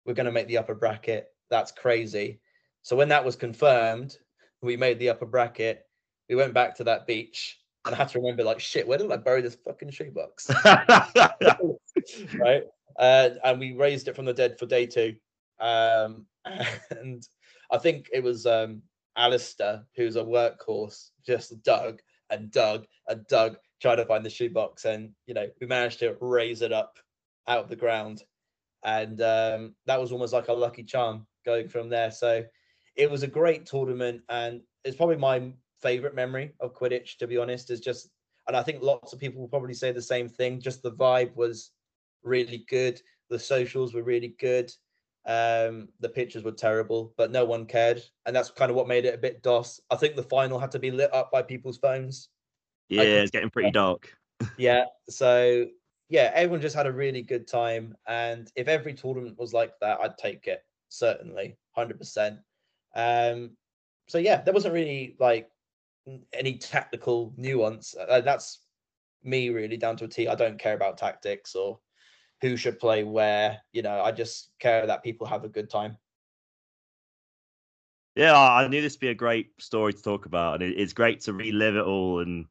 [0.05, 1.27] We're going to make the upper bracket.
[1.49, 2.39] That's crazy.
[2.81, 4.17] So when that was confirmed,
[4.61, 5.85] we made the upper bracket.
[6.29, 9.11] We went back to that beach and I had to remember, like, shit, where did
[9.11, 10.49] I bury this fucking shoebox?
[10.65, 12.63] right.
[12.99, 15.15] Uh, and we raised it from the dead for day two.
[15.59, 16.25] Um,
[16.91, 17.25] and
[17.71, 18.81] I think it was um,
[19.17, 21.99] Alistair, who's a workhorse, just dug
[22.29, 24.85] and dug and dug, trying to find the shoebox.
[24.85, 26.97] And, you know, we managed to raise it up
[27.47, 28.23] out of the ground.
[28.83, 32.11] And um, that was almost like a lucky charm going from there.
[32.11, 32.43] So
[32.95, 34.21] it was a great tournament.
[34.29, 38.09] And it's probably my favorite memory of Quidditch, to be honest, is just,
[38.47, 40.61] and I think lots of people will probably say the same thing.
[40.61, 41.71] Just the vibe was
[42.23, 43.01] really good.
[43.29, 44.71] The socials were really good.
[45.27, 49.03] Um, the pictures were terrible, but no one cared, and that's kind of what made
[49.03, 49.81] it a bit doss.
[49.89, 52.29] I think the final had to be lit up by people's phones.
[52.87, 54.15] Yeah, it's getting pretty dark.
[54.57, 55.65] yeah, so
[56.07, 59.99] yeah, everyone just had a really good time, and if every tournament was like that,
[59.99, 62.39] I'd take it certainly, hundred percent.
[62.95, 63.51] Um,
[64.07, 65.49] so yeah, there wasn't really like
[66.31, 67.95] any tactical nuance.
[67.95, 68.61] Uh, that's
[69.23, 70.29] me really down to a T.
[70.29, 71.79] I don't care about tactics or
[72.41, 73.59] who should play where.
[73.73, 75.97] You know, I just care that people have a good time.
[78.15, 81.21] Yeah, I knew this would be a great story to talk about, and it's great
[81.21, 82.45] to relive it all and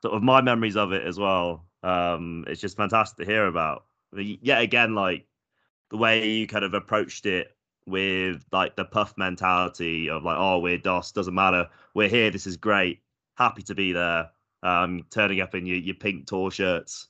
[0.00, 1.66] sort of my memories of it as well.
[1.82, 3.84] Um, it's just fantastic to hear about.
[4.14, 5.26] Yet again, like
[5.90, 7.54] the way you kind of approached it
[7.86, 12.46] with like the puff mentality of like, oh, we're doss, doesn't matter, we're here, this
[12.46, 13.02] is great,
[13.36, 14.30] happy to be there.
[14.62, 17.08] Um, turning up in your, your pink tour shirts,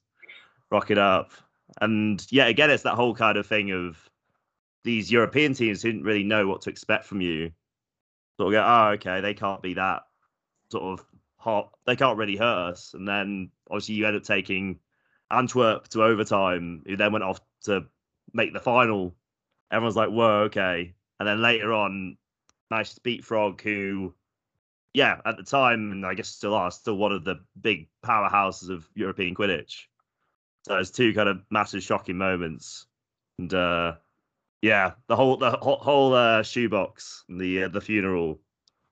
[0.71, 1.33] rock it up.
[1.81, 3.99] And yeah, again, it's that whole kind of thing of
[4.85, 7.53] these European teams didn't really know what to expect from you.
[8.39, 10.03] Sort of go, oh, okay, they can't be that
[10.71, 11.07] sort of
[11.37, 11.71] hot.
[11.87, 12.95] They can't really hurt us.
[12.95, 14.79] And then obviously you end up taking
[15.31, 17.87] Antwerp to overtime, who then went off to
[18.33, 19.15] make the final.
[19.71, 20.95] Everyone's like, whoa, okay.
[21.19, 22.17] And then later on,
[22.71, 24.15] managed to beat Frog, who,
[24.95, 28.71] yeah, at the time, and I guess still are, still one of the big powerhouses
[28.71, 29.85] of European Quidditch.
[30.67, 32.87] So it's two kind of massive shocking moments,
[33.39, 33.95] and uh,
[34.63, 38.41] yeah, the whole the whole uh, shoebox, the uh, the funeral,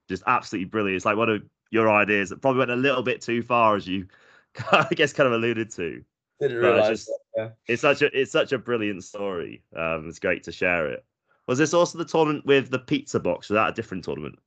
[0.08, 0.96] just absolutely brilliant.
[0.96, 3.86] It's like one of your ideas that probably went a little bit too far, as
[3.86, 4.06] you
[4.72, 6.02] I guess kind of alluded to.
[6.40, 7.48] Didn't realize it's, just, that, yeah.
[7.66, 9.62] it's such a it's such a brilliant story.
[9.76, 11.04] Um, it's great to share it.
[11.48, 13.48] Was this also the tournament with the pizza box?
[13.48, 14.38] Was that a different tournament?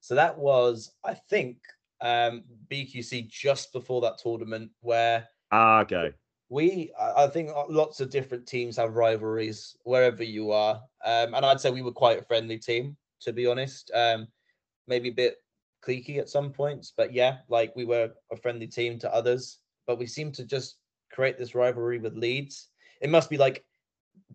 [0.00, 1.58] So that was, I think,
[2.00, 6.12] um, BQC just before that tournament where ah, okay
[6.48, 10.80] we i think uh, lots of different teams have rivalries wherever you are.
[11.04, 13.90] Um, and i'd say we were quite a friendly team to be honest.
[13.94, 14.28] Um,
[14.86, 15.36] maybe a bit
[15.84, 19.58] cliquey at some points but yeah like we were a friendly team to others.
[19.86, 20.76] But we seem to just
[21.10, 22.68] create this rivalry with leeds.
[23.00, 23.64] It must be like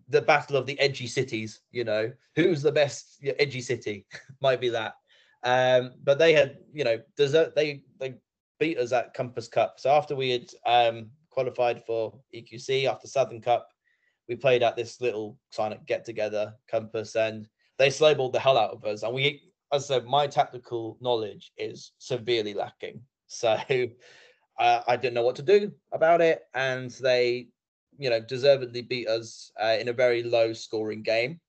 [0.08, 2.12] the battle of the edgy cities you know?
[2.36, 3.24] Who's the best?
[3.38, 4.06] Edgy city.
[4.40, 4.94] Might be that.
[5.42, 8.14] Um, but they had you know desert they they
[8.58, 9.78] beat us at compass cup.
[9.78, 13.68] So after we had um, qualified for EQC after Southern Cup.
[14.28, 17.46] We played at this little up get together, Compass, and
[17.76, 19.02] they slowballed the hell out of us.
[19.02, 19.42] And we,
[19.72, 23.02] as I said, my tactical knowledge is severely lacking.
[23.26, 23.56] So
[24.60, 26.42] uh, I didn't know what to do about it.
[26.54, 27.48] And they,
[27.98, 31.40] you know, deservedly beat us uh, in a very low scoring game.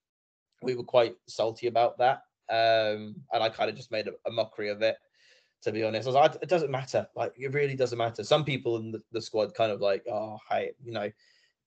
[0.63, 2.21] We were quite salty about that.
[2.49, 4.95] Um, and I kind of just made a, a mockery of it
[5.65, 6.07] to be honest.
[6.07, 7.07] I was like, it doesn't matter.
[7.15, 8.23] Like, it really doesn't matter.
[8.23, 11.11] Some people in the, the squad kind of like, oh, hey, you know,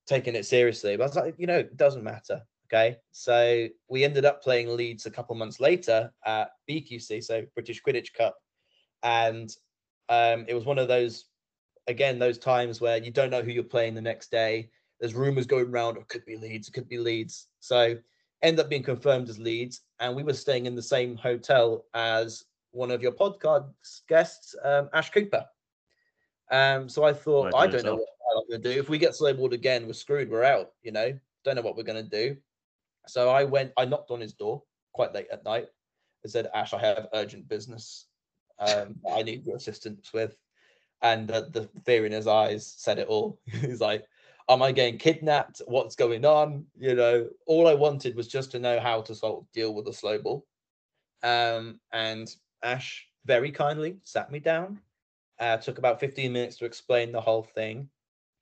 [0.06, 0.96] taking it seriously.
[0.96, 2.40] But I was like, you know, it doesn't matter.
[2.66, 2.96] Okay.
[3.10, 8.14] So we ended up playing Leeds a couple months later at BQC, so British Quidditch
[8.14, 8.36] Cup.
[9.02, 9.50] And
[10.08, 11.24] um, it was one of those,
[11.88, 14.70] again, those times where you don't know who you're playing the next day.
[15.00, 17.48] There's rumors going around, it could be Leeds, it could be Leeds.
[17.58, 17.96] So
[18.42, 19.80] end up being confirmed as Leeds.
[19.98, 23.70] And we were staying in the same hotel as one of your podcast
[24.08, 25.44] guests, um, Ash Cooper.
[26.50, 28.78] Um, so I thought, I don't know what I'm going to do.
[28.78, 30.30] If we get slowballed again, we're screwed.
[30.30, 30.72] We're out.
[30.82, 32.36] You know, don't know what we're going to do.
[33.06, 33.72] So I went.
[33.76, 34.62] I knocked on his door
[34.92, 35.66] quite late at night.
[36.24, 38.06] I said, Ash, I have urgent business.
[38.58, 40.36] Um, I need your assistance with.
[41.02, 43.38] And uh, the fear in his eyes said it all.
[43.46, 44.04] He's like,
[44.48, 45.62] "Am I getting kidnapped?
[45.66, 49.42] What's going on?" You know, all I wanted was just to know how to sort
[49.42, 50.44] of deal with a slow ball.
[51.22, 52.28] Um, and
[52.62, 54.80] Ash very kindly sat me down.
[55.38, 57.88] Uh, took about 15 minutes to explain the whole thing.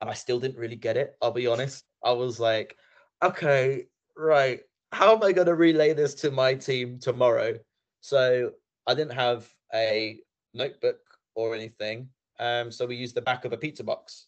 [0.01, 1.16] And I still didn't really get it.
[1.20, 1.84] I'll be honest.
[2.05, 2.76] I was like,
[3.22, 3.86] okay,
[4.16, 4.60] right.
[4.93, 7.59] How am I going to relay this to my team tomorrow?
[8.01, 8.52] So
[8.86, 10.20] I didn't have a
[10.55, 11.01] notebook
[11.34, 12.09] or anything.
[12.38, 14.26] Um, so we used the back of a pizza box.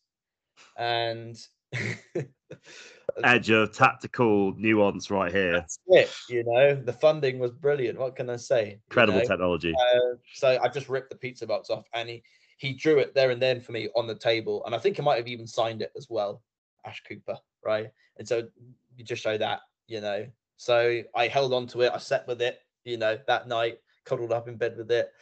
[0.77, 1.39] And
[3.25, 5.53] edge of tactical nuance right here.
[5.53, 6.15] That's it.
[6.29, 7.99] You know, the funding was brilliant.
[7.99, 8.81] What can I say?
[8.91, 9.29] Incredible you know?
[9.29, 9.75] technology.
[9.75, 12.23] Uh, so I just ripped the pizza box off, and he
[12.59, 15.03] he drew it there and then for me on the table, and I think he
[15.03, 16.43] might have even signed it as well,
[16.85, 17.91] Ash Cooper, right?
[18.17, 18.49] And so
[18.97, 20.27] you just show that, you know.
[20.57, 21.93] So I held on to it.
[21.95, 25.13] I sat with it, you know, that night, cuddled up in bed with it,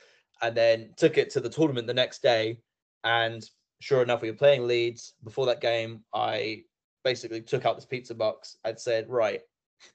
[0.41, 2.61] and then took it to the tournament the next day.
[3.05, 3.49] And
[3.81, 5.15] sure enough, we were playing Leeds.
[5.23, 6.63] Before that game, I
[7.07, 9.41] basically took out this pizza box and said, right,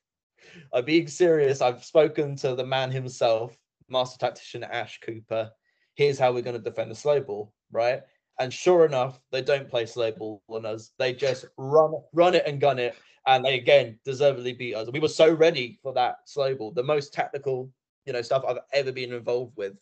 [0.73, 1.59] I'm being serious.
[1.59, 3.53] I've spoken to the man himself,
[3.89, 5.51] master tactician Ash Cooper.
[5.95, 7.99] Here's how we're going to defend the slow ball, right?
[8.39, 10.93] And sure enough, they don't play slow ball on us.
[10.97, 12.95] They just run, run it and gun it,
[13.27, 14.87] and they again deservedly beat us.
[14.89, 17.69] We were so ready for that slow ball, the most tactical,
[18.05, 19.77] you know, stuff I've ever been involved with,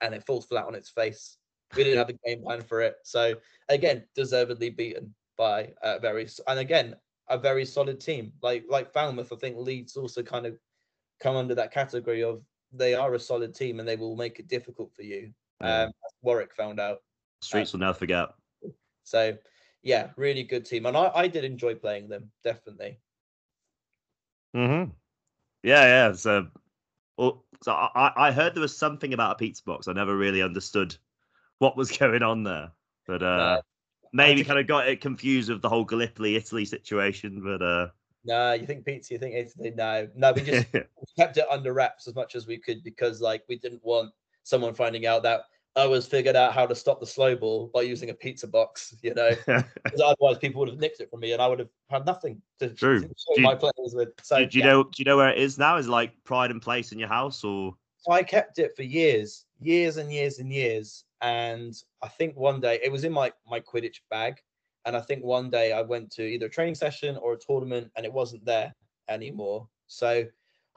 [0.00, 1.38] and it falls flat on its face.
[1.74, 3.34] We didn't have a game plan for it, so
[3.68, 6.96] again, deservedly beaten by a very and again
[7.28, 8.32] a very solid team.
[8.42, 10.58] Like like Falmouth, I think Leeds also kind of
[11.20, 12.42] come under that category of
[12.72, 15.32] they are a solid team and they will make it difficult for you.
[15.62, 15.84] Yeah.
[15.84, 17.02] Um, Warwick found out.
[17.40, 18.30] Streets will never forget.
[19.04, 19.38] So
[19.82, 22.98] yeah, really good team, and I, I did enjoy playing them definitely.
[24.54, 24.84] hmm
[25.62, 26.12] Yeah, yeah.
[26.12, 26.48] So,
[27.16, 29.88] well, so I, I heard there was something about a pizza box.
[29.88, 30.96] I never really understood
[31.58, 32.72] what was going on there,
[33.06, 33.62] but uh,
[34.12, 37.40] maybe kind of got it confused with the whole Gallipoli Italy situation.
[37.42, 37.88] But uh,
[38.24, 39.72] No, you think pizza, you think Italy.
[39.76, 40.66] No, no, we just
[41.18, 44.12] kept it under wraps as much as we could because like we didn't want
[44.42, 45.42] someone finding out that
[45.76, 48.96] I was figured out how to stop the slow ball by using a pizza box,
[49.02, 49.30] you know.
[49.46, 52.42] 'Cause otherwise people would have nicked it from me and I would have had nothing
[52.58, 53.00] to, True.
[53.00, 54.08] to Do show you- my players with.
[54.22, 54.70] So do, you yeah.
[54.70, 54.82] know?
[54.84, 55.76] Do you know where it is now?
[55.76, 59.44] Is like pride and place in your house, or So I kept it for years,
[59.60, 61.04] years and years and years.
[61.20, 64.40] And I think one day it was in my my Quidditch bag.
[64.84, 67.90] And I think one day I went to either a training session or a tournament
[67.96, 68.74] and it wasn't there
[69.08, 69.68] anymore.
[69.86, 70.24] So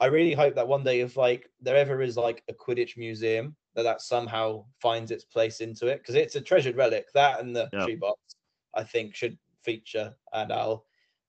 [0.00, 3.56] I really hope that one day if like there ever is like a Quidditch museum
[3.74, 7.12] that that somehow finds its place into it because it's a treasured relic.
[7.14, 7.86] That and the Yeah.
[7.86, 8.18] shoebox
[8.74, 10.84] I think should feature and I'll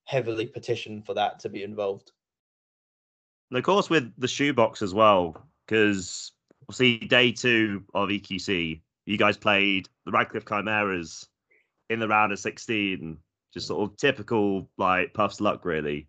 [0.06, 2.12] heavily petition for that to be involved.
[3.50, 5.48] and of course with the shoebox as well?
[5.66, 6.32] Because
[6.68, 11.28] we'll see, day two of EQC, you guys played the Radcliffe Chimeras
[11.90, 13.18] in the round of sixteen.
[13.54, 16.08] Just sort of typical like Puff's luck, really.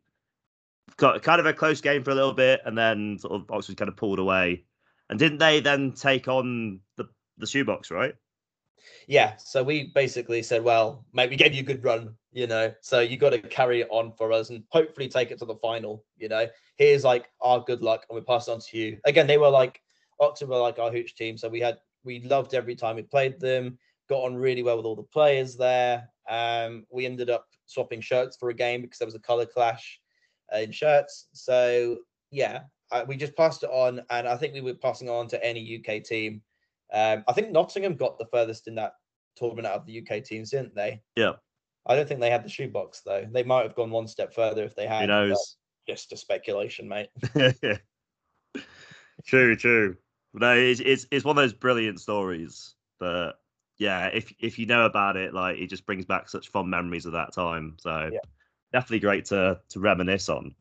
[0.97, 3.77] Got kind of a close game for a little bit, and then sort of Oxford
[3.77, 4.65] kind of pulled away.
[5.11, 7.09] And didn't they then take on the
[7.39, 8.15] the shoebox, right?
[9.07, 12.73] yeah so we basically said well mate we gave you a good run you know
[12.81, 15.57] so you got to carry it on for us and hopefully take it to the
[15.57, 16.47] final you know
[16.77, 19.49] here's like our good luck and we pass it on to you again they were
[19.49, 19.81] like
[20.21, 23.39] Oxford were like our hooch team so we had we loved every time we played
[23.41, 23.79] them
[24.09, 28.37] got on really well with all the players there um we ended up swapping shirts
[28.37, 30.01] for a game because there was a color clash
[30.55, 31.97] uh, in shirts so
[32.31, 32.61] yeah
[32.93, 35.79] uh, we just passed it on and i think we were passing on to any
[35.79, 36.43] uk team
[36.93, 38.93] um, I think Nottingham got the furthest in that
[39.37, 41.03] tournament out of the UK teams, didn't they?
[41.17, 41.33] Yeah.
[41.87, 43.27] I don't think they had the shoebox though.
[43.31, 45.03] They might have gone one step further if they had.
[45.03, 45.57] Who knows?
[45.89, 47.09] Just a speculation, mate.
[49.27, 49.97] true, true.
[50.35, 53.35] No, it's, it's it's one of those brilliant stories that
[53.79, 57.07] yeah, if if you know about it, like it just brings back such fond memories
[57.07, 57.77] of that time.
[57.79, 58.19] So Yeah.
[58.73, 60.55] definitely great to to reminisce on.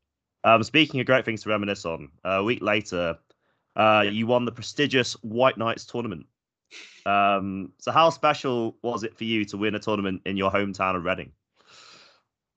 [0.44, 3.18] Um, speaking of great things to reminisce on, a week later,
[3.76, 6.28] uh, you won the prestigious Whiteknights tournament.
[7.06, 10.96] Um, so how special was it for you to win a tournament in your hometown
[10.96, 11.32] of Reading?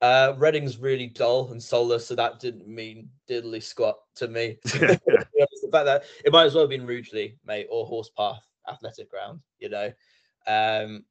[0.02, 4.58] Uh, Reading's really dull and soulless, so that didn't mean diddly squat to me.
[5.66, 7.86] To be honest, the fact that it might as well have been Rugeley, mate, or
[7.86, 9.40] Horsepath Athletic Ground.
[9.58, 9.92] You know,
[10.46, 11.04] um,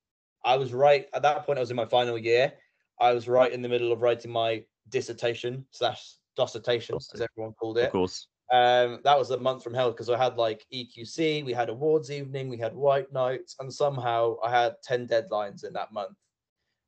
[0.44, 1.58] I was right at that point.
[1.58, 2.54] I was in my final year.
[3.00, 7.78] I was right in the middle of writing my dissertation slash dissertation, as everyone called
[7.78, 7.86] it.
[7.86, 8.28] Of course.
[8.52, 12.12] Um, that was a month from hell because I had like EQC, we had awards
[12.12, 16.16] evening, we had Whiteknights, and somehow I had 10 deadlines in that month.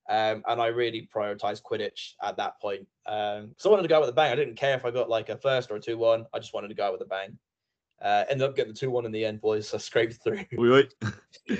[0.10, 2.88] Um, and I really prioritized Quidditch at that point.
[3.08, 4.32] Um, so I wanted to go out with a bang.
[4.32, 6.26] I didn't care if I got like a first or a 2 1.
[6.34, 7.38] I just wanted to go out with a bang.
[8.02, 9.70] Uh, ended up getting the 2 1 in the end, boys.
[9.70, 10.46] So I scraped through,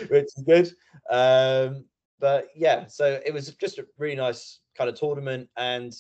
[0.10, 0.72] which is good.
[1.10, 1.86] Um,
[2.20, 5.50] but yeah, so it was just a really nice kind of tournament.
[5.58, 5.94] And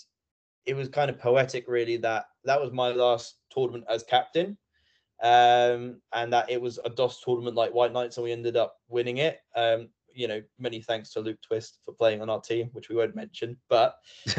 [0.66, 4.58] it was kind of poetic, really, that that was my last tournament as captain.
[5.24, 9.18] Um, and that it was a doss tournament like Whiteknights, and we ended up winning
[9.18, 9.40] it.
[9.56, 12.96] Um, you know, many thanks to Luke Twist for playing on our team, which we
[12.96, 13.58] won't mention.
[13.70, 13.96] But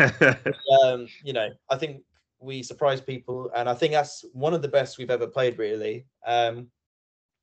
[0.83, 2.03] um, you know, I think
[2.41, 6.07] we surprised people, and I think that's one of the best we've ever played, really.
[6.27, 6.69] Um,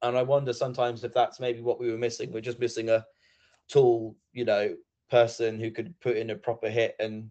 [0.01, 2.31] and I wonder sometimes if that's maybe what we were missing.
[2.31, 3.05] We're just missing a
[3.69, 4.75] tall, you know,
[5.09, 7.29] person who could put in a proper hit, and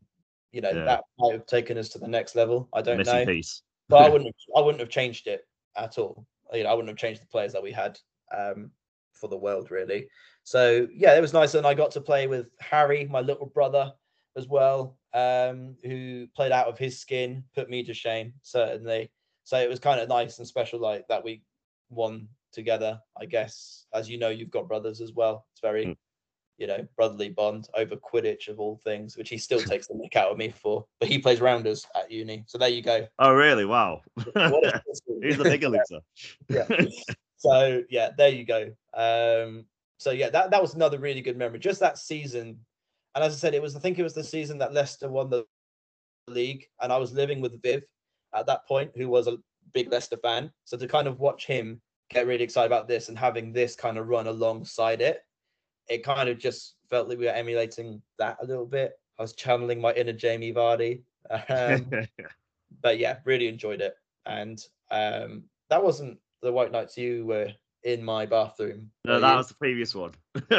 [0.53, 0.85] you know, Yeah.
[0.85, 2.69] that might have taken us to the next level.
[2.73, 3.62] I don't missing know, piece.
[3.89, 5.47] but I wouldn't, have, I wouldn't have changed it
[5.77, 6.27] at all.
[6.53, 7.99] You know, I wouldn't have changed the players that we had
[8.36, 8.70] um,
[9.12, 10.09] for the world, really.
[10.45, 13.93] So yeah, it was nice, and I got to play with Harry, my little brother,
[14.36, 19.11] as well, um, who played out of his skin, put me to shame, certainly.
[19.44, 21.43] So it was kind of nice and special, like that we
[21.90, 22.98] won together.
[23.20, 25.47] I guess, as you know, you've got brothers as well.
[25.52, 25.97] It's very, Mm.
[26.59, 30.16] you know, brotherly bond over Quidditch of all things, which he still takes the nick
[30.16, 30.86] out of me for.
[31.01, 33.06] But he plays rounders at uni, so there you go.
[33.19, 33.65] Oh, really?
[33.65, 34.02] Wow.
[34.35, 35.19] What a history.
[35.23, 36.01] Who's the bigger loser?
[36.48, 36.66] yeah.
[37.36, 38.70] So yeah, there you go.
[38.94, 39.66] Um,
[39.98, 41.59] so yeah, that, that was another really good memory.
[41.59, 42.59] Just that season.
[43.15, 45.31] And as I said, it was I think it was the season that Leicester won
[45.31, 45.45] the
[46.28, 47.82] league, and I was living with Viv
[48.35, 49.39] at that point, who was a
[49.73, 50.51] big Leicester fan.
[50.65, 51.81] So to kind of watch him
[52.11, 55.20] get really excited about this and having this kind of run alongside it,
[55.89, 58.93] it kind of just felt like we were emulating that a little bit.
[59.19, 61.03] I was channeling my inner Jamie Vardy.
[61.49, 61.91] Um,
[62.82, 63.95] but yeah, really enjoyed it.
[64.27, 64.61] And
[64.91, 67.49] um, that wasn't the Whiteknights you were
[67.85, 68.91] in my bathroom.
[69.05, 69.36] No, that you?
[69.36, 70.12] was the previous one.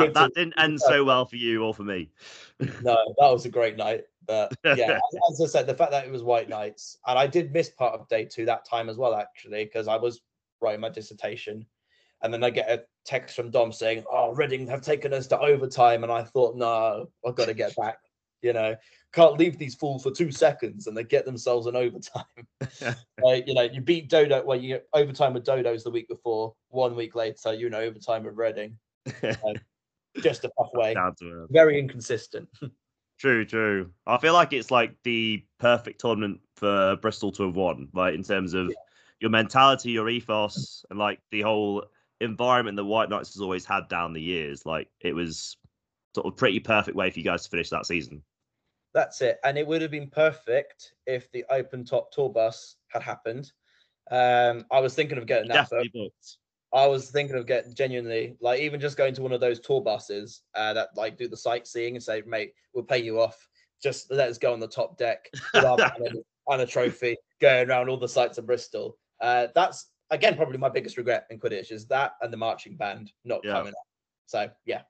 [0.00, 2.10] that, that didn't end so well for you or for me.
[2.60, 4.04] no, that was a great night.
[4.26, 4.98] But yeah,
[5.30, 8.08] as I said, the fact that it was Whiteknights, and I did miss part of
[8.08, 10.20] day two that time as well, actually, because I was
[10.60, 11.66] writing my dissertation.
[12.22, 15.38] And then I get a text from Dom saying, Oh, Reading have taken us to
[15.38, 16.02] overtime.
[16.02, 17.98] And I thought, No, I've got to get back.
[18.42, 18.76] You know,
[19.12, 22.24] can't leave these fools for two seconds and they get themselves an overtime.
[23.46, 26.94] you know, you beat Dodo, well, you get overtime with Dodos the week before, one
[26.94, 28.78] week later, you know, overtime with Reading.
[30.22, 30.94] Just a tough way.
[31.50, 32.48] Very inconsistent.
[33.18, 33.90] True, true.
[34.06, 38.22] I feel like it's like the perfect tournament for Bristol to have won, like in
[38.22, 38.74] terms of yeah.
[39.20, 41.86] your mentality, your ethos, and like the whole
[42.20, 44.66] environment that Whiteknights has always had down the years.
[44.66, 45.56] Like it was
[46.14, 48.22] sort of pretty perfect way for you guys to finish that season.
[48.92, 49.38] That's it.
[49.44, 53.50] And it would have been perfect if the open top tour bus had happened.
[54.10, 55.70] Um, I was thinking of getting that.
[55.70, 56.36] Definitely booked.
[56.72, 59.80] I was thinking of getting genuinely like even just going to one of those tour
[59.80, 63.36] buses uh, that like do the sightseeing and say, mate, we'll pay you off.
[63.82, 68.08] Just let us go on the top deck and a trophy going around all the
[68.08, 68.98] sites of Bristol.
[69.20, 73.12] Uh, that's again probably my biggest regret in Quidditch is that and the marching band
[73.24, 73.52] not yeah.
[73.52, 73.86] coming up.
[74.26, 74.82] So yeah.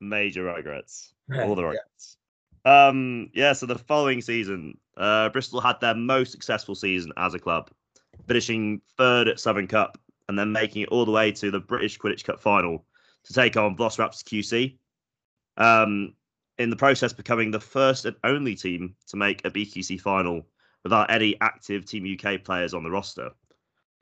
[0.00, 1.14] Major regrets.
[1.34, 2.16] All the regrets.
[2.64, 2.86] yeah.
[2.86, 7.38] Um yeah, so the following season, uh Bristol had their most successful season as a
[7.38, 7.70] club,
[8.26, 9.98] finishing third at Southern Cup
[10.28, 12.84] and then making it all the way to the British Quidditch Cup final
[13.24, 14.76] to take on Velociraptors QC.
[15.56, 16.14] Um,
[16.58, 20.46] in the process, becoming the first and only team to make a BQC final
[20.82, 23.30] without any active Team UK players on the roster.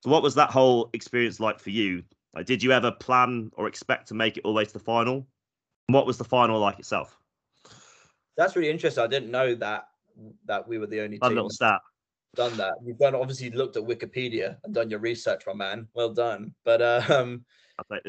[0.03, 2.03] So, what was that whole experience like for you?
[2.35, 4.79] Like, did you ever plan or expect to make it all the way to the
[4.79, 5.27] final?
[5.89, 7.17] And what was the final like itself?
[8.37, 9.05] That's really interesting.
[9.05, 9.89] I didn't know that
[10.47, 11.19] that we were the only.
[11.23, 11.81] A little stat
[12.37, 12.75] done that.
[12.85, 15.89] You've done obviously looked at Wikipedia and done your research, my man.
[15.95, 16.55] Well done.
[16.65, 17.45] But um,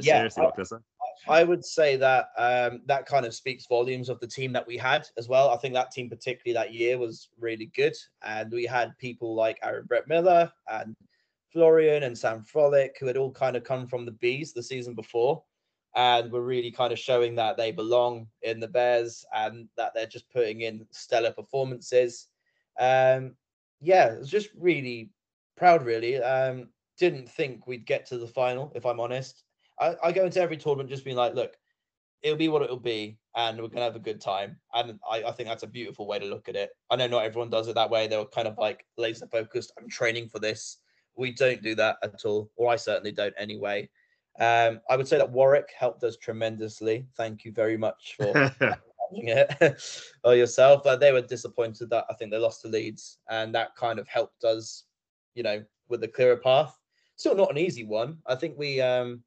[0.01, 4.53] yeah, I, I, would say that um, that kind of speaks volumes of the team
[4.53, 5.49] that we had as well.
[5.49, 7.93] I think that team, particularly that year, was really good,
[8.23, 10.95] and we had people like Aaron Brett Miller and
[11.51, 14.93] Florian and Sam Frolic, who had all kind of come from the Bees the season
[14.93, 15.43] before,
[15.95, 20.05] and were really kind of showing that they belong in the Bears and that they're
[20.05, 22.27] just putting in stellar performances.
[22.79, 23.35] Um,
[23.79, 25.11] yeah, it was just really
[25.55, 26.21] proud, really.
[26.21, 29.43] Um, didn't think we'd get to the final, if I'm honest.
[29.79, 31.55] I, I go into every tournament just being like, look,
[32.23, 34.57] it'll be what it'll be, and we're gonna have a good time.
[34.73, 36.71] And I, I think that's a beautiful way to look at it.
[36.89, 38.07] I know not everyone does it that way.
[38.07, 39.71] They're kind of like laser focused.
[39.79, 40.77] I'm training for this.
[41.15, 43.89] We don't do that at all, or I certainly don't anyway.
[44.39, 47.07] Um, I would say that Warwick helped us tremendously.
[47.15, 48.33] Thank you very much for
[49.11, 49.81] it
[50.23, 50.85] or yourself.
[50.85, 54.07] Uh, they were disappointed that I think they lost to Leeds, and that kind of
[54.07, 54.85] helped us,
[55.35, 56.77] you know, with the clearer path.
[57.15, 58.17] Still not an easy one.
[58.25, 59.23] I think we um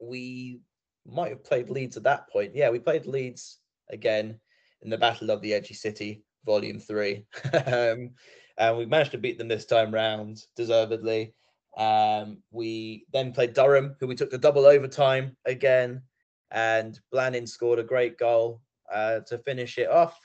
[0.00, 0.60] we
[1.06, 2.54] might have played Leeds at that point.
[2.54, 3.58] Yeah, we played Leeds
[3.90, 4.38] again
[4.82, 7.26] in the Battle of the Edgy City, Volume Three,
[7.66, 8.10] um,
[8.58, 11.34] and we managed to beat them this time round deservedly.
[11.76, 16.02] Um, we then played Durham, who we took the double overtime again,
[16.50, 18.60] and Blannin scored a great goal
[18.92, 20.18] uh, to finish it off.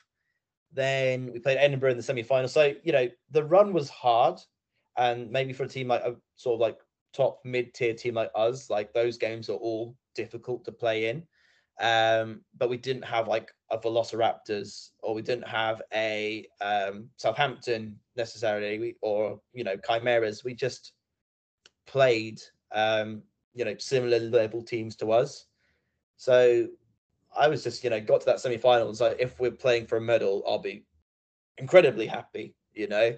[0.73, 2.48] Then we played Edinburgh in the semi final.
[2.48, 4.39] So, you know, the run was hard.
[4.98, 6.80] And maybe for a team like a sort of like
[7.14, 11.23] top mid tier team like us, like those games are all difficult to play in.
[11.80, 17.99] Um, but we didn't have like a Velociraptors or we didn't have a um, Southampton
[18.15, 20.44] necessarily, or you know, Chimeras.
[20.44, 20.94] We just
[21.85, 22.41] played
[22.73, 23.22] um,
[23.53, 25.45] you know similar level teams to us.
[26.18, 26.68] So
[27.35, 28.93] I was just, you know, got to that semi final.
[28.93, 30.85] So if we're playing for a medal, I'll be
[31.57, 33.15] incredibly happy, you know.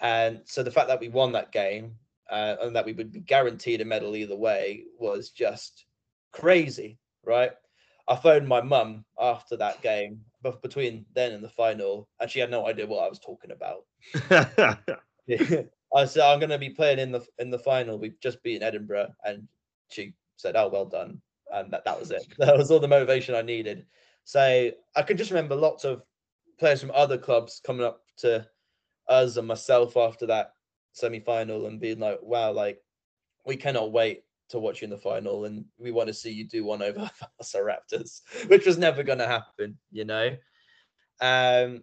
[0.00, 1.94] And so the fact that we won that game
[2.30, 5.84] uh, and that we would be guaranteed a medal either way was just
[6.32, 7.52] crazy, right?
[8.08, 12.40] I phoned my mum after that game, but between then and the final, and she
[12.40, 13.84] had no idea what I was talking about.
[15.94, 17.98] I said I'm going to be playing in the in the final.
[17.98, 19.46] We've just beaten Edinburgh, and
[19.90, 21.20] she said, "Oh, well done."
[21.52, 22.26] And that, that was it.
[22.38, 23.86] That was all the motivation I needed.
[24.24, 26.02] So I can just remember lots of
[26.58, 28.46] players from other clubs coming up to
[29.08, 30.52] us and myself after that
[30.92, 32.80] semi final and being like, wow, like
[33.44, 36.44] we cannot wait to watch you in the final, and we want to see you
[36.44, 37.10] do one over
[37.42, 40.36] Velociraptors, which was never going to happen, you know.
[41.20, 41.82] Um,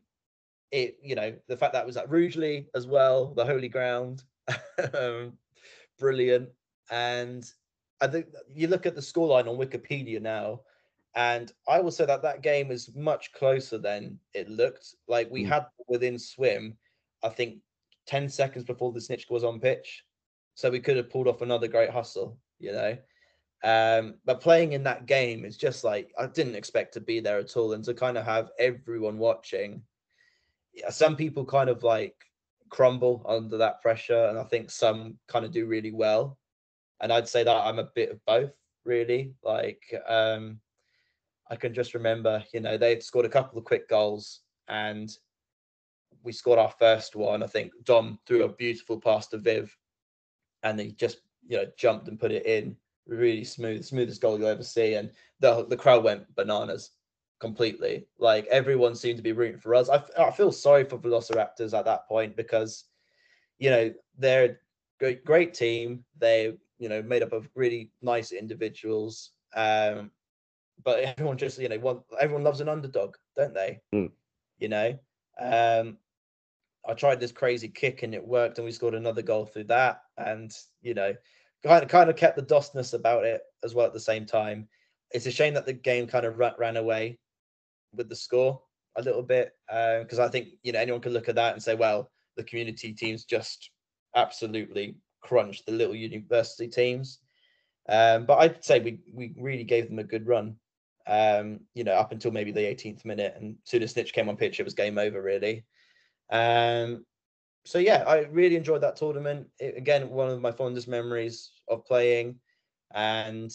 [0.72, 4.24] it, you know, the fact that was at Rugeley as well, the holy ground,
[4.94, 5.34] um,
[5.98, 6.50] brilliant.
[6.92, 7.50] And
[8.02, 10.62] I think you look at the scoreline on Wikipedia now,
[11.16, 14.96] and I will say that that game is much closer than it looked.
[15.08, 15.50] Like we mm.
[15.50, 16.78] had within swim,
[17.24, 17.60] I think
[18.06, 20.04] 10 seconds before the snitch was on pitch.
[20.56, 22.98] So we could have pulled off another great hustle, you know.
[23.64, 27.40] Um, but playing in that game is just like I didn't expect to be there
[27.40, 29.82] at all, and to kind of have everyone watching.
[30.74, 32.16] Yeah, some people kind of like
[32.70, 36.38] crumble under that pressure, and I think some kind of do really well.
[37.02, 38.54] And I'd say that I'm a bit of both,
[38.86, 39.34] really.
[39.44, 40.60] Like, um,
[41.50, 45.16] I can just remember, you know, they'd scored a couple of quick goals, and
[46.24, 47.44] we scored our first one.
[47.44, 49.76] I think Dom threw a beautiful pass to Viv,
[50.64, 52.76] and he just you know jumped and put it in
[53.08, 56.92] really smooth, smoothest goal you'll ever see, and the the crowd went bananas
[57.40, 58.08] completely.
[58.18, 59.90] Like everyone seemed to be rooting for us.
[59.90, 62.86] I, I feel sorry for Velociraptors at that point because
[63.60, 64.56] you know they're a
[65.00, 66.04] great, great team.
[66.18, 69.32] They you know made up of really nice individuals.
[69.56, 70.12] Um,
[70.84, 73.82] but everyone just you know want everyone loves an underdog, don't they?
[73.94, 74.12] Mm.
[74.60, 75.00] You know,
[75.40, 75.98] um,
[76.88, 80.02] I tried this crazy kick and it worked, and we scored another goal through that.
[80.18, 80.52] And
[80.82, 81.14] you know,
[81.64, 84.68] kind of kind of kept the dossness about it as well at the same time.
[85.12, 87.20] It's a shame that the game kind of ran away
[87.96, 88.62] with the score
[88.98, 91.64] a little bit because uh, I think you know anyone could look at that and
[91.64, 93.72] say, well, the community teams just
[94.16, 94.96] absolutely
[95.28, 97.20] crunched the little university teams.
[97.90, 100.56] Um, but I'd say we we really gave them a good run.
[101.06, 104.36] Um, you know, up until maybe the 18th minute, and soon as Snitch came on
[104.36, 105.64] pitch, it was game over really.
[106.30, 107.06] Um,
[107.66, 109.48] so yeah, I really enjoyed that tournament.
[109.60, 112.40] It, again, one of my fondest memories of playing,
[112.94, 113.52] and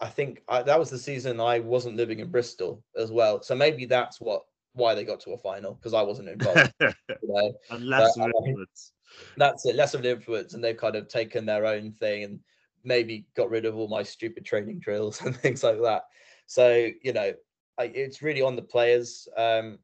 [0.00, 3.42] I think I, that was the season I wasn't living in Bristol as well.
[3.42, 4.42] So maybe that's what
[4.78, 6.72] why they got to a final because I wasn't involved.
[6.80, 7.52] you know?
[7.70, 8.92] And less but, of influence.
[9.36, 12.40] That's it, less of an influence, and they've kind of taken their own thing and
[12.84, 16.04] maybe got rid of all my stupid training drills and things like that.
[16.46, 17.34] So you know,
[17.78, 19.28] I, it's really on the players.
[19.36, 19.78] Um,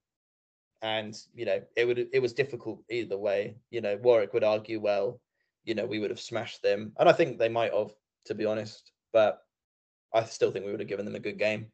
[0.85, 3.57] and you know it would it was difficult either way.
[3.71, 5.21] You know Warwick would argue, well,
[5.65, 7.93] you know we would have smashed them, and I think they might have,
[8.27, 8.93] to be honest.
[9.13, 9.39] But
[10.13, 11.73] I still think we would have given them a good game.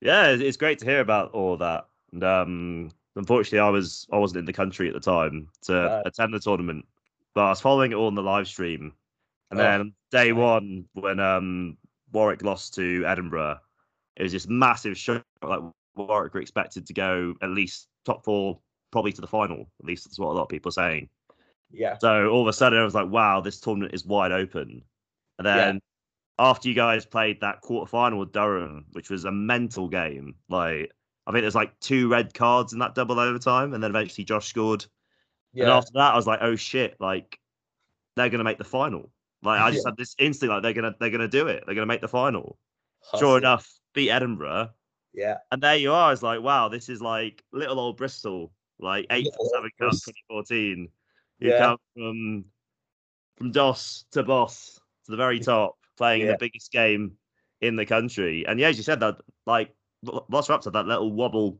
[0.00, 1.86] Yeah, it's great to hear about all that.
[2.12, 6.02] And um, unfortunately, I was I wasn't in the country at the time to right.
[6.06, 6.86] attend the tournament,
[7.34, 8.92] but I was following it all on the live stream.
[9.50, 11.76] And oh, then day one, when um,
[12.12, 13.58] Warwick lost to Edinburgh,
[14.16, 15.24] it was this massive shock.
[15.42, 15.60] Like
[15.94, 18.58] Warwick were expected to go at least top four,
[18.90, 19.60] probably to the final.
[19.80, 21.08] At least that's what a lot of people are saying.
[21.70, 21.96] Yeah.
[21.98, 24.82] So all of a sudden, I was like, wow, this tournament is wide open.
[25.38, 25.80] And then.
[26.38, 30.92] After you guys played that quarter final with Durham, which was a mental game, like
[31.26, 34.48] I think there's like two red cards in that double overtime, and then eventually Josh
[34.48, 34.84] scored.
[35.52, 35.64] Yeah.
[35.64, 37.38] And after that, I was like, oh shit, like
[38.16, 39.10] they're gonna make the final.
[39.42, 39.90] Like I just yeah.
[39.90, 41.64] had this instinct, like they're gonna they're gonna do it.
[41.64, 42.58] They're gonna make the final.
[43.18, 44.70] Sure enough, beat Edinburgh,
[45.16, 45.38] yeah.
[45.50, 46.12] And there you are.
[46.12, 50.88] It's like, wow, this is like little old Bristol, like eight or seven cup 2014.
[51.38, 51.58] You yeah.
[51.58, 52.44] come from
[53.38, 56.26] from doss to boss to the very top, playing yeah.
[56.26, 57.12] in the biggest game
[57.60, 58.46] in the country.
[58.46, 59.16] And yeah, as you said, that
[59.46, 59.74] like
[60.04, 61.58] Velociraptor, had that little wobble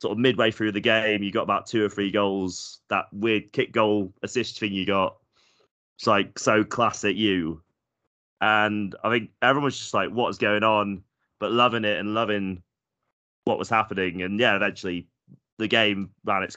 [0.00, 2.80] sort of midway through the game, you got about two or three goals.
[2.88, 5.16] That weird kick goal assist thing you got.
[5.96, 7.62] It's like so classic you.
[8.40, 11.02] And I think everyone was just like, what's going on?
[11.40, 12.62] But loving it and loving
[13.44, 14.22] what was happening.
[14.22, 15.08] And yeah, eventually
[15.58, 16.56] the game ran its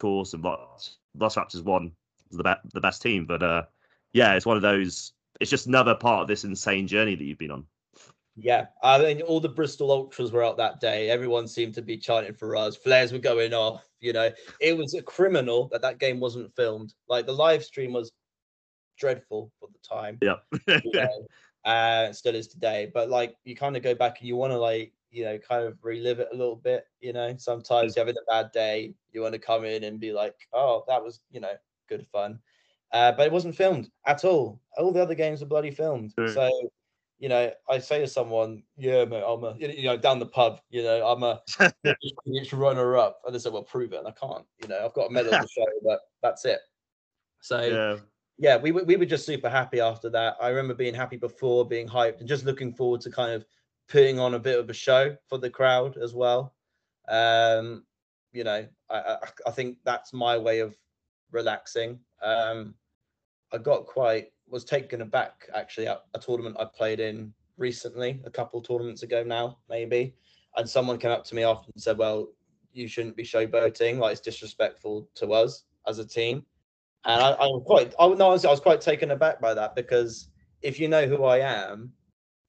[0.00, 1.92] course and Velociraptors won
[2.32, 3.26] the, be- the best team.
[3.26, 3.62] But uh,
[4.12, 7.38] yeah, it's one of those, it's just another part of this insane journey that you've
[7.38, 7.66] been on.
[8.38, 11.08] Yeah, I mean, all the Bristol Ultras were out that day.
[11.08, 12.76] Everyone seemed to be chanting for us.
[12.76, 13.88] Flares were going off.
[14.00, 14.30] You know,
[14.60, 16.92] it was a criminal that that game wasn't filmed.
[17.08, 18.12] Like the live stream was
[18.98, 20.18] dreadful for the time.
[20.20, 20.36] Yeah,
[20.68, 21.26] you know,
[21.64, 22.90] uh, still is today.
[22.92, 25.64] But like, you kind of go back and you want to like you know, kind
[25.64, 26.86] of relive it a little bit.
[27.00, 30.12] You know, sometimes you're having a bad day, you want to come in and be
[30.12, 31.54] like, oh, that was, you know,
[31.88, 32.38] good fun.
[32.92, 34.60] Uh, but it wasn't filmed at all.
[34.78, 36.14] All the other games are bloody filmed.
[36.32, 36.70] So,
[37.18, 40.60] you know, I say to someone, yeah, mate, I'm a, you know, down the pub,
[40.70, 41.40] you know, I'm a
[42.52, 43.20] runner up.
[43.26, 43.98] And they say, well, prove it.
[43.98, 46.60] And I can't, you know, I've got a medal to show, but that's it.
[47.40, 47.96] So, yeah.
[48.38, 50.36] Yeah, we, we were just super happy after that.
[50.40, 53.46] I remember being happy before, being hyped, and just looking forward to kind of
[53.88, 56.54] putting on a bit of a show for the crowd as well.
[57.08, 57.84] Um,
[58.32, 60.76] you know, I, I, I think that's my way of
[61.32, 61.98] relaxing.
[62.22, 62.74] Um,
[63.52, 68.30] I got quite was taken aback actually at a tournament I played in recently, a
[68.30, 70.14] couple tournaments ago now, maybe.
[70.56, 72.28] And someone came up to me after and said, Well,
[72.72, 76.44] you shouldn't be showboating, like it's disrespectful to us as a team.
[77.04, 79.74] And I, I was quite I no, honestly, I was quite taken aback by that
[79.74, 80.28] because
[80.62, 81.92] if you know who I am,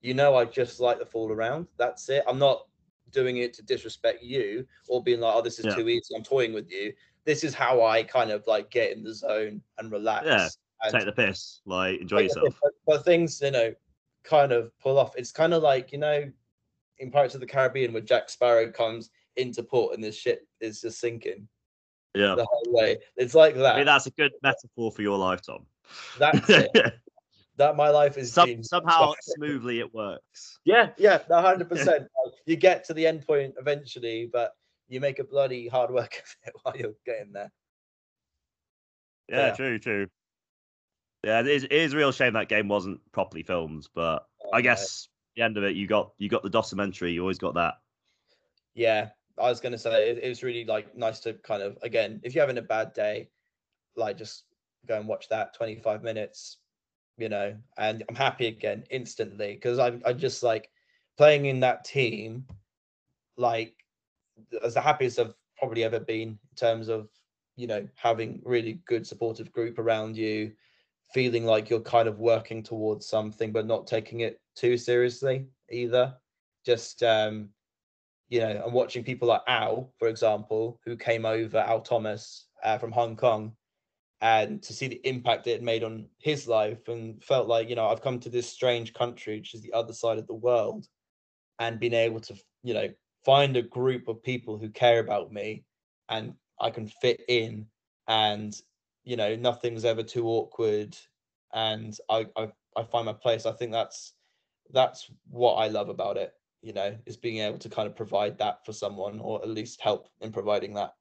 [0.02, 1.68] you know I just like to fall around.
[1.78, 2.24] That's it.
[2.28, 2.66] I'm not
[3.12, 5.76] doing it to disrespect you or being like, oh, this is yeah.
[5.76, 6.16] too easy.
[6.16, 6.94] I'm toying with you.
[7.28, 10.26] This is how I kind of like get in the zone and relax.
[10.26, 10.48] Yeah.
[10.82, 12.58] And take the piss, like enjoy yourself.
[12.62, 13.74] But, but things, you know,
[14.24, 15.16] kind of pull off.
[15.16, 16.32] It's kind of like, you know,
[17.00, 20.82] in Pirates of the Caribbean where Jack Sparrow comes into port and this ship is
[20.82, 21.48] just sinking.
[22.16, 22.36] Yeah.
[22.36, 22.98] The whole way.
[23.16, 23.76] It's like that.
[23.76, 25.66] I mean, that's a good metaphor for your life, Tom.
[26.18, 26.72] That's it.
[27.58, 30.60] that my life is Some, somehow smoothly it works.
[30.64, 32.08] Yeah, yeah, hundred percent.
[32.46, 34.54] You get to the end point eventually, but
[34.88, 37.52] you make a bloody hard work of it while you're getting there.
[39.30, 39.54] Yeah, yeah.
[39.54, 40.08] true, true.
[41.24, 44.50] Yeah, it is, it is a real shame that game wasn't properly filmed, but oh,
[44.54, 47.12] I guess the end of it, you got you got the documentary.
[47.12, 47.76] You always got that.
[48.76, 52.22] Yeah, I was gonna say it, it was really like nice to kind of again,
[52.24, 53.30] if you're having a bad day,
[53.96, 54.44] like just
[54.88, 56.58] go and watch that 25 minutes
[57.18, 60.70] you know, and I'm happy again instantly because I I just like
[61.18, 62.46] playing in that team,
[63.38, 63.74] like
[64.64, 67.10] as the happiest I've probably ever been in terms of
[67.56, 70.52] you know having really good supportive group around you,
[71.14, 76.14] feeling like you're kind of working towards something but not taking it too seriously either.
[76.66, 77.50] Just um,
[78.30, 82.78] you know, and watching people like Al, for example, who came over, Al Thomas uh,
[82.78, 83.54] from Hong Kong,
[84.22, 87.88] and to see the impact it made on his life and felt like you know
[87.88, 90.88] i've come to this strange country which is the other side of the world
[91.60, 92.88] and been able to you know
[93.26, 95.64] find a group of people who care about me
[96.10, 97.66] and i can fit in
[98.08, 98.62] and
[99.04, 100.96] you know nothing's ever too awkward
[101.54, 104.14] and i i, I find my place i think that's
[104.72, 108.38] that's what i love about it you know is being able to kind of provide
[108.40, 110.94] that for someone or at least help in providing that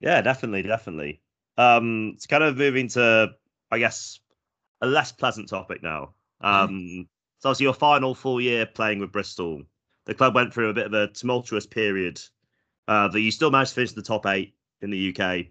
[0.00, 1.20] yeah definitely definitely
[1.58, 3.30] um, it's kind of moving to,
[3.70, 4.20] I guess,
[4.80, 6.14] a less pleasant topic now.
[6.42, 6.64] Mm-hmm.
[6.64, 7.08] Um,
[7.38, 9.62] so obviously your final full year playing with Bristol,
[10.06, 12.20] the club went through a bit of a tumultuous period.
[12.88, 15.46] Uh, that you still managed to finish the top eight in the UK,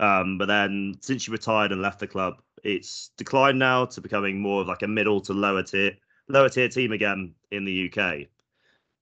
[0.00, 2.34] um, but then since you retired and left the club,
[2.64, 5.92] it's declined now to becoming more of like a middle to lower tier,
[6.28, 8.26] lower tier team again in the UK.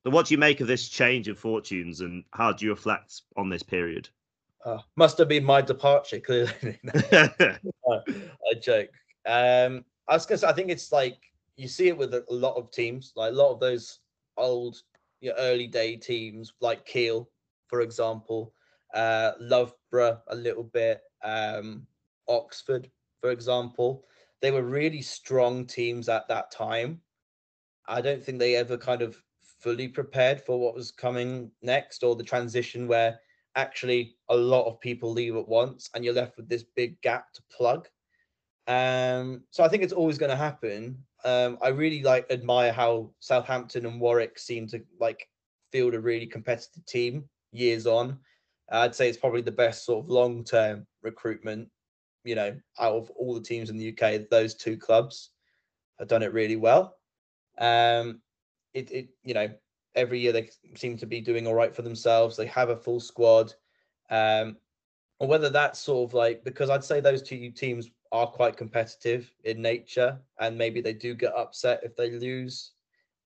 [0.02, 3.22] So what do you make of this change in fortunes, and how do you reflect
[3.36, 4.08] on this period?
[4.64, 6.52] Uh, must have been my departure, clearly.
[7.90, 8.90] I joke.
[9.26, 11.16] Um, I was gonna say, I think it's like
[11.56, 14.00] you see it with a lot of teams, like a lot of those
[14.36, 14.76] old,
[15.20, 17.28] you know, early day teams, like Keele,
[17.68, 18.52] for example,
[18.94, 21.86] uh, Loughborough a little bit, um,
[22.28, 22.90] Oxford,
[23.20, 24.04] for example.
[24.40, 27.00] They were really strong teams at that time.
[27.88, 29.16] I don't think they ever kind of
[29.60, 33.18] fully prepared for what was coming next or the transition where
[33.56, 37.32] actually a lot of people leave at once and you're left with this big gap
[37.32, 37.88] to plug
[38.66, 43.10] um so i think it's always going to happen um i really like admire how
[43.20, 45.28] southampton and warwick seem to like
[45.72, 48.18] field a really competitive team years on
[48.72, 51.68] i'd say it's probably the best sort of long term recruitment
[52.24, 55.30] you know out of all the teams in the uk those two clubs
[55.98, 56.96] have done it really well
[57.58, 58.20] um
[58.72, 59.48] it, it you know
[59.94, 62.36] every year they seem to be doing all right for themselves.
[62.36, 63.52] They have a full squad.
[64.10, 64.56] Um,
[65.18, 69.28] or whether that's sort of like because I'd say those two teams are quite competitive
[69.42, 72.70] in nature, and maybe they do get upset if they lose.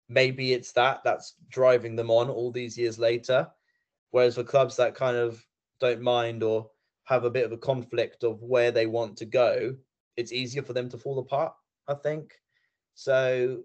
[0.09, 3.49] Maybe it's that that's driving them on all these years later.
[4.13, 5.45] Whereas for clubs that kind of
[5.81, 6.71] don't mind or
[7.03, 9.75] have a bit of a conflict of where they want to go,
[10.17, 11.53] it's easier for them to fall apart,
[11.89, 12.35] I think.
[12.95, 13.65] So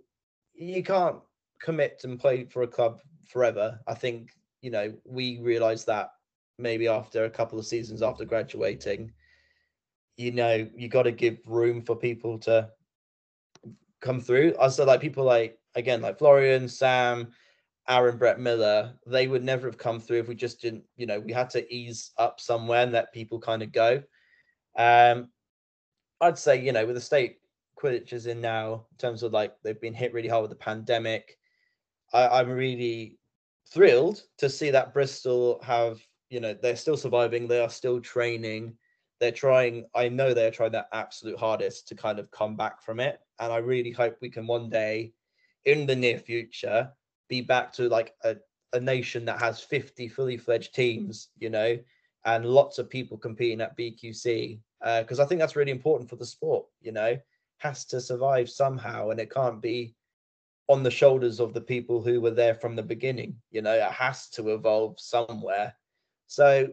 [0.56, 1.20] you can't
[1.62, 3.80] commit and play for a club forever.
[3.88, 4.32] I think
[4.62, 6.14] you know we realized that
[6.58, 9.14] maybe after a couple of seasons after graduating.
[10.22, 12.70] You know, you got to give room for people to
[14.02, 14.54] come through.
[14.60, 17.32] Also, like people like again, like Florian, Sam,
[17.88, 21.20] Aaron, Brett Miller, they would never have come through if we just didn't, you know,
[21.20, 24.04] we had to ease up somewhere and let people kind of go.
[24.78, 25.30] Um,
[26.20, 27.38] I'd say, you know, with the state
[27.82, 30.56] Quidditch is in now, in terms of like they've been hit really hard with the
[30.56, 31.38] pandemic,
[32.14, 33.18] I, I'm really
[33.70, 36.00] thrilled to see that Bristol have,
[36.30, 38.78] you know, they're still surviving, they are still training,
[39.22, 43.00] they're trying, I know they're trying their absolute hardest to kind of come back from
[43.00, 43.20] it.
[43.40, 45.14] And I really hope we can one day
[45.66, 46.92] in the near future
[47.30, 48.36] be back to like a,
[48.74, 51.78] a nation that has 50 fully fledged teams, you know,
[52.26, 54.60] and lots of people competing at BQC.
[54.82, 57.16] Because uh, I think that's really important for the sport, you know,
[57.60, 59.94] has to survive somehow, and it can't be
[60.68, 63.36] on the shoulders of the people who were there from the beginning.
[63.52, 65.76] You know, it has to evolve somewhere.
[66.26, 66.70] So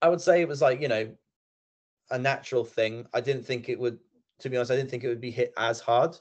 [0.00, 1.12] I would say it was like, you know,
[2.12, 3.06] a natural thing.
[3.12, 3.98] I didn't think it would,
[4.40, 6.16] to be honest, I didn't think it would be hit as hard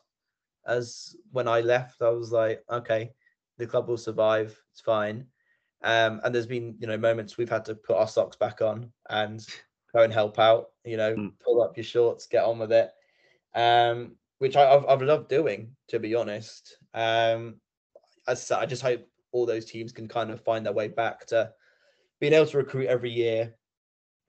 [0.66, 2.02] as when I left.
[2.02, 3.12] I was like, okay,
[3.58, 4.58] the club will survive.
[4.72, 5.28] It's fine.
[5.84, 8.92] Um, and there's been, you know, moments we've had to put our socks back on
[9.10, 9.46] and
[9.94, 11.32] go and help out, you know, mm.
[11.44, 12.92] pull up your shorts, get on with it.
[13.54, 16.78] Um, which I, have I've loved doing, to be honest.
[16.94, 17.56] Um,
[18.28, 21.52] as I just hope all those teams can kind of find their way back to
[22.20, 23.54] being able to recruit every year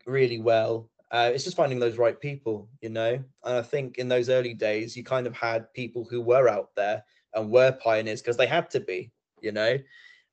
[0.06, 0.90] really well.
[1.12, 3.22] Uh, it's just finding those right people, you know.
[3.44, 6.70] And I think in those early days, you kind of had people who were out
[6.74, 9.12] there and were pioneers because they had to be,
[9.42, 9.76] you know.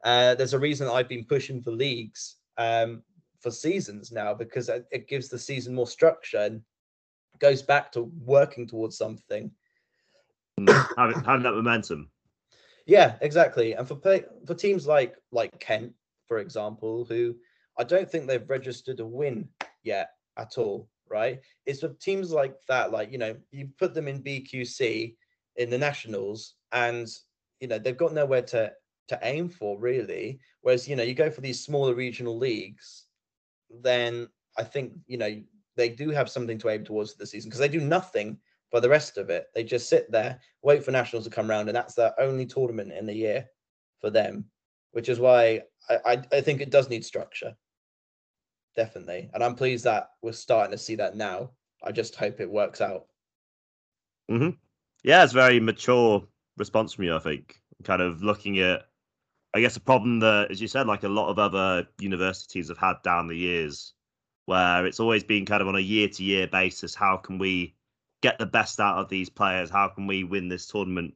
[0.06, 3.04] Uh, there's a reason I've been pushing for leagues um,
[3.42, 6.62] for seasons now because it gives the season more structure and
[7.40, 9.52] goes back to working towards something
[10.98, 12.10] having, having that momentum.
[12.86, 13.74] Yeah, exactly.
[13.74, 15.94] And for play, for teams like like Kent,
[16.28, 17.36] for example, who
[17.78, 19.48] I don't think they've registered a win
[19.84, 21.40] yet at all, right?
[21.66, 25.16] It's for teams like that, like you know, you put them in BQC
[25.58, 27.08] in the nationals, and
[27.60, 28.72] you know they've got nowhere to
[29.10, 30.40] to aim for really.
[30.62, 33.06] Whereas you know you go for these smaller regional leagues,
[33.70, 35.42] then I think you know
[35.76, 38.38] they do have something to aim towards the season because they do nothing
[38.70, 39.48] for the rest of it.
[39.56, 42.92] They just sit there, wait for nationals to come around, and that's their only tournament
[42.94, 43.46] in the year
[44.00, 44.46] for them,
[44.92, 45.64] which is why
[46.06, 47.56] I, I think it does need structure.
[48.80, 49.30] Definitely.
[49.34, 51.50] And I'm pleased that we're starting to see that now.
[51.84, 53.08] I just hope it works out.
[54.32, 54.52] Mm-hmm.
[55.04, 56.24] Yeah, it's very mature
[56.56, 57.60] response from you, I think.
[57.84, 58.84] Kind of looking at,
[59.54, 62.78] I guess, a problem that, as you said, like a lot of other universities have
[62.78, 63.96] had down the years,
[64.46, 66.96] where it's always been kind of on a year to year basis.
[66.96, 67.76] How can we
[68.22, 69.70] get the best out of these players?
[69.70, 71.16] How can we win this tournament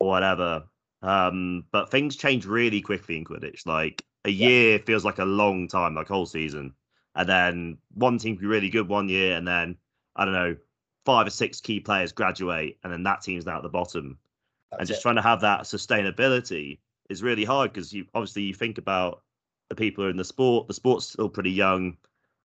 [0.00, 0.64] or whatever?
[1.02, 3.64] Um, but things change really quickly in Quidditch.
[3.64, 4.84] Like a year yeah.
[4.84, 6.74] feels like a long time, like whole season.
[7.16, 9.76] And then one team can be really good one year, and then
[10.14, 10.56] I don't know,
[11.04, 14.18] five or six key players graduate, and then that team's now at the bottom.
[14.70, 15.02] That's and just it.
[15.02, 16.78] trying to have that sustainability
[17.08, 19.22] is really hard because you obviously you think about
[19.68, 20.68] the people who are in the sport.
[20.68, 21.96] The sport's still pretty young.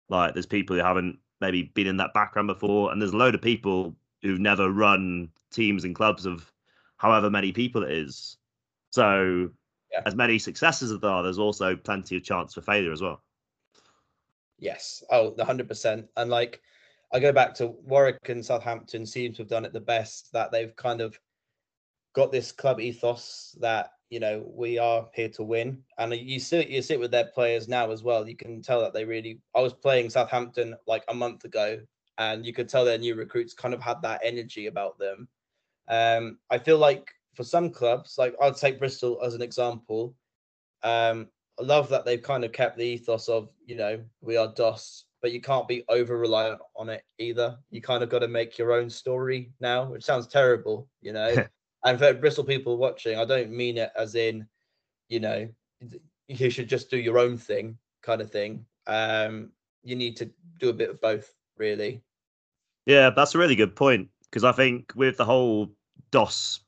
[0.10, 3.36] Like there's people who haven't maybe been in that background before, and there's a load
[3.36, 6.52] of people who've never run teams and clubs of
[6.98, 8.38] however many people it is.
[8.92, 9.50] So,
[9.92, 10.02] yeah.
[10.06, 13.24] as many successes as there are, there's also plenty of chance for failure as well.
[14.62, 15.04] Yes.
[15.10, 16.08] Oh, the hundred percent.
[16.16, 16.62] And like,
[17.12, 20.32] I go back to Warwick and Southampton seem to have done it the best.
[20.32, 21.20] That they've kind of
[22.14, 26.68] got this club ethos that you know we are here to win and you sit
[26.68, 29.62] you sit with their players now as well you can tell that they really i
[29.62, 31.80] was playing southampton like a month ago
[32.18, 35.28] and you could tell their new recruits kind of had that energy about them
[35.88, 40.14] um i feel like for some clubs like i'll take bristol as an example
[40.84, 41.30] um
[41.60, 45.06] i love that they've kind of kept the ethos of you know we are doss
[45.22, 48.58] but you can't be over reliant on it either you kind of got to make
[48.58, 51.36] your own story now which sounds terrible you know
[51.84, 54.46] And for Bristol people watching, I don't mean it as in,
[55.10, 55.50] you know,
[56.28, 58.66] you should just do your own thing kind of thing.
[58.88, 59.52] Um,
[59.84, 60.30] you need to
[60.60, 62.04] do a bit of both, really.
[62.86, 65.72] Yeah, that's a really good point because I think with the whole
[66.12, 66.60] doss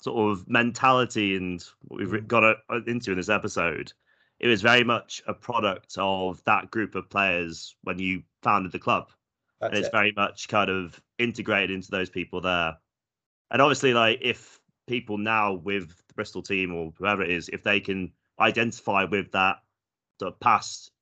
[0.00, 2.26] sort of mentality and what we've mm.
[2.26, 3.92] got uh, into in this episode,
[4.40, 8.78] it was very much a product of that group of players when you founded the
[8.78, 9.10] club.
[9.60, 9.92] That's and it's it.
[9.92, 12.76] very much kind of integrated into those people there.
[13.50, 17.62] And obviously, like if people now with the Bristol team or whoever it is, if
[17.62, 19.56] they can identify with that
[20.20, 20.92] of past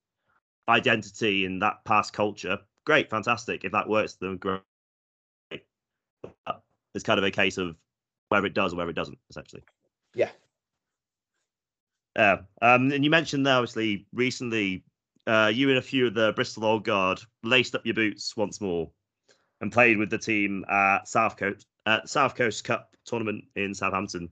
[0.69, 3.65] identity and that past culture, great, fantastic.
[3.65, 4.63] If that works for them, great.
[6.95, 7.77] It's kind of a case of
[8.31, 9.63] whether it does or whether it doesn't, essentially.
[10.15, 10.31] Yeah.
[12.17, 12.39] Yeah.
[12.63, 14.85] Um, and you mentioned there, obviously, recently,
[15.27, 18.61] uh, you and a few of the Bristol Old Guard laced up your boots once
[18.61, 18.91] more
[19.61, 24.31] and played with the team at South Coast, at South Coast Cup tournament in Southampton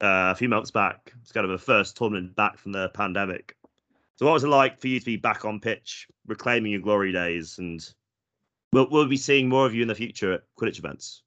[0.00, 1.12] uh, a few months back.
[1.22, 3.56] It's kind of a first tournament back from the pandemic.
[4.16, 7.12] So, what was it like for you to be back on pitch, reclaiming your glory
[7.12, 7.84] days, and
[8.72, 11.22] we'll we'll be seeing more of you in the future at Quidditch events?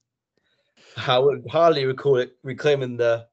[0.97, 3.27] I would hardly recall it reclaiming the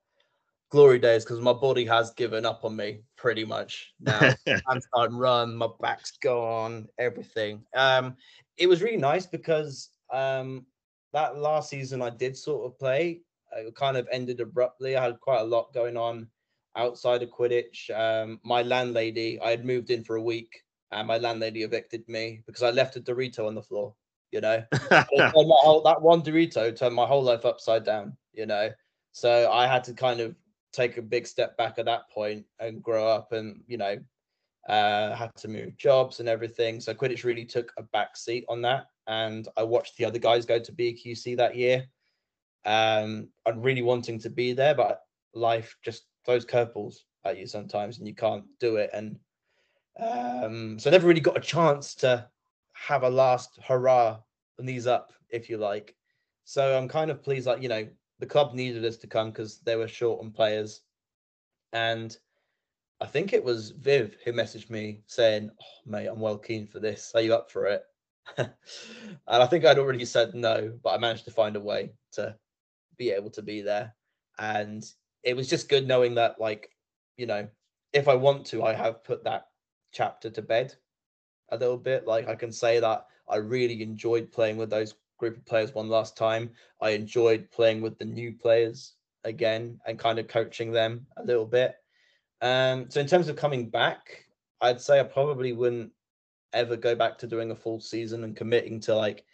[0.71, 4.35] glory days because my body has given up on me pretty much now.
[4.47, 4.57] I
[4.95, 7.65] can't run, my back's gone, everything.
[7.75, 8.17] Um,
[8.57, 10.67] it was really nice because um,
[11.13, 13.23] that last season I did sort of play
[13.57, 14.97] it kind of ended abruptly.
[14.97, 16.29] I had quite a lot going on
[16.77, 17.91] outside of Quidditch.
[17.91, 22.43] Um, my landlady, I had moved in for a week, and my landlady evicted me
[22.47, 23.95] because I left a Dorito on the floor.
[24.31, 24.63] You know,
[25.11, 28.17] whole, that one Dorito turned my whole life upside down.
[28.33, 28.71] You know,
[29.13, 30.35] so I had to kind of
[30.73, 33.99] take a big step back at that point and grow up, and you know,
[34.69, 36.81] uh, had to move jobs and everything.
[36.81, 40.47] So Quidditch really took a back seat on that, and I watched the other guys
[40.47, 41.87] go to BQC that year.
[42.65, 45.03] Um, I'm really wanting to be there, but
[45.35, 48.91] life just throws curveballs at you sometimes, and you can't do it.
[48.93, 49.19] And
[49.99, 52.29] um, so I never really got a chance to
[52.75, 54.19] have a last hurrah
[54.59, 55.95] these up, if you like.
[56.45, 57.87] So I'm kind of pleased, like you know,
[58.19, 60.83] the club needed us to come because they were short on players,
[61.73, 62.17] and
[63.01, 66.81] I think it was Viv who messaged me saying, oh, "Mate, I'm well keen for
[66.81, 67.13] this.
[67.15, 67.83] Are you up for it?"
[68.37, 68.53] and
[69.27, 72.37] I think I'd already said no, but I managed to find a way to
[72.97, 73.95] be able to be there,
[74.39, 74.85] and
[75.23, 76.71] it was just good knowing that, like,
[77.17, 77.49] you know,
[77.93, 79.49] if I want to, I have put that
[79.93, 80.75] chapter to bed
[81.51, 82.07] a little bit.
[82.07, 85.89] Like, I can say that I really enjoyed playing with those group of players one
[85.89, 86.51] last time.
[86.81, 91.45] I enjoyed playing with the new players again and kind of coaching them a little
[91.45, 91.77] bit
[92.41, 94.25] um, so in terms of coming back,
[94.61, 95.91] I'd say I probably wouldn't
[96.53, 99.25] ever go back to doing a full season and committing to like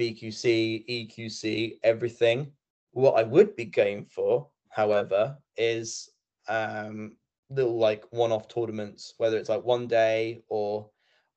[0.00, 2.52] BQC, EQC, everything.
[2.92, 6.10] What I would be game for, however, is
[6.48, 7.16] um
[7.50, 10.88] little like one-off tournaments, whether it's like one day or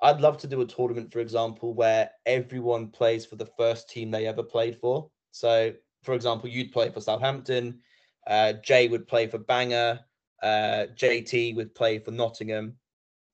[0.01, 4.11] I'd love to do a tournament, for example, where everyone plays for the first team
[4.11, 5.09] they ever played for.
[5.31, 7.79] So, for example, you'd play for Southampton,
[8.27, 9.99] uh, Jay would play for Bangor,
[10.43, 12.77] uh, JT would play for Nottingham,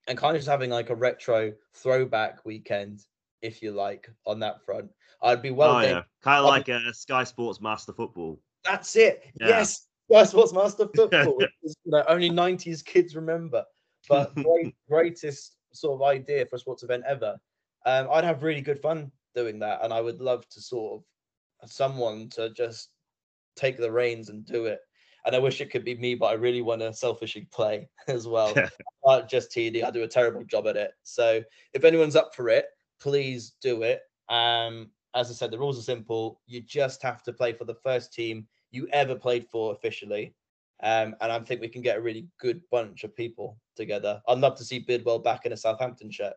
[0.07, 3.01] and kind of just having like a retro throwback weekend,
[3.41, 4.89] if you like, on that front.
[5.21, 5.77] I'd be well.
[5.77, 6.01] Oh, yeah.
[6.21, 8.39] Kind of like a Sky Sports Master Football.
[8.63, 9.23] That's it.
[9.39, 9.49] Yeah.
[9.49, 11.41] Yes, Sky Sports Master Football.
[11.61, 13.63] you know, only '90s kids remember,
[14.07, 17.37] but great, greatest sort of idea for a sports event ever.
[17.85, 21.01] Um, I'd have really good fun doing that, and I would love to sort
[21.61, 22.89] of someone to just
[23.55, 24.79] take the reins and do it
[25.25, 28.27] and I wish it could be me, but I really want to selfishly play as
[28.27, 28.53] well.
[29.05, 30.91] Not just TD, I do a terrible job at it.
[31.03, 31.41] So
[31.73, 32.65] if anyone's up for it,
[32.99, 34.01] please do it.
[34.29, 36.41] Um, as I said, the rules are simple.
[36.45, 40.33] You just have to play for the first team you ever played for officially.
[40.81, 44.21] Um, and I think we can get a really good bunch of people together.
[44.27, 46.33] I'd love to see Bidwell back in a Southampton shirt.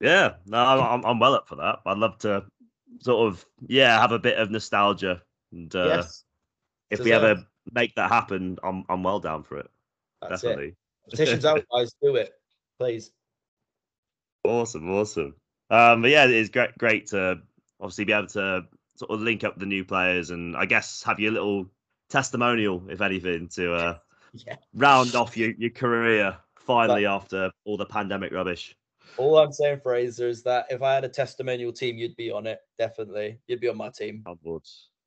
[0.00, 1.78] Yeah, no, I'm, I'm well up for that.
[1.86, 2.44] I'd love to
[3.00, 5.22] sort of, yeah, have a bit of nostalgia
[5.52, 6.24] and uh, yes
[6.90, 9.70] if we ever make that happen, I'm I'm well down for it.
[10.20, 10.68] That's Definitely.
[10.68, 11.10] It.
[11.10, 11.94] Petitions out, guys.
[12.02, 12.32] Do it,
[12.78, 13.10] please.
[14.44, 15.34] Awesome, awesome.
[15.70, 17.40] Um, but yeah, it's great, great to
[17.80, 18.64] obviously be able to
[18.96, 21.66] sort of link up the new players and I guess have your little
[22.08, 23.98] testimonial, if anything, to uh,
[24.46, 24.56] yeah.
[24.74, 28.76] round off your, your career finally but, after all the pandemic rubbish.
[29.16, 32.46] All I'm saying, Fraser, is that if I had a testimonial team, you'd be on
[32.46, 32.60] it.
[32.78, 34.22] Definitely, you'd be on my team.
[34.26, 34.62] On board.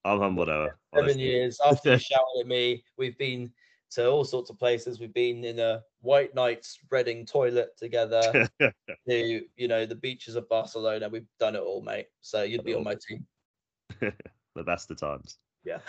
[0.05, 1.21] I'm humbled, Seven honestly.
[1.21, 3.51] years after you shouted at me, we've been
[3.91, 4.99] to all sorts of places.
[4.99, 11.09] We've been in a Whiteknights Reading toilet together to, you know, the beaches of Barcelona.
[11.09, 12.07] We've done it all, mate.
[12.21, 13.25] So you'd be on my team.
[13.99, 15.37] the best of times.
[15.63, 15.79] Yeah.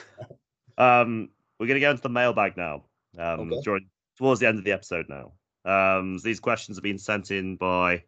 [0.76, 2.84] um, we're gonna go into the mailbag now.
[3.18, 3.60] Um, okay.
[3.64, 5.32] during towards the end of the episode now.
[5.64, 8.02] Um, so these questions have been sent in by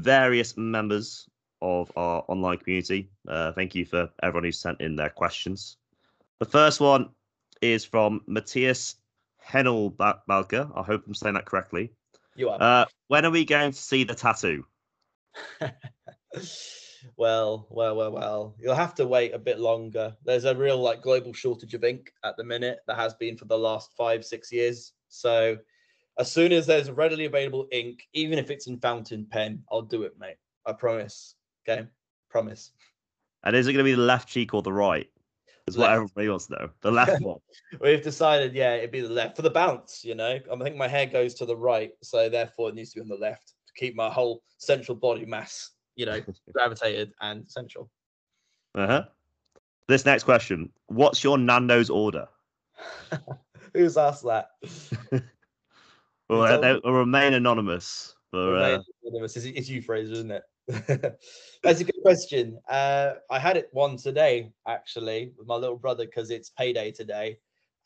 [0.00, 1.28] various members
[1.62, 3.08] of our online community.
[3.26, 5.76] Uh, thank you for everyone who sent in their questions.
[6.40, 7.10] The first one
[7.62, 8.96] is from Matthias
[9.46, 10.70] Hennelbalker.
[10.76, 11.92] I hope I'm saying that correctly.
[12.36, 12.60] You are.
[12.60, 14.66] Uh, when are we going to see the tattoo?
[17.16, 18.54] well, well, well, well.
[18.58, 20.16] You'll have to wait a bit longer.
[20.24, 22.80] There's a real like global shortage of ink at the minute.
[22.86, 24.92] that has been for the last five, six years.
[25.08, 25.56] So
[26.18, 30.02] as soon as there's readily available ink, even if it's in fountain pen, I'll do
[30.02, 30.36] it, mate.
[30.66, 31.34] I promise.
[31.68, 31.86] Okay,
[32.30, 32.72] promise.
[33.42, 35.08] And is it going to be the left cheek or the right?
[35.66, 36.70] Is what everybody wants to know.
[36.82, 37.38] The left one.
[37.80, 40.04] We've decided, yeah, it'd be the left for the bounce.
[40.04, 42.96] You know, I think my hair goes to the right, so therefore it needs to
[42.96, 46.20] be on the left to keep my whole central body mass, you know,
[46.52, 47.90] gravitated and central.
[48.74, 49.04] Uh huh.
[49.88, 52.28] This next question: What's your Nando's order?
[53.74, 54.50] Who's asked that?
[56.28, 58.14] well, they, remain anonymous.
[58.30, 58.82] For, remain uh...
[59.04, 59.36] anonymous.
[59.36, 60.42] It's, it's you, Fraser, isn't it?
[61.62, 62.58] That's a good question.
[62.68, 67.38] Uh, I had it one today actually with my little brother because it's payday today,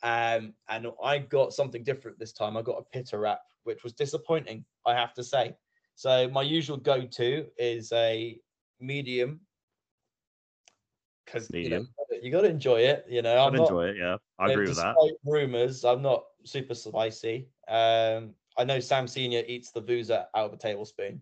[0.03, 2.55] um, and I got something different this time.
[2.55, 5.55] I got a pitta wrap, which was disappointing, I have to say.
[5.99, 8.39] So my usual go-to is a
[8.79, 9.41] medium
[11.25, 11.85] because you know
[12.21, 13.05] you got to enjoy it.
[13.09, 13.97] You know, I'm enjoy it.
[13.97, 14.95] Yeah, I you know, agree with that.
[15.25, 17.49] Rumors, I'm not super spicy.
[17.67, 21.19] Um, I know Sam Senior eats the Vuza out of a tablespoon.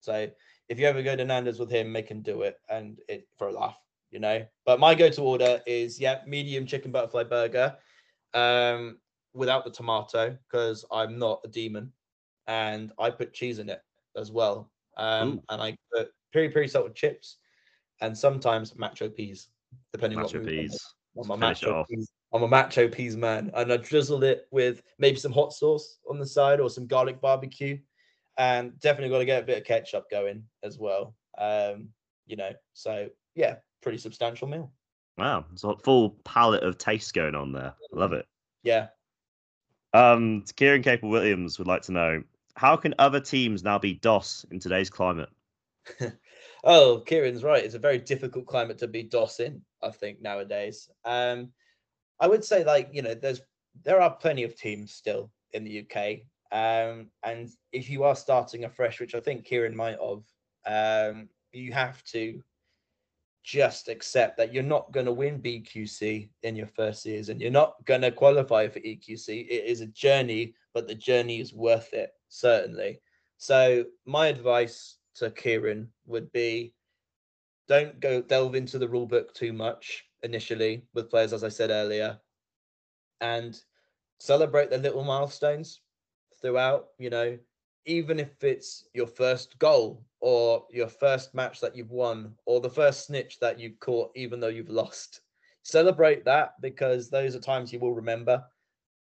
[0.00, 0.30] So
[0.70, 3.48] if you ever go to Nando's with him, make him do it and it for
[3.48, 3.78] a laugh,
[4.10, 4.42] you know.
[4.64, 7.76] But my go-to order is yeah, medium chicken butterfly burger,
[8.32, 9.00] um,
[9.34, 11.92] without the tomato because I'm not a demon,
[12.46, 13.82] and I put cheese in it
[14.16, 14.70] as well.
[14.96, 17.38] Um, and I put peri peri salted chips,
[18.00, 19.48] and sometimes macho peas,
[19.92, 20.60] depending on what Macho I'm in.
[20.62, 20.94] peas.
[21.16, 22.10] I'm a macho peas.
[22.32, 26.18] I'm a macho peas man, and I drizzle it with maybe some hot sauce on
[26.18, 27.78] the side or some garlic barbecue,
[28.38, 31.14] and definitely got to get a bit of ketchup going as well.
[31.38, 31.88] Um,
[32.26, 34.72] you know, so yeah, pretty substantial meal.
[35.16, 37.74] Wow, it's a full palette of taste going on there.
[37.92, 38.26] Love it.
[38.64, 38.88] Yeah.
[39.92, 42.22] Um, Kieran Capel Williams would like to know
[42.56, 45.30] how can other teams now be doss in today's climate?
[46.66, 47.62] Oh, Kieran's right.
[47.62, 50.88] It's a very difficult climate to be doss in, I think, nowadays.
[51.04, 51.52] Um,
[52.18, 53.42] I would say, like, you know, there's
[53.82, 56.20] there are plenty of teams still in the UK.
[56.52, 61.72] Um, and if you are starting afresh, which I think Kieran might have, um, you
[61.72, 62.42] have to
[63.42, 67.40] just accept that you're not going to win BQC in your first season.
[67.40, 69.48] You're not going to qualify for EQC.
[69.50, 73.00] It is a journey, but the journey is worth it, certainly.
[73.36, 76.74] So, my advice to Kieran would be
[77.68, 81.70] don't go delve into the rule book too much initially with players, as I said
[81.70, 82.18] earlier,
[83.20, 83.58] and
[84.18, 85.80] celebrate the little milestones
[86.40, 86.86] throughout.
[86.98, 87.38] You know,
[87.86, 92.70] even if it's your first goal or your first match that you've won or the
[92.70, 95.20] first snitch that you've caught, even though you've lost,
[95.62, 98.42] celebrate that because those are times you will remember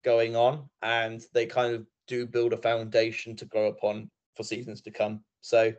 [0.05, 4.83] going on and they kind of do build a foundation to grow upon for seasons
[4.83, 5.21] to come.
[5.41, 5.73] So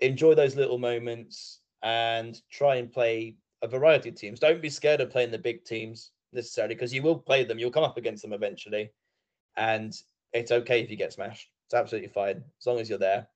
[0.00, 4.40] enjoy those little moments and try and play a variety of teams.
[4.40, 7.58] Don't be scared of playing the big teams necessarily because you will play them.
[7.58, 8.90] You'll come up against them eventually.
[9.56, 9.94] And
[10.32, 11.50] it's okay if you get smashed.
[11.66, 12.42] It's absolutely fine.
[12.58, 13.28] As long as you're there,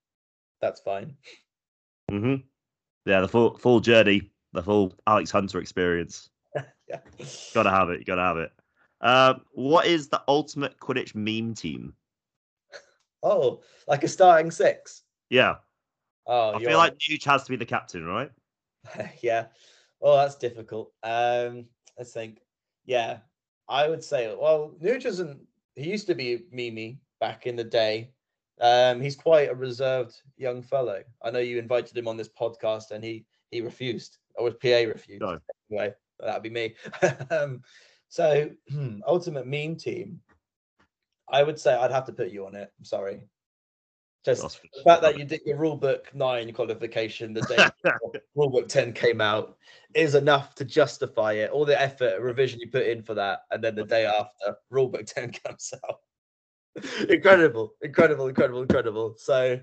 [0.60, 1.14] that's fine.
[2.10, 2.36] Mm-hmm.
[3.04, 6.30] Yeah, the full full journey, the full Alex Hunter experience.
[6.88, 7.00] yeah.
[7.54, 8.00] Gotta have it.
[8.00, 8.52] You gotta have it.
[9.00, 11.94] Uh, what is the ultimate Quidditch meme team?
[13.22, 15.02] Oh, like a starting six.
[15.30, 15.56] Yeah,
[16.28, 18.30] Oh, I feel like Nuge has to be the captain, right?
[19.22, 19.46] yeah.
[20.02, 20.92] Oh, that's difficult.
[21.02, 21.64] Um,
[21.96, 22.40] let's think.
[22.84, 23.18] Yeah,
[23.66, 24.34] I would say.
[24.38, 25.40] Well, Nuge isn't.
[25.74, 28.10] He used to be Mimi back in the day.
[28.60, 31.02] Um, he's quite a reserved young fellow.
[31.22, 34.86] I know you invited him on this podcast, and he he refused, or was PA
[34.86, 35.22] refused.
[35.22, 35.38] No.
[35.70, 36.74] Anyway, that'd be me.
[37.30, 37.62] um,
[38.10, 38.50] so,
[39.06, 40.20] ultimate meme team.
[41.30, 42.72] I would say I'd have to put you on it.
[42.78, 43.20] I'm sorry.
[44.24, 48.12] Just That's- the fact that you did your rule book nine qualification the day before
[48.34, 49.56] rule book 10 came out
[49.94, 53.40] is enough to justify it all the effort and revision you put in for that
[53.50, 56.00] and then the day after rule book 10 comes out
[57.08, 59.58] incredible incredible incredible incredible so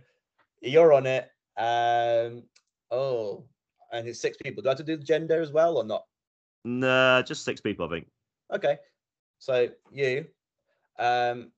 [0.61, 2.43] you're on it um
[2.91, 3.45] oh
[3.91, 6.05] and it's six people do i have to do the gender as well or not
[6.65, 8.07] Nah, just six people, I think.
[8.51, 8.77] Okay.
[9.37, 10.25] So you,
[10.99, 11.51] um,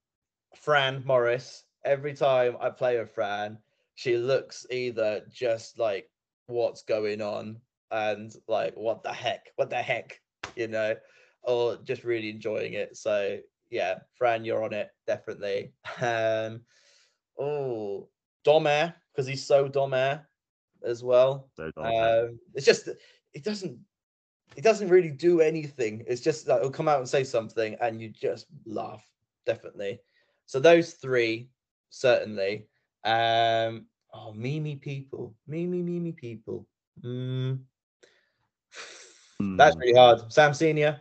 [0.56, 1.64] Fran Morris.
[1.86, 3.58] Every time I play with Fran,
[3.96, 6.10] she looks either just like
[6.48, 7.58] what's going on
[7.92, 10.20] and like what the heck, what the heck,
[10.56, 10.96] you know,
[11.44, 12.98] or just really enjoying it.
[12.98, 13.40] So
[13.70, 15.74] yeah, Fran, you're on it definitely.
[16.02, 16.62] Um,
[17.40, 18.08] oh,
[18.46, 20.24] Domair because he's so Domair
[20.84, 21.50] as well.
[21.56, 22.88] So, Um, it's just
[23.34, 23.80] it doesn't
[24.56, 26.04] it doesn't really do anything.
[26.08, 29.06] It's just like it'll come out and say something and you just laugh,
[29.48, 30.00] definitely.
[30.46, 31.50] So those three,
[31.90, 32.68] certainly.
[33.04, 35.34] Um oh Mimi people.
[35.48, 36.68] Mimi Mimi people.
[37.04, 37.60] Mm,
[39.58, 40.32] that's Hmm, really hard.
[40.32, 41.00] Sam Senior,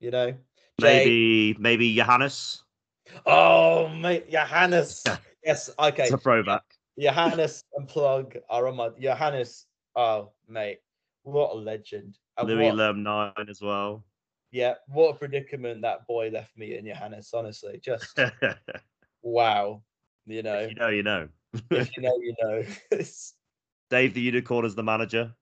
[0.00, 0.32] you know.
[0.80, 0.98] Jay.
[1.04, 2.62] maybe maybe Johannes.
[3.26, 5.02] Oh mate, Johannes.
[5.44, 6.04] yes, okay.
[6.04, 6.62] It's a throwback.
[6.98, 9.66] Johannes and Plug are on my Johannes.
[9.96, 10.78] Oh mate,
[11.22, 12.18] what a legend.
[12.36, 14.04] And Louis what- as well.
[14.50, 17.30] Yeah, what a predicament that boy left me in, Johannes.
[17.34, 18.18] Honestly, just
[19.22, 19.82] wow.
[20.26, 21.28] You know, you know, you know.
[21.70, 22.64] if you know, you know.
[23.90, 25.32] Dave the Unicorn is the manager.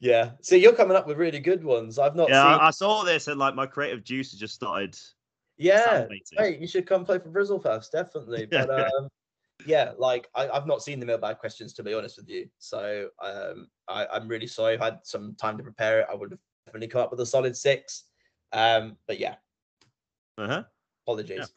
[0.00, 0.32] yeah.
[0.42, 1.98] See, you're coming up with really good ones.
[1.98, 2.60] I've not Yeah, seen.
[2.60, 4.98] I, I saw this and like my creative juice has just started.
[5.56, 6.06] yeah,
[6.36, 8.46] hey, you should come play for Brizzlefest, definitely.
[8.50, 9.08] But um,
[9.66, 12.48] yeah, like I, I've not seen the mailbag questions to be honest with you.
[12.58, 14.74] So um, I, I'm really sorry.
[14.74, 16.06] If I've had some time to prepare it.
[16.10, 18.04] I would have definitely come up with a solid six.
[18.52, 19.36] Um, but yeah,
[20.38, 20.64] Uh-huh.
[21.04, 21.52] apologies.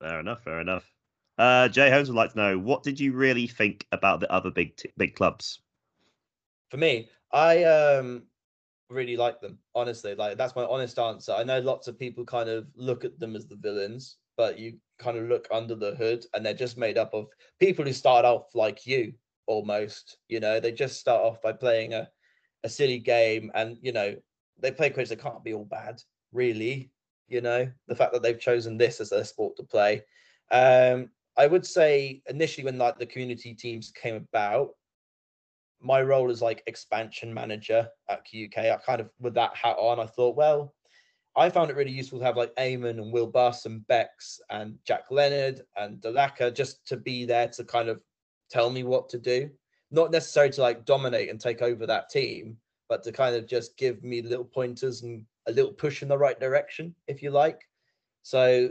[0.00, 0.42] Fair enough.
[0.42, 0.94] Fair enough.
[1.38, 4.50] Uh, Jay Holmes would like to know what did you really think about the other
[4.50, 5.60] big t- big clubs?
[6.70, 8.24] for me, I um
[8.88, 9.58] really like them.
[9.74, 11.32] Honestly, like that's my honest answer.
[11.32, 14.78] I know lots of people kind of look at them as the villains, but you
[14.98, 17.26] kind of look under the hood, and they're just made up of
[17.60, 19.14] people who start off like you
[19.46, 20.18] almost.
[20.28, 22.08] You know, they just start off by playing a,
[22.64, 24.16] a silly game and, you know,
[24.62, 26.00] they play Quidditch, they can't be all bad,
[26.32, 26.90] really.
[27.28, 30.02] You know, the fact that they've chosen this as their sport to play.
[30.50, 34.70] Um, I would say initially when like the community teams came about,
[35.80, 39.98] my role as like expansion manager at QUK, I kind of with that hat on,
[39.98, 40.74] I thought, well,
[41.34, 44.76] I found it really useful to have like Eamon and Will Buss and Bex and
[44.86, 48.00] Jack Leonard and Dalaka just to be there to kind of
[48.50, 49.50] tell me what to do.
[49.90, 52.58] Not necessarily to like dominate and take over that team,
[52.92, 56.18] but to kind of just give me little pointers and a little push in the
[56.18, 57.66] right direction, if you like.
[58.20, 58.68] So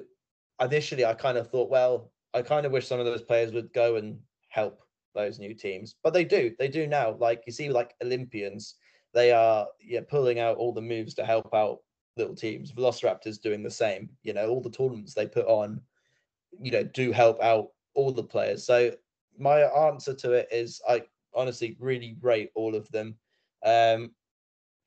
[0.61, 3.73] initially I kind of thought, well, I kind of wish some of those players would
[3.73, 4.19] go and
[4.49, 4.83] help
[5.15, 6.51] those new teams, but they do.
[6.59, 7.15] They do now.
[7.19, 8.75] Like you see, like Olympians,
[9.11, 11.79] they are yeah pulling out all the moves to help out
[12.15, 12.71] little teams.
[12.71, 14.07] Velociraptors doing the same.
[14.21, 15.81] You know, all the tournaments they put on,
[16.61, 18.67] you know, do help out all the players.
[18.67, 18.91] So
[19.39, 21.01] my answer to it is I
[21.33, 23.15] honestly really rate all of them.
[23.63, 24.11] Um,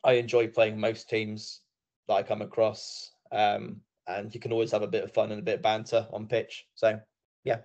[0.03, 1.61] I enjoy playing most teams
[2.09, 3.13] that I come across.
[3.33, 6.07] Um, and you can always have a bit of fun and a bit of banter
[6.13, 6.67] on pitch.
[6.75, 7.01] So
[7.45, 7.61] yeah.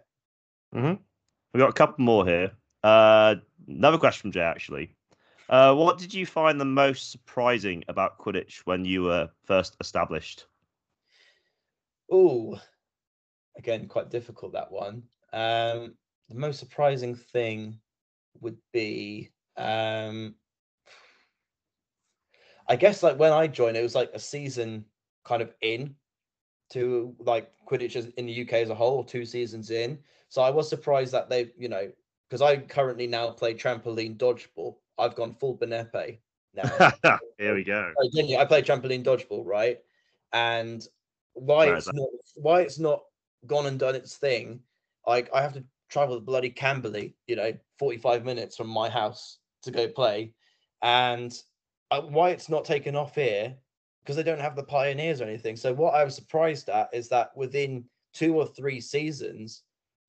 [0.74, 1.02] Mm-hmm.
[1.54, 2.52] We've got a couple more here.
[2.84, 3.36] Uh,
[3.68, 4.96] another question from Jay, actually.
[5.50, 10.46] Uh, what did you find the most surprising about Quidditch when you were first established?
[12.12, 12.60] Oh,
[13.58, 15.04] again, quite difficult that one.
[15.34, 15.96] Um,
[16.30, 17.80] the most surprising thing
[18.42, 20.36] would be, um,
[22.70, 24.86] I guess, like when I joined, it was like a season
[25.26, 25.96] kind of in
[26.72, 29.98] to like Quidditch in the UK as a whole, two seasons in.
[30.30, 31.92] So I was surprised that they, you know,
[32.30, 34.76] because I currently now play trampoline dodgeball.
[35.00, 36.20] I've gone full Benepe
[36.54, 37.20] now.
[37.40, 37.92] Here we go.
[37.98, 39.80] Oh, I play trampoline dodgeball, right?
[40.32, 40.86] And
[41.34, 43.02] why it's not why it's not
[43.48, 44.60] gone and done its thing.
[45.08, 49.40] Like I have to travel to bloody Camberley, you know, 45 minutes from my house
[49.64, 50.34] to go play.
[50.84, 51.34] And
[51.92, 53.56] uh, why it's not taken off here
[54.02, 55.56] because they don't have the pioneers or anything.
[55.56, 59.64] So what I was surprised at is that within two or three seasons,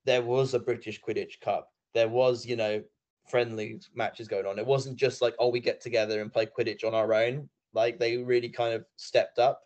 [0.05, 1.69] there was a British Quidditch Cup.
[1.94, 2.82] There was, you know,
[3.28, 4.59] friendly matches going on.
[4.59, 7.48] It wasn't just like, oh, we get together and play Quidditch on our own.
[7.74, 9.61] Like they really kind of stepped up.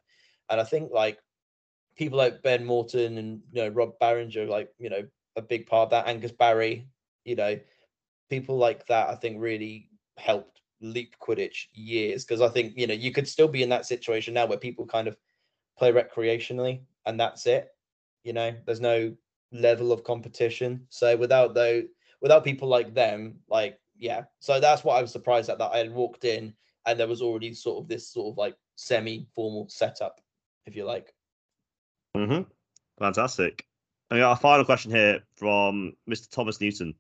[0.51, 1.19] And I think like
[1.97, 5.03] people like Ben Morton and you know Rob Barringer, like, you know,
[5.37, 6.09] a big part of that.
[6.09, 6.87] Angus Barry,
[7.25, 7.59] you know,
[8.31, 12.25] people like that I think really helped leap Quidditch years.
[12.25, 14.87] Because I think, you know, you could still be in that situation now where people
[14.87, 15.17] kind of
[15.79, 17.69] play recreationally and that's it.
[18.23, 19.15] You know, there's no
[19.53, 20.87] level of competition.
[20.91, 21.83] So without though
[22.21, 24.25] without people like them, like yeah.
[24.41, 26.55] So that's what I was surprised at that I had walked in
[26.87, 30.21] and there was already sort of this sort of like semi-formal setup,
[30.67, 31.15] if you like.
[32.17, 32.43] Mm-hmm.
[32.99, 33.67] Fantastic.
[34.11, 36.31] We got a final question here from Mr.
[36.31, 36.95] Thomas Newton.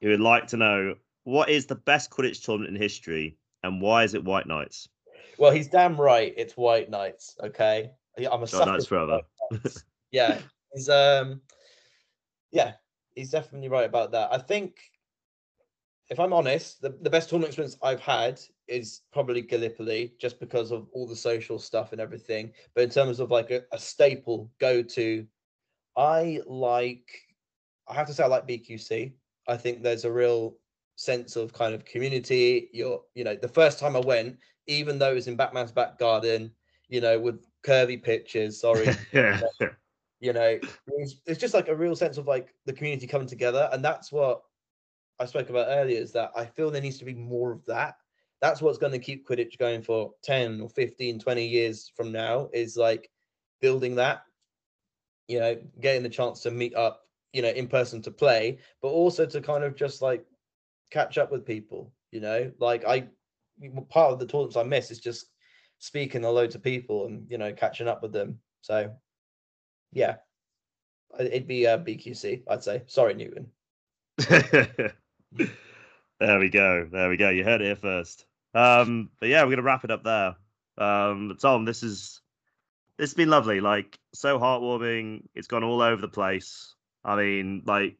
[0.00, 0.94] He would like to know
[1.24, 4.88] what is the best Quidditch tournament in history and why is it Whiteknights?
[5.38, 6.32] Well, he's damn right.
[6.36, 7.42] It's Whiteknights.
[7.42, 9.22] Okay, I'm a Whiteknights forever.
[10.12, 10.38] yeah,
[10.72, 11.40] he's um,
[12.52, 12.74] yeah,
[13.14, 14.32] he's definitely right about that.
[14.32, 14.76] I think,
[16.10, 20.70] if I'm honest, the, the best tournament experience I've had is probably Gallipoli, just because
[20.70, 22.52] of all the social stuff and everything.
[22.74, 25.26] But in terms of like a, a staple go to,
[25.96, 27.08] I like.
[27.86, 29.12] I have to say I like BQC.
[29.46, 30.56] I think there's a real
[30.96, 32.68] sense of kind of community.
[32.72, 35.98] You're, you know, the first time I went, even though it was in Batman's back
[35.98, 36.52] garden,
[36.88, 38.60] you know, with curvy pitches.
[38.60, 39.40] Sorry, yeah.
[40.20, 43.68] You know, it's, it's just like a real sense of like the community coming together,
[43.72, 44.42] and that's what
[45.20, 46.00] I spoke about earlier.
[46.00, 47.96] Is that I feel there needs to be more of that.
[48.40, 52.50] That's what's going to keep Quidditch going for 10 or 15, 20 years from now
[52.52, 53.10] is like
[53.62, 54.24] building that,
[55.28, 57.02] you know, getting the chance to meet up,
[57.32, 60.26] you know, in person to play, but also to kind of just like
[60.94, 61.92] catch up with people.
[62.12, 63.08] You know, like I
[63.90, 65.26] part of the tournaments I miss is just
[65.78, 68.38] speaking to people and you know catching up with them.
[68.62, 68.94] So
[69.92, 70.16] yeah,
[71.18, 72.44] it'd be uh, BQC.
[72.48, 72.84] I'd say.
[72.86, 73.48] Sorry, Newton.
[74.18, 74.92] there
[76.38, 76.88] we go.
[76.90, 77.30] There we go.
[77.30, 78.24] You heard it here first.
[78.54, 80.36] Um, but yeah, we're gonna wrap it up there.
[80.78, 82.20] Um, Tom, this is
[82.96, 83.60] this has been lovely.
[83.60, 85.24] Like so heartwarming.
[85.34, 86.76] It's gone all over the place.
[87.04, 87.98] I mean, like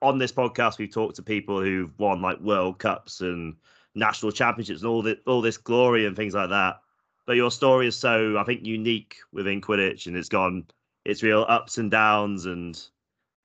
[0.00, 3.56] on this podcast, we've talked to people who've won like World Cups and
[3.94, 6.80] national championships and all this all this glory and things like that.
[7.26, 10.66] But your story is so, I think, unique within Quidditch, and it's gone
[11.04, 12.80] its real ups and downs, and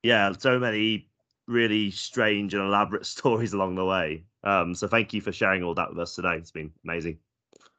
[0.02, 1.08] yeah, so many
[1.46, 4.24] really strange and elaborate stories along the way.
[4.44, 6.36] Um, so thank you for sharing all that with us today.
[6.36, 7.18] It's been amazing.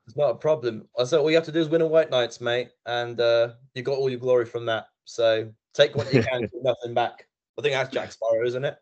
[0.07, 0.87] It's not a problem.
[0.97, 3.83] I said all you have to do is win a Whiteknights, mate, and uh, you
[3.83, 4.87] got all your glory from that.
[5.05, 7.28] So take what you can, nothing back.
[7.59, 8.77] I think that's Jack Sparrow, isn't it?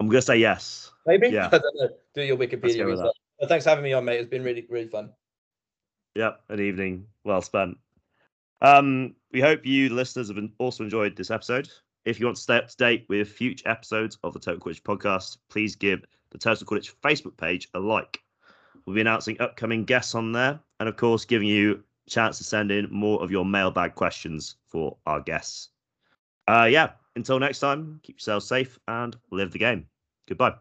[0.00, 0.90] I'm gonna say yes.
[1.06, 1.28] Maybe.
[1.28, 1.46] Yeah.
[1.52, 1.88] I don't know.
[2.14, 3.14] Do your Wikipedia research.
[3.48, 4.18] thanks for having me on, mate.
[4.18, 5.10] It's been really, really fun.
[6.14, 7.76] Yep, an evening well spent.
[8.62, 11.68] Um, we hope you, the listeners, have also enjoyed this episode.
[12.06, 14.82] If you want to stay up to date with future episodes of the Total Quidditch
[14.82, 18.20] podcast, please give the Total Quidditch Facebook page a like.
[18.86, 22.44] We'll be announcing upcoming guests on there, and of course, giving you a chance to
[22.44, 25.68] send in more of your mailbag questions for our guests.
[26.50, 29.86] Uh, yeah, until next time, keep yourselves safe and live the game.
[30.28, 30.54] Goodbye.